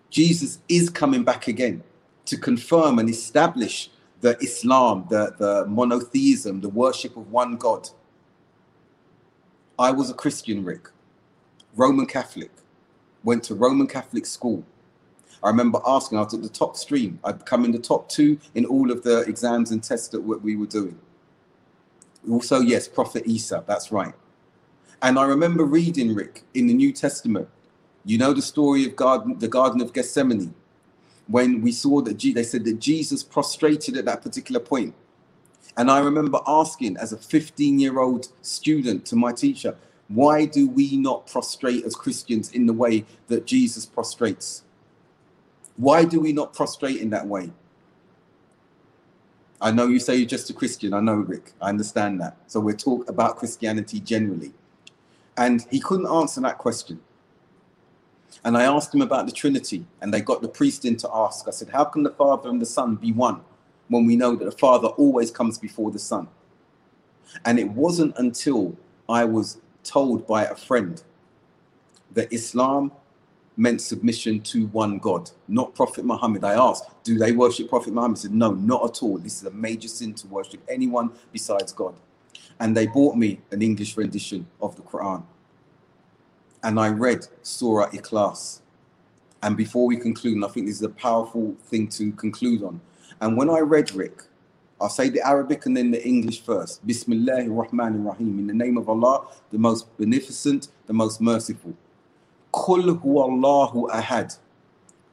Jesus 0.10 0.60
is 0.68 0.90
coming 0.90 1.24
back 1.24 1.48
again 1.48 1.84
to 2.26 2.38
confirm 2.38 3.00
and 3.00 3.10
establish 3.10 3.90
the 4.22 4.38
Islam, 4.40 5.06
the, 5.10 5.34
the 5.38 5.66
monotheism, 5.68 6.62
the 6.62 6.70
worship 6.70 7.16
of 7.16 7.32
one 7.32 7.56
God. 7.56 7.90
I 9.80 9.92
was 9.92 10.10
a 10.10 10.14
Christian, 10.14 10.66
Rick, 10.66 10.90
Roman 11.76 12.08
Catholic, 12.08 12.52
went 13.24 13.44
to 13.44 13.56
Roman 13.56 13.88
Catholic 13.88 14.26
school, 14.26 14.64
I 15.44 15.50
remember 15.50 15.80
asking, 15.86 16.18
I 16.18 16.22
was 16.24 16.34
at 16.34 16.42
the 16.42 16.50
top 16.50 16.76
stream. 16.76 17.20
I'd 17.24 17.46
come 17.46 17.66
in 17.66 17.72
the 17.72 17.80
top 17.80 18.10
two 18.10 18.40
in 18.56 18.66
all 18.66 18.92
of 18.92 19.04
the 19.04 19.22
exams 19.22 19.72
and 19.72 19.84
tests 19.84 20.08
that 20.10 20.22
we 20.22 20.56
were 20.56 20.66
doing. 20.66 20.98
Also, 22.30 22.60
yes, 22.60 22.88
Prophet 22.88 23.26
Isa, 23.26 23.64
that's 23.68 23.92
right. 23.92 24.14
And 25.02 25.20
I 25.20 25.26
remember 25.26 25.64
reading, 25.64 26.16
Rick, 26.16 26.44
in 26.54 26.68
the 26.68 26.74
New 26.74 26.92
Testament, 26.92 27.48
you 28.04 28.18
know 28.18 28.34
the 28.34 28.42
story 28.42 28.86
of 28.86 28.96
garden, 28.96 29.38
the 29.38 29.48
Garden 29.48 29.82
of 29.82 29.94
Gethsemane, 29.94 30.54
when 31.28 31.62
we 31.62 31.72
saw 31.72 32.02
that 32.02 32.20
they 32.20 32.44
said 32.44 32.64
that 32.66 32.80
Jesus 32.80 33.24
prostrated 33.24 33.98
at 33.98 34.06
that 34.06 34.22
particular 34.22 34.60
point. 34.60 34.96
And 35.76 35.92
I 35.92 36.00
remember 36.00 36.40
asking 36.48 36.98
as 36.98 37.14
a 37.14 37.18
15 37.18 37.80
year 37.80 38.00
old 38.00 38.30
student 38.42 39.06
to 39.08 39.16
my 39.16 39.32
teacher, 39.32 39.76
why 40.08 40.46
do 40.46 40.70
we 40.70 40.98
not 40.98 41.28
prostrate 41.28 41.84
as 41.84 41.96
Christians 41.96 42.52
in 42.52 42.66
the 42.66 42.74
way 42.74 43.06
that 43.28 43.46
Jesus 43.46 43.86
prostrates? 43.86 44.64
Why 45.78 46.04
do 46.06 46.20
we 46.20 46.34
not 46.34 46.54
prostrate 46.54 46.98
in 46.98 47.12
that 47.12 47.26
way? 47.26 47.52
I 49.60 49.72
know 49.72 49.88
you 49.88 50.00
say 50.00 50.16
you're 50.16 50.28
just 50.28 50.50
a 50.50 50.54
Christian. 50.54 50.94
I 50.94 51.00
know, 51.00 51.16
Rick. 51.16 51.54
I 51.62 51.70
understand 51.70 52.22
that. 52.22 52.38
So 52.48 52.60
we're 52.60 52.76
talking 52.76 53.10
about 53.10 53.38
Christianity 53.38 54.00
generally. 54.00 54.54
And 55.36 55.66
he 55.72 55.80
couldn't 55.80 56.08
answer 56.08 56.42
that 56.42 56.58
question. 56.58 57.00
And 58.44 58.58
I 58.58 58.66
asked 58.66 58.94
him 58.94 59.02
about 59.02 59.26
the 59.26 59.32
Trinity, 59.32 59.86
and 60.02 60.14
they 60.14 60.22
got 60.22 60.42
the 60.42 60.48
priest 60.48 60.86
in 60.86 60.96
to 60.98 61.10
ask. 61.12 61.48
I 61.48 61.52
said, 61.52 61.70
How 61.70 61.86
can 61.86 62.04
the 62.04 62.12
Father 62.12 62.50
and 62.50 62.62
the 62.62 62.66
Son 62.66 62.96
be 62.96 63.12
one 63.12 63.42
when 63.88 64.06
we 64.06 64.16
know 64.16 64.36
that 64.36 64.46
the 64.46 64.52
Father 64.52 64.90
always 64.90 65.32
comes 65.32 65.58
before 65.58 65.92
the 65.92 66.00
Son? 66.00 66.28
And 67.46 67.60
it 67.60 67.70
wasn't 67.70 68.16
until 68.18 68.76
I 69.10 69.26
was 69.26 69.60
told 69.84 70.28
by 70.28 70.46
a 70.46 70.56
friend 70.56 71.02
that 72.14 72.32
Islam 72.32 72.92
meant 73.58 73.82
submission 73.82 74.40
to 74.40 74.68
one 74.68 75.00
God, 75.00 75.32
not 75.48 75.74
Prophet 75.74 76.06
Muhammad. 76.06 76.44
I 76.44 76.54
asked, 76.54 76.86
do 77.04 77.18
they 77.18 77.32
worship 77.32 77.70
Prophet 77.70 77.92
Muhammad? 77.92 78.20
He 78.20 78.22
said, 78.24 78.34
no, 78.34 78.52
not 78.52 78.86
at 78.86 79.04
all. 79.04 79.18
This 79.18 79.42
is 79.42 79.48
a 79.48 79.52
major 79.52 79.88
sin 79.88 80.14
to 80.14 80.28
worship 80.28 80.62
anyone 80.70 81.12
besides 81.34 81.74
God. 81.74 81.96
And 82.60 82.78
they 82.78 82.86
bought 82.88 83.16
me 83.16 83.42
an 83.52 83.62
English 83.62 83.98
rendition 83.98 84.48
of 84.62 84.76
the 84.76 84.84
Quran. 84.84 85.24
And 86.64 86.80
I 86.80 86.90
read 86.90 87.28
Surah 87.42 87.90
Ikhlas. 87.90 88.62
And 89.42 89.58
before 89.58 89.88
we 89.88 89.98
conclude, 89.98 90.36
and 90.36 90.46
I 90.46 90.50
think 90.50 90.68
this 90.68 90.78
is 90.78 90.84
a 90.84 90.90
powerful 90.90 91.56
thing 91.66 91.88
to 91.90 92.12
conclude 92.12 92.64
on. 92.64 92.80
And 93.22 93.38
when 93.38 93.50
I 93.50 93.60
read 93.60 93.94
Rick, 93.94 94.24
I'll 94.80 94.90
say 94.90 95.10
the 95.10 95.26
Arabic 95.26 95.66
and 95.66 95.76
then 95.76 95.90
the 95.90 96.06
English 96.06 96.42
first. 96.42 96.86
Bismillahir 96.86 97.50
Rahmanir 97.50 98.06
Rahim. 98.06 98.38
In 98.38 98.46
the 98.46 98.54
name 98.54 98.78
of 98.78 98.90
Allah, 98.90 99.28
the 99.52 99.58
most 99.58 99.96
beneficent, 99.98 100.70
the 100.86 100.94
most 100.94 101.20
merciful. 101.20 101.74
Kul 102.66 102.90
Allahu 102.90 103.88
ahad. 103.90 104.38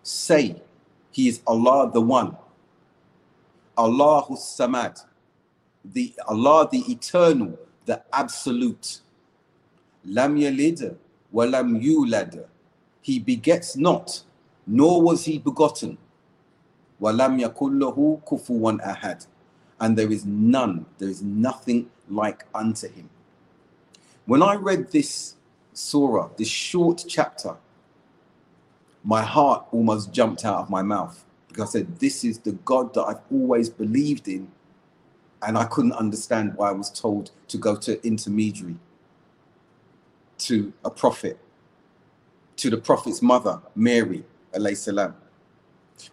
Say, 0.03 0.63
He 1.11 1.29
is 1.29 1.41
Allah 1.47 1.91
the 1.93 2.01
One. 2.01 2.37
Allahu 3.77 4.35
Samad. 4.37 5.05
The 5.85 6.13
Allah 6.27 6.69
the 6.71 6.79
Eternal, 6.91 7.59
the 7.85 8.03
Absolute. 8.13 9.01
Lam 10.07 10.37
yalid 10.37 10.97
wa 11.31 11.45
lam 11.45 11.79
yulad. 11.81 12.45
He 13.03 13.19
begets 13.19 13.77
not, 13.77 14.23
nor 14.67 15.03
was 15.03 15.25
he 15.25 15.39
begotten. 15.39 15.99
Wa 16.99 17.11
lam 17.11 17.39
yakullahu 17.39 18.23
kufuwan 18.25 18.81
ahad 18.83 19.27
and 19.81 19.97
there 19.99 20.11
is 20.11 20.25
none, 20.25 20.87
there 20.99 21.09
is 21.09 21.23
nothing 21.23 21.91
like 22.09 22.45
unto 22.55 22.89
him. 22.89 23.09
When 24.27 24.43
I 24.43 24.55
read 24.55 24.91
this 24.91 25.35
surah, 25.75 26.31
this 26.37 26.49
short 26.49 27.05
chapter, 27.07 27.57
my 29.03 29.23
heart 29.23 29.67
almost 29.73 30.13
jumped 30.13 30.45
out 30.45 30.59
of 30.59 30.71
my 30.71 30.83
mouth 30.83 31.25
because 31.49 31.71
I 31.71 31.81
said, 31.81 31.99
This 31.99 32.25
is 32.25 32.39
the 32.39 32.53
God 32.53 32.95
that 32.95 33.03
I've 33.03 33.21
always 33.31 33.69
believed 33.69 34.29
in, 34.29 34.51
and 35.43 35.59
I 35.59 35.65
couldn't 35.65 35.93
understand 35.93 36.55
why 36.57 36.71
I 36.71 36.73
was 36.73 36.91
told 36.91 37.31
to 37.49 37.59
go 37.59 37.77
to 37.77 38.05
intermediary, 38.07 38.77
to 40.39 40.73
a 40.85 40.91
prophet, 40.91 41.39
to 42.57 42.71
the 42.71 42.79
prophet's 42.79 43.21
mother, 43.21 43.61
Mary. 43.75 44.25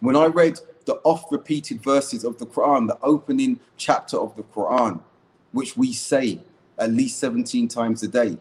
When 0.00 0.16
I 0.16 0.26
read 0.26 0.58
the 0.84 0.94
oft 1.04 1.30
repeated 1.32 1.82
verses 1.82 2.24
of 2.24 2.38
the 2.38 2.46
Quran, 2.46 2.88
the 2.88 2.98
opening 3.02 3.60
chapter 3.76 4.18
of 4.18 4.36
the 4.36 4.42
Quran, 4.42 5.00
which 5.52 5.76
we 5.76 5.92
say 5.92 6.40
at 6.78 6.92
least 6.92 7.18
17 7.18 7.68
times 7.68 8.02
a 8.02 8.08
day. 8.08 8.36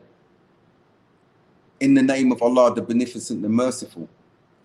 In 1.82 1.96
the 1.96 2.04
name 2.04 2.32
of 2.32 2.44
Allah, 2.44 2.76
the 2.76 2.82
Beneficent, 2.84 3.42
the 3.42 3.50
Merciful. 3.50 4.08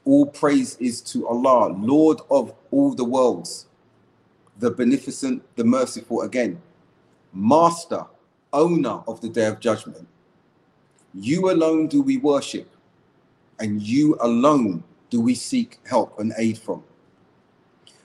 All 0.05 0.27
praise 0.27 0.77
is 0.77 1.01
to 1.13 1.27
Allah, 1.27 1.73
Lord 1.73 2.21
of 2.31 2.53
all 2.71 2.95
the 2.95 3.05
worlds, 3.05 3.69
the 4.59 4.71
Beneficent, 4.71 5.43
the 5.57 5.65
Merciful 5.65 6.21
again, 6.21 6.61
Master, 7.33 8.05
Owner 8.53 9.01
of 9.09 9.23
the 9.23 9.31
Day 9.31 9.47
of 9.47 9.61
Judgment. 9.61 10.07
You 11.15 11.51
alone 11.51 11.87
do 11.87 12.03
we 12.03 12.19
worship, 12.19 12.69
and 13.59 13.81
you 13.81 14.19
alone 14.21 14.85
do 15.09 15.19
we 15.19 15.35
seek 15.35 15.79
help 15.89 16.19
and 16.19 16.35
aid 16.37 16.59
from. 16.59 16.85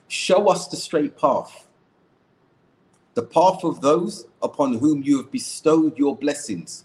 Show 0.08 0.48
us 0.48 0.68
the 0.68 0.76
straight 0.76 1.18
path, 1.18 1.66
the 3.12 3.22
path 3.22 3.62
of 3.62 3.82
those 3.82 4.24
upon 4.40 4.78
whom 4.78 5.02
you 5.02 5.18
have 5.18 5.30
bestowed 5.30 5.98
your 5.98 6.16
blessings, 6.16 6.84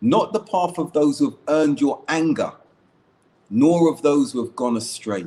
not 0.00 0.32
the 0.32 0.40
path 0.40 0.78
of 0.78 0.92
those 0.92 1.18
who 1.18 1.30
have 1.30 1.38
earned 1.48 1.80
your 1.80 2.02
anger, 2.08 2.52
nor 3.48 3.92
of 3.92 4.02
those 4.02 4.32
who 4.32 4.44
have 4.44 4.56
gone 4.56 4.76
astray. 4.76 5.26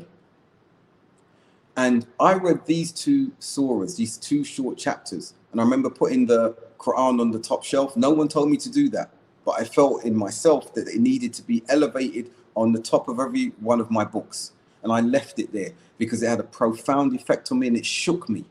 And 1.76 2.05
I 2.19 2.34
read 2.34 2.65
these 2.65 2.91
two 2.91 3.32
surahs, 3.39 3.97
these 3.97 4.17
two 4.17 4.43
short 4.43 4.78
chapters, 4.78 5.34
and 5.51 5.59
I 5.59 5.63
remember 5.63 5.89
putting 5.89 6.26
the 6.26 6.55
Quran 6.78 7.19
on 7.19 7.32
the 7.32 7.39
top 7.39 7.63
shelf. 7.63 7.97
No 7.97 8.11
one 8.11 8.28
told 8.28 8.49
me 8.49 8.57
to 8.57 8.69
do 8.69 8.89
that, 8.89 9.09
but 9.45 9.59
I 9.59 9.63
felt 9.63 10.03
in 10.03 10.15
myself 10.15 10.74
that 10.76 10.88
it 10.88 10.99
needed 10.99 11.34
to 11.34 11.41
be 11.43 11.63
elevated 11.69 12.32
on 12.55 12.71
the 12.71 12.80
top 12.80 13.07
of 13.07 13.19
every 13.19 13.47
one 13.59 13.80
of 13.80 13.89
my 13.89 14.05
books 14.05 14.51
and 14.84 14.91
I 14.91 14.99
left 14.99 15.39
it 15.39 15.51
there 15.51 15.71
because 15.97 16.21
it 16.21 16.28
had 16.28 16.39
a 16.39 16.43
profound 16.43 17.15
effect 17.15 17.51
on 17.51 17.59
me 17.59 17.67
and 17.67 17.78
it 17.78 17.86
shook 17.86 18.30
me. 18.30 18.45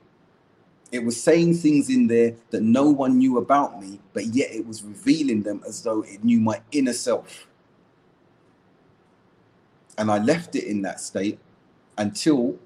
It 0.92 1.02
was 1.02 1.20
saying 1.20 1.54
things 1.54 1.88
in 1.88 2.06
there 2.06 2.34
that 2.50 2.62
no 2.62 2.90
one 2.90 3.16
knew 3.16 3.38
about 3.38 3.80
me, 3.80 3.98
but 4.12 4.26
yet 4.26 4.52
it 4.52 4.66
was 4.66 4.82
revealing 4.82 5.42
them 5.42 5.62
as 5.66 5.82
though 5.82 6.02
it 6.02 6.22
knew 6.22 6.38
my 6.38 6.60
inner 6.70 6.92
self. 6.92 7.46
And 9.96 10.10
I 10.10 10.18
left 10.18 10.54
it 10.54 10.64
in 10.64 10.82
that 10.82 11.00
state 11.00 11.38
until 11.96 12.58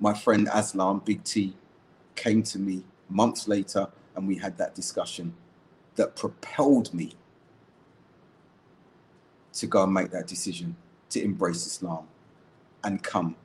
my 0.00 0.14
friend 0.14 0.48
Aslam, 0.48 1.04
Big 1.04 1.22
T, 1.24 1.54
came 2.14 2.42
to 2.44 2.58
me 2.58 2.84
months 3.10 3.46
later 3.46 3.88
and 4.16 4.26
we 4.26 4.36
had 4.36 4.56
that 4.56 4.74
discussion 4.74 5.34
that 5.96 6.16
propelled 6.16 6.94
me 6.94 7.12
to 9.52 9.66
go 9.66 9.82
and 9.82 9.92
make 9.92 10.10
that 10.10 10.26
decision 10.26 10.74
to 11.10 11.22
embrace 11.22 11.66
Islam 11.66 12.08
and 12.82 13.02
come 13.02 13.36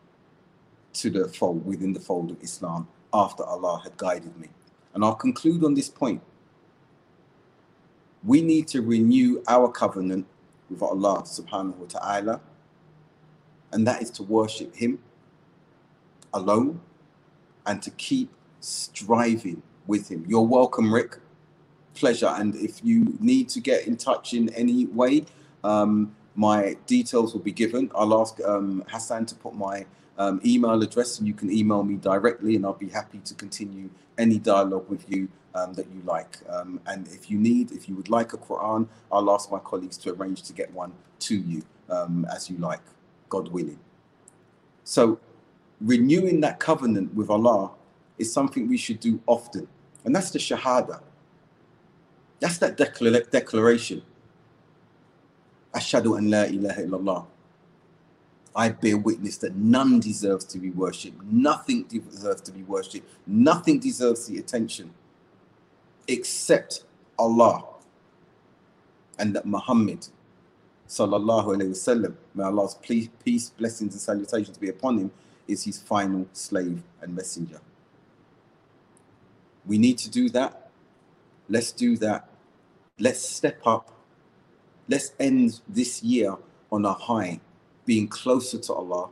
to 0.93 1.09
the 1.09 1.27
fold 1.27 1.65
within 1.65 1.91
the 1.91 1.99
fold 1.99 2.31
of 2.31 2.41
Islam 2.41 2.87
after 3.13 3.43
Allah 3.43 3.79
had 3.83 3.95
guided 3.97 4.37
me. 4.37 4.49
And 4.93 5.03
I'll 5.03 5.15
conclude 5.15 5.63
on 5.63 5.73
this 5.73 5.89
point. 5.89 6.21
We 8.23 8.41
need 8.41 8.67
to 8.69 8.81
renew 8.81 9.43
our 9.47 9.69
covenant 9.69 10.25
with 10.69 10.81
Allah 10.81 11.23
subhanahu 11.23 11.75
wa 11.75 11.87
ta'ala, 11.87 12.41
and 13.71 13.85
that 13.85 14.01
is 14.01 14.09
to 14.11 14.23
worship 14.23 14.75
Him 14.75 14.99
alone 16.33 16.79
and 17.65 17.81
to 17.81 17.91
keep 17.91 18.31
striving 18.59 19.61
with 19.87 20.09
Him. 20.09 20.25
You're 20.27 20.41
welcome, 20.41 20.93
Rick. 20.93 21.17
Pleasure. 21.95 22.33
And 22.35 22.55
if 22.55 22.83
you 22.83 23.17
need 23.19 23.49
to 23.49 23.59
get 23.59 23.87
in 23.87 23.97
touch 23.97 24.33
in 24.33 24.49
any 24.53 24.85
way, 24.85 25.25
um, 25.63 26.15
my 26.35 26.75
details 26.87 27.33
will 27.33 27.41
be 27.41 27.51
given. 27.51 27.91
I'll 27.93 28.19
ask 28.19 28.41
um, 28.43 28.83
Hassan 28.87 29.25
to 29.27 29.35
put 29.35 29.53
my 29.53 29.85
um, 30.17 30.39
email 30.45 30.81
address 30.81 31.19
and 31.19 31.27
you 31.27 31.33
can 31.33 31.51
email 31.51 31.83
me 31.83 31.95
directly 31.95 32.55
and 32.55 32.65
I'll 32.65 32.73
be 32.73 32.89
happy 32.89 33.19
to 33.19 33.33
continue 33.33 33.89
any 34.17 34.37
dialogue 34.37 34.87
with 34.89 35.09
you 35.09 35.27
um, 35.55 35.73
that 35.73 35.87
you 35.91 36.01
like. 36.05 36.37
Um, 36.49 36.79
and 36.85 37.07
if 37.07 37.29
you 37.29 37.37
need, 37.37 37.71
if 37.71 37.89
you 37.89 37.95
would 37.95 38.09
like 38.09 38.33
a 38.33 38.37
Quran, 38.37 38.87
I'll 39.11 39.31
ask 39.31 39.51
my 39.51 39.59
colleagues 39.59 39.97
to 39.97 40.13
arrange 40.13 40.43
to 40.43 40.53
get 40.53 40.71
one 40.71 40.93
to 41.19 41.35
you 41.35 41.63
um, 41.89 42.25
as 42.33 42.49
you 42.49 42.57
like, 42.57 42.81
God 43.29 43.49
willing. 43.49 43.79
So 44.83 45.19
renewing 45.81 46.41
that 46.41 46.59
covenant 46.59 47.13
with 47.13 47.29
Allah 47.29 47.71
is 48.17 48.31
something 48.31 48.67
we 48.67 48.77
should 48.77 48.99
do 48.99 49.19
often. 49.25 49.67
And 50.05 50.15
that's 50.15 50.31
the 50.31 50.39
Shahada. 50.39 51.01
That's 52.39 52.57
that 52.57 52.77
decla- 52.77 53.29
declaration 53.31 54.03
Ashadu 55.73 56.17
an 56.17 56.29
la 56.29 56.43
ilaha 56.43 56.81
illallah. 56.83 57.25
I 58.55 58.69
bear 58.69 58.97
witness 58.97 59.37
that 59.37 59.55
none 59.55 59.99
deserves 59.99 60.45
to 60.45 60.59
be 60.59 60.69
worshipped. 60.69 61.23
Nothing 61.23 61.83
deserves 61.83 62.41
to 62.41 62.51
be 62.51 62.63
worshipped. 62.63 63.07
Nothing 63.25 63.79
deserves 63.79 64.27
the 64.27 64.37
attention 64.37 64.93
except 66.07 66.83
Allah. 67.17 67.65
And 69.17 69.35
that 69.35 69.45
Muhammad, 69.45 70.07
sallallahu 70.87 71.55
alayhi 71.55 71.69
wasallam, 71.69 72.15
may 72.35 72.43
Allah's 72.43 72.75
peace, 72.75 73.49
blessings, 73.51 73.93
and 73.93 74.01
salutations 74.01 74.57
be 74.57 74.69
upon 74.69 74.97
him, 74.97 75.11
is 75.47 75.63
his 75.63 75.81
final 75.81 76.27
slave 76.33 76.83
and 77.01 77.15
messenger. 77.15 77.59
We 79.65 79.77
need 79.77 79.97
to 79.99 80.09
do 80.09 80.29
that. 80.29 80.69
Let's 81.49 81.71
do 81.71 81.97
that. 81.97 82.29
Let's 82.99 83.19
step 83.19 83.65
up 83.65 83.93
let's 84.87 85.13
end 85.19 85.61
this 85.67 86.03
year 86.03 86.35
on 86.71 86.85
a 86.85 86.93
high, 86.93 87.39
being 87.85 88.07
closer 88.07 88.57
to 88.57 88.73
Allah, 88.73 89.09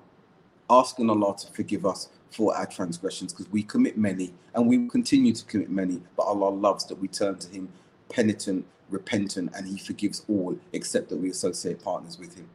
asking 0.70 1.10
Allah 1.10 1.36
to 1.38 1.48
forgive 1.52 1.86
us 1.86 2.10
for 2.32 2.56
our 2.56 2.66
transgressions 2.66 3.34
because 3.34 3.52
we 3.52 3.64
commit 3.64 3.98
many 3.98 4.34
and 4.54 4.68
we 4.68 4.88
continue 4.88 5.34
to 5.34 5.46
commit 5.46 5.70
many, 5.70 6.02
but 6.16 6.24
Allah 6.24 6.50
loves 6.50 6.86
that 6.86 7.00
we 7.00 7.08
turn 7.08 7.38
to 7.40 7.50
Him 7.50 7.70
penitent, 8.10 8.66
repentant, 8.90 9.52
and 9.56 9.68
He 9.68 9.78
forgives 9.78 10.26
all 10.30 10.58
except 10.74 11.10
that 11.10 11.18
we 11.18 11.30
associate 11.30 11.84
partners 11.84 12.18
with 12.18 12.36
Him. 12.38 12.50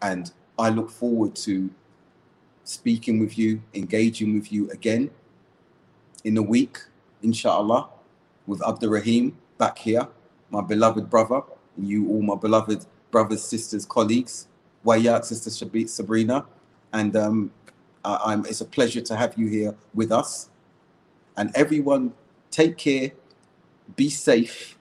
And 0.00 0.30
I 0.58 0.70
look 0.70 0.90
forward 0.90 1.34
to 1.36 1.70
speaking 2.64 3.18
with 3.18 3.38
you, 3.38 3.62
engaging 3.74 4.34
with 4.34 4.52
you 4.52 4.70
again 4.70 5.10
in 6.24 6.36
a 6.36 6.42
week, 6.42 6.78
inshallah, 7.22 7.88
with 8.46 8.60
Abdurraheem 8.60 9.32
back 9.58 9.78
here 9.78 10.08
my 10.50 10.62
beloved 10.62 11.10
brother, 11.10 11.42
and 11.76 11.88
you 11.88 12.08
all 12.08 12.22
my 12.22 12.34
beloved 12.34 12.84
brothers, 13.11 13.43
sisters, 13.43 13.85
colleagues, 13.85 14.47
Wayat, 14.85 15.25
Sister 15.25 15.49
Sabrina, 15.87 16.45
and 16.91 17.15
um, 17.15 17.51
I, 18.03 18.33
am 18.33 18.45
it's 18.45 18.61
a 18.61 18.65
pleasure 18.65 19.01
to 19.01 19.15
have 19.15 19.37
you 19.37 19.47
here 19.47 19.75
with 19.93 20.11
us. 20.11 20.49
And 21.37 21.51
everyone, 21.55 22.13
take 22.51 22.77
care, 22.77 23.11
be 23.95 24.09
safe, 24.09 24.77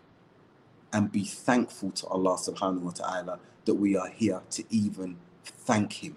and 0.93 1.11
be 1.11 1.25
thankful 1.25 1.91
to 1.93 2.07
Allah 2.09 2.37
subhanahu 2.37 2.81
wa 2.83 2.91
ta'ala 2.91 3.39
that 3.65 3.75
we 3.75 3.97
are 3.97 4.09
here 4.09 4.43
to 4.51 4.65
even 4.71 5.17
thank 5.45 6.05
Him. 6.05 6.17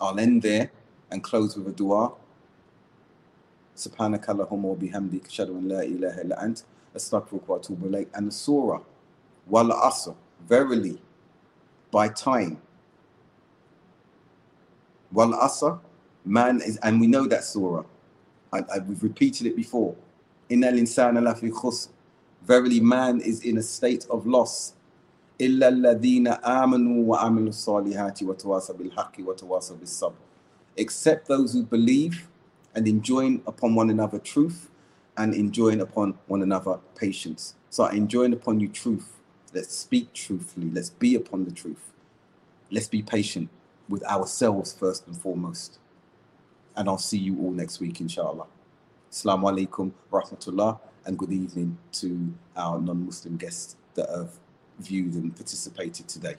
I'll 0.00 0.18
end 0.18 0.42
there 0.42 0.70
and 1.10 1.22
close 1.22 1.56
with 1.56 1.68
a 1.68 1.72
dua. 1.72 2.12
سبحانك 3.76 4.24
اللهم 4.30 4.64
وبحمدك 4.64 5.26
أشهد 5.28 5.50
أن 5.50 5.68
لا 5.68 5.82
إله 5.84 6.22
إلا 6.22 6.44
أنت 6.44 6.64
astaghfirullah 6.96 7.48
wa 7.48 7.58
atubu 7.58 8.06
and 8.14 8.28
the 8.28 8.32
surah, 8.32 8.80
wal 9.46 9.70
asr, 9.70 10.14
verily, 10.48 11.00
by 11.90 12.08
time. 12.08 12.60
Wal 15.12 15.32
asr, 15.32 15.80
Man 16.26 16.60
is, 16.60 16.76
and 16.78 17.00
we 17.00 17.06
know 17.06 17.26
that 17.28 17.44
surah. 17.44 17.84
I, 18.52 18.58
I, 18.58 18.78
we've 18.80 19.02
repeated 19.02 19.46
it 19.46 19.54
before. 19.54 19.94
In 20.48 20.64
al 20.64 20.72
insana 20.72 21.20
lafi 21.20 21.50
khusr. 21.52 21.88
Verily, 22.42 22.80
man 22.80 23.20
is 23.20 23.42
in 23.44 23.58
a 23.58 23.62
state 23.62 24.06
of 24.10 24.26
loss. 24.26 24.74
إلا 25.38 25.68
الذين 25.68 26.28
آمنوا 26.28 27.04
وعملوا 27.04 27.48
الصالحات 27.48 28.22
وتواصوا 28.22 28.74
بالحق 28.76 29.16
وتواصوا 29.20 29.76
بالصبر. 29.76 30.14
Except 30.76 31.28
those 31.28 31.52
who 31.52 31.62
believe 31.62 32.28
and 32.74 32.88
enjoin 32.88 33.42
upon 33.46 33.74
one 33.76 33.90
another 33.90 34.18
truth 34.18 34.68
and 35.16 35.32
enjoin 35.34 35.80
upon 35.80 36.18
one 36.26 36.42
another 36.42 36.80
patience. 36.96 37.54
So 37.70 37.84
I 37.84 37.92
enjoin 37.92 38.32
upon 38.32 38.58
you 38.60 38.68
truth. 38.68 39.12
Let's 39.53 39.75
speak 39.75 40.13
truthfully. 40.13 40.69
Let's 40.71 40.89
be 40.89 41.15
upon 41.15 41.43
the 41.45 41.51
truth. 41.51 41.91
Let's 42.69 42.87
be 42.87 43.01
patient 43.01 43.49
with 43.89 44.03
ourselves 44.05 44.71
first 44.73 45.05
and 45.07 45.17
foremost. 45.17 45.79
And 46.77 46.87
I'll 46.87 46.97
see 46.97 47.17
you 47.17 47.37
all 47.41 47.51
next 47.51 47.81
week, 47.81 47.99
inshallah. 47.99 48.45
Assalamu 49.11 49.67
alaikum, 49.67 49.91
rahmatullah, 50.09 50.79
and 51.05 51.17
good 51.17 51.33
evening 51.33 51.77
to 51.93 52.33
our 52.55 52.79
non 52.79 53.05
Muslim 53.05 53.35
guests 53.35 53.75
that 53.95 54.09
have 54.09 54.31
viewed 54.79 55.13
and 55.15 55.35
participated 55.35 56.07
today. 56.07 56.35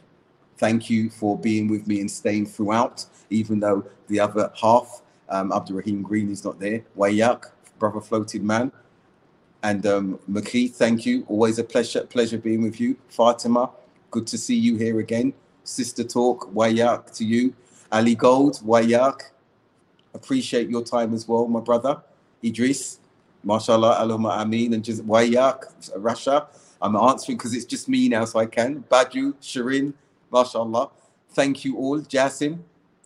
Thank 0.56 0.88
you 0.88 1.10
for 1.10 1.38
being 1.38 1.68
with 1.68 1.86
me 1.86 2.00
and 2.00 2.10
staying 2.10 2.46
throughout, 2.46 3.04
even 3.28 3.60
though 3.60 3.84
the 4.08 4.20
other 4.20 4.50
half, 4.58 5.02
um, 5.28 5.50
Abdurraheem 5.50 6.02
Green, 6.02 6.30
is 6.30 6.44
not 6.44 6.58
there. 6.58 6.82
Wayak, 6.96 7.50
brother 7.78 8.00
floated 8.00 8.42
man. 8.42 8.72
And 9.62 9.86
um, 9.86 10.18
McKee, 10.30 10.72
thank 10.72 11.06
you. 11.06 11.24
Always 11.28 11.58
a 11.58 11.64
pleasure, 11.64 12.04
pleasure 12.04 12.38
being 12.38 12.62
with 12.62 12.80
you. 12.80 12.96
Fatima, 13.08 13.70
good 14.10 14.26
to 14.28 14.38
see 14.38 14.56
you 14.56 14.76
here 14.76 14.98
again. 14.98 15.32
Sister 15.62 16.02
Talk, 16.02 16.52
Wayak 16.52 17.14
to 17.16 17.24
you. 17.24 17.54
Ali 17.92 18.14
Gold, 18.14 18.60
Wayak, 18.64 19.20
appreciate 20.14 20.68
your 20.68 20.82
time 20.82 21.14
as 21.14 21.28
well, 21.28 21.46
my 21.46 21.60
brother. 21.60 22.02
Idris, 22.42 22.98
mashallah, 23.44 23.98
aloma 24.00 24.40
ameen, 24.42 24.74
and 24.74 24.82
just 24.82 25.06
Wayak, 25.06 25.64
Rasha. 25.96 26.46
I'm 26.80 26.96
answering 26.96 27.38
because 27.38 27.54
it's 27.54 27.64
just 27.64 27.88
me 27.88 28.08
now, 28.08 28.24
so 28.24 28.40
I 28.40 28.46
can. 28.46 28.82
Badu, 28.90 29.34
Shirin, 29.34 29.92
mashallah. 30.32 30.90
Thank 31.30 31.64
you 31.64 31.76
all, 31.76 32.00
Jasim, 32.00 32.58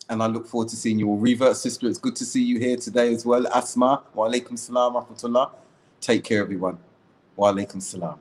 and 0.08 0.22
I 0.22 0.26
look 0.26 0.46
forward 0.46 0.68
to 0.70 0.76
seeing 0.76 0.98
you 0.98 1.08
all. 1.08 1.18
Revert 1.18 1.56
sister, 1.56 1.86
it's 1.88 1.98
good 1.98 2.16
to 2.16 2.24
see 2.24 2.42
you 2.42 2.58
here 2.58 2.76
today 2.76 3.12
as 3.12 3.26
well. 3.26 3.46
Asma, 3.48 4.02
wa 4.14 4.28
alaikum 4.28 4.58
salam, 4.58 4.94
rahmatullah. 4.94 5.50
Take 6.06 6.22
care, 6.22 6.40
everyone. 6.40 6.78
Wa 7.34 7.50
alaikum 7.52 7.82
salam. 7.82 8.20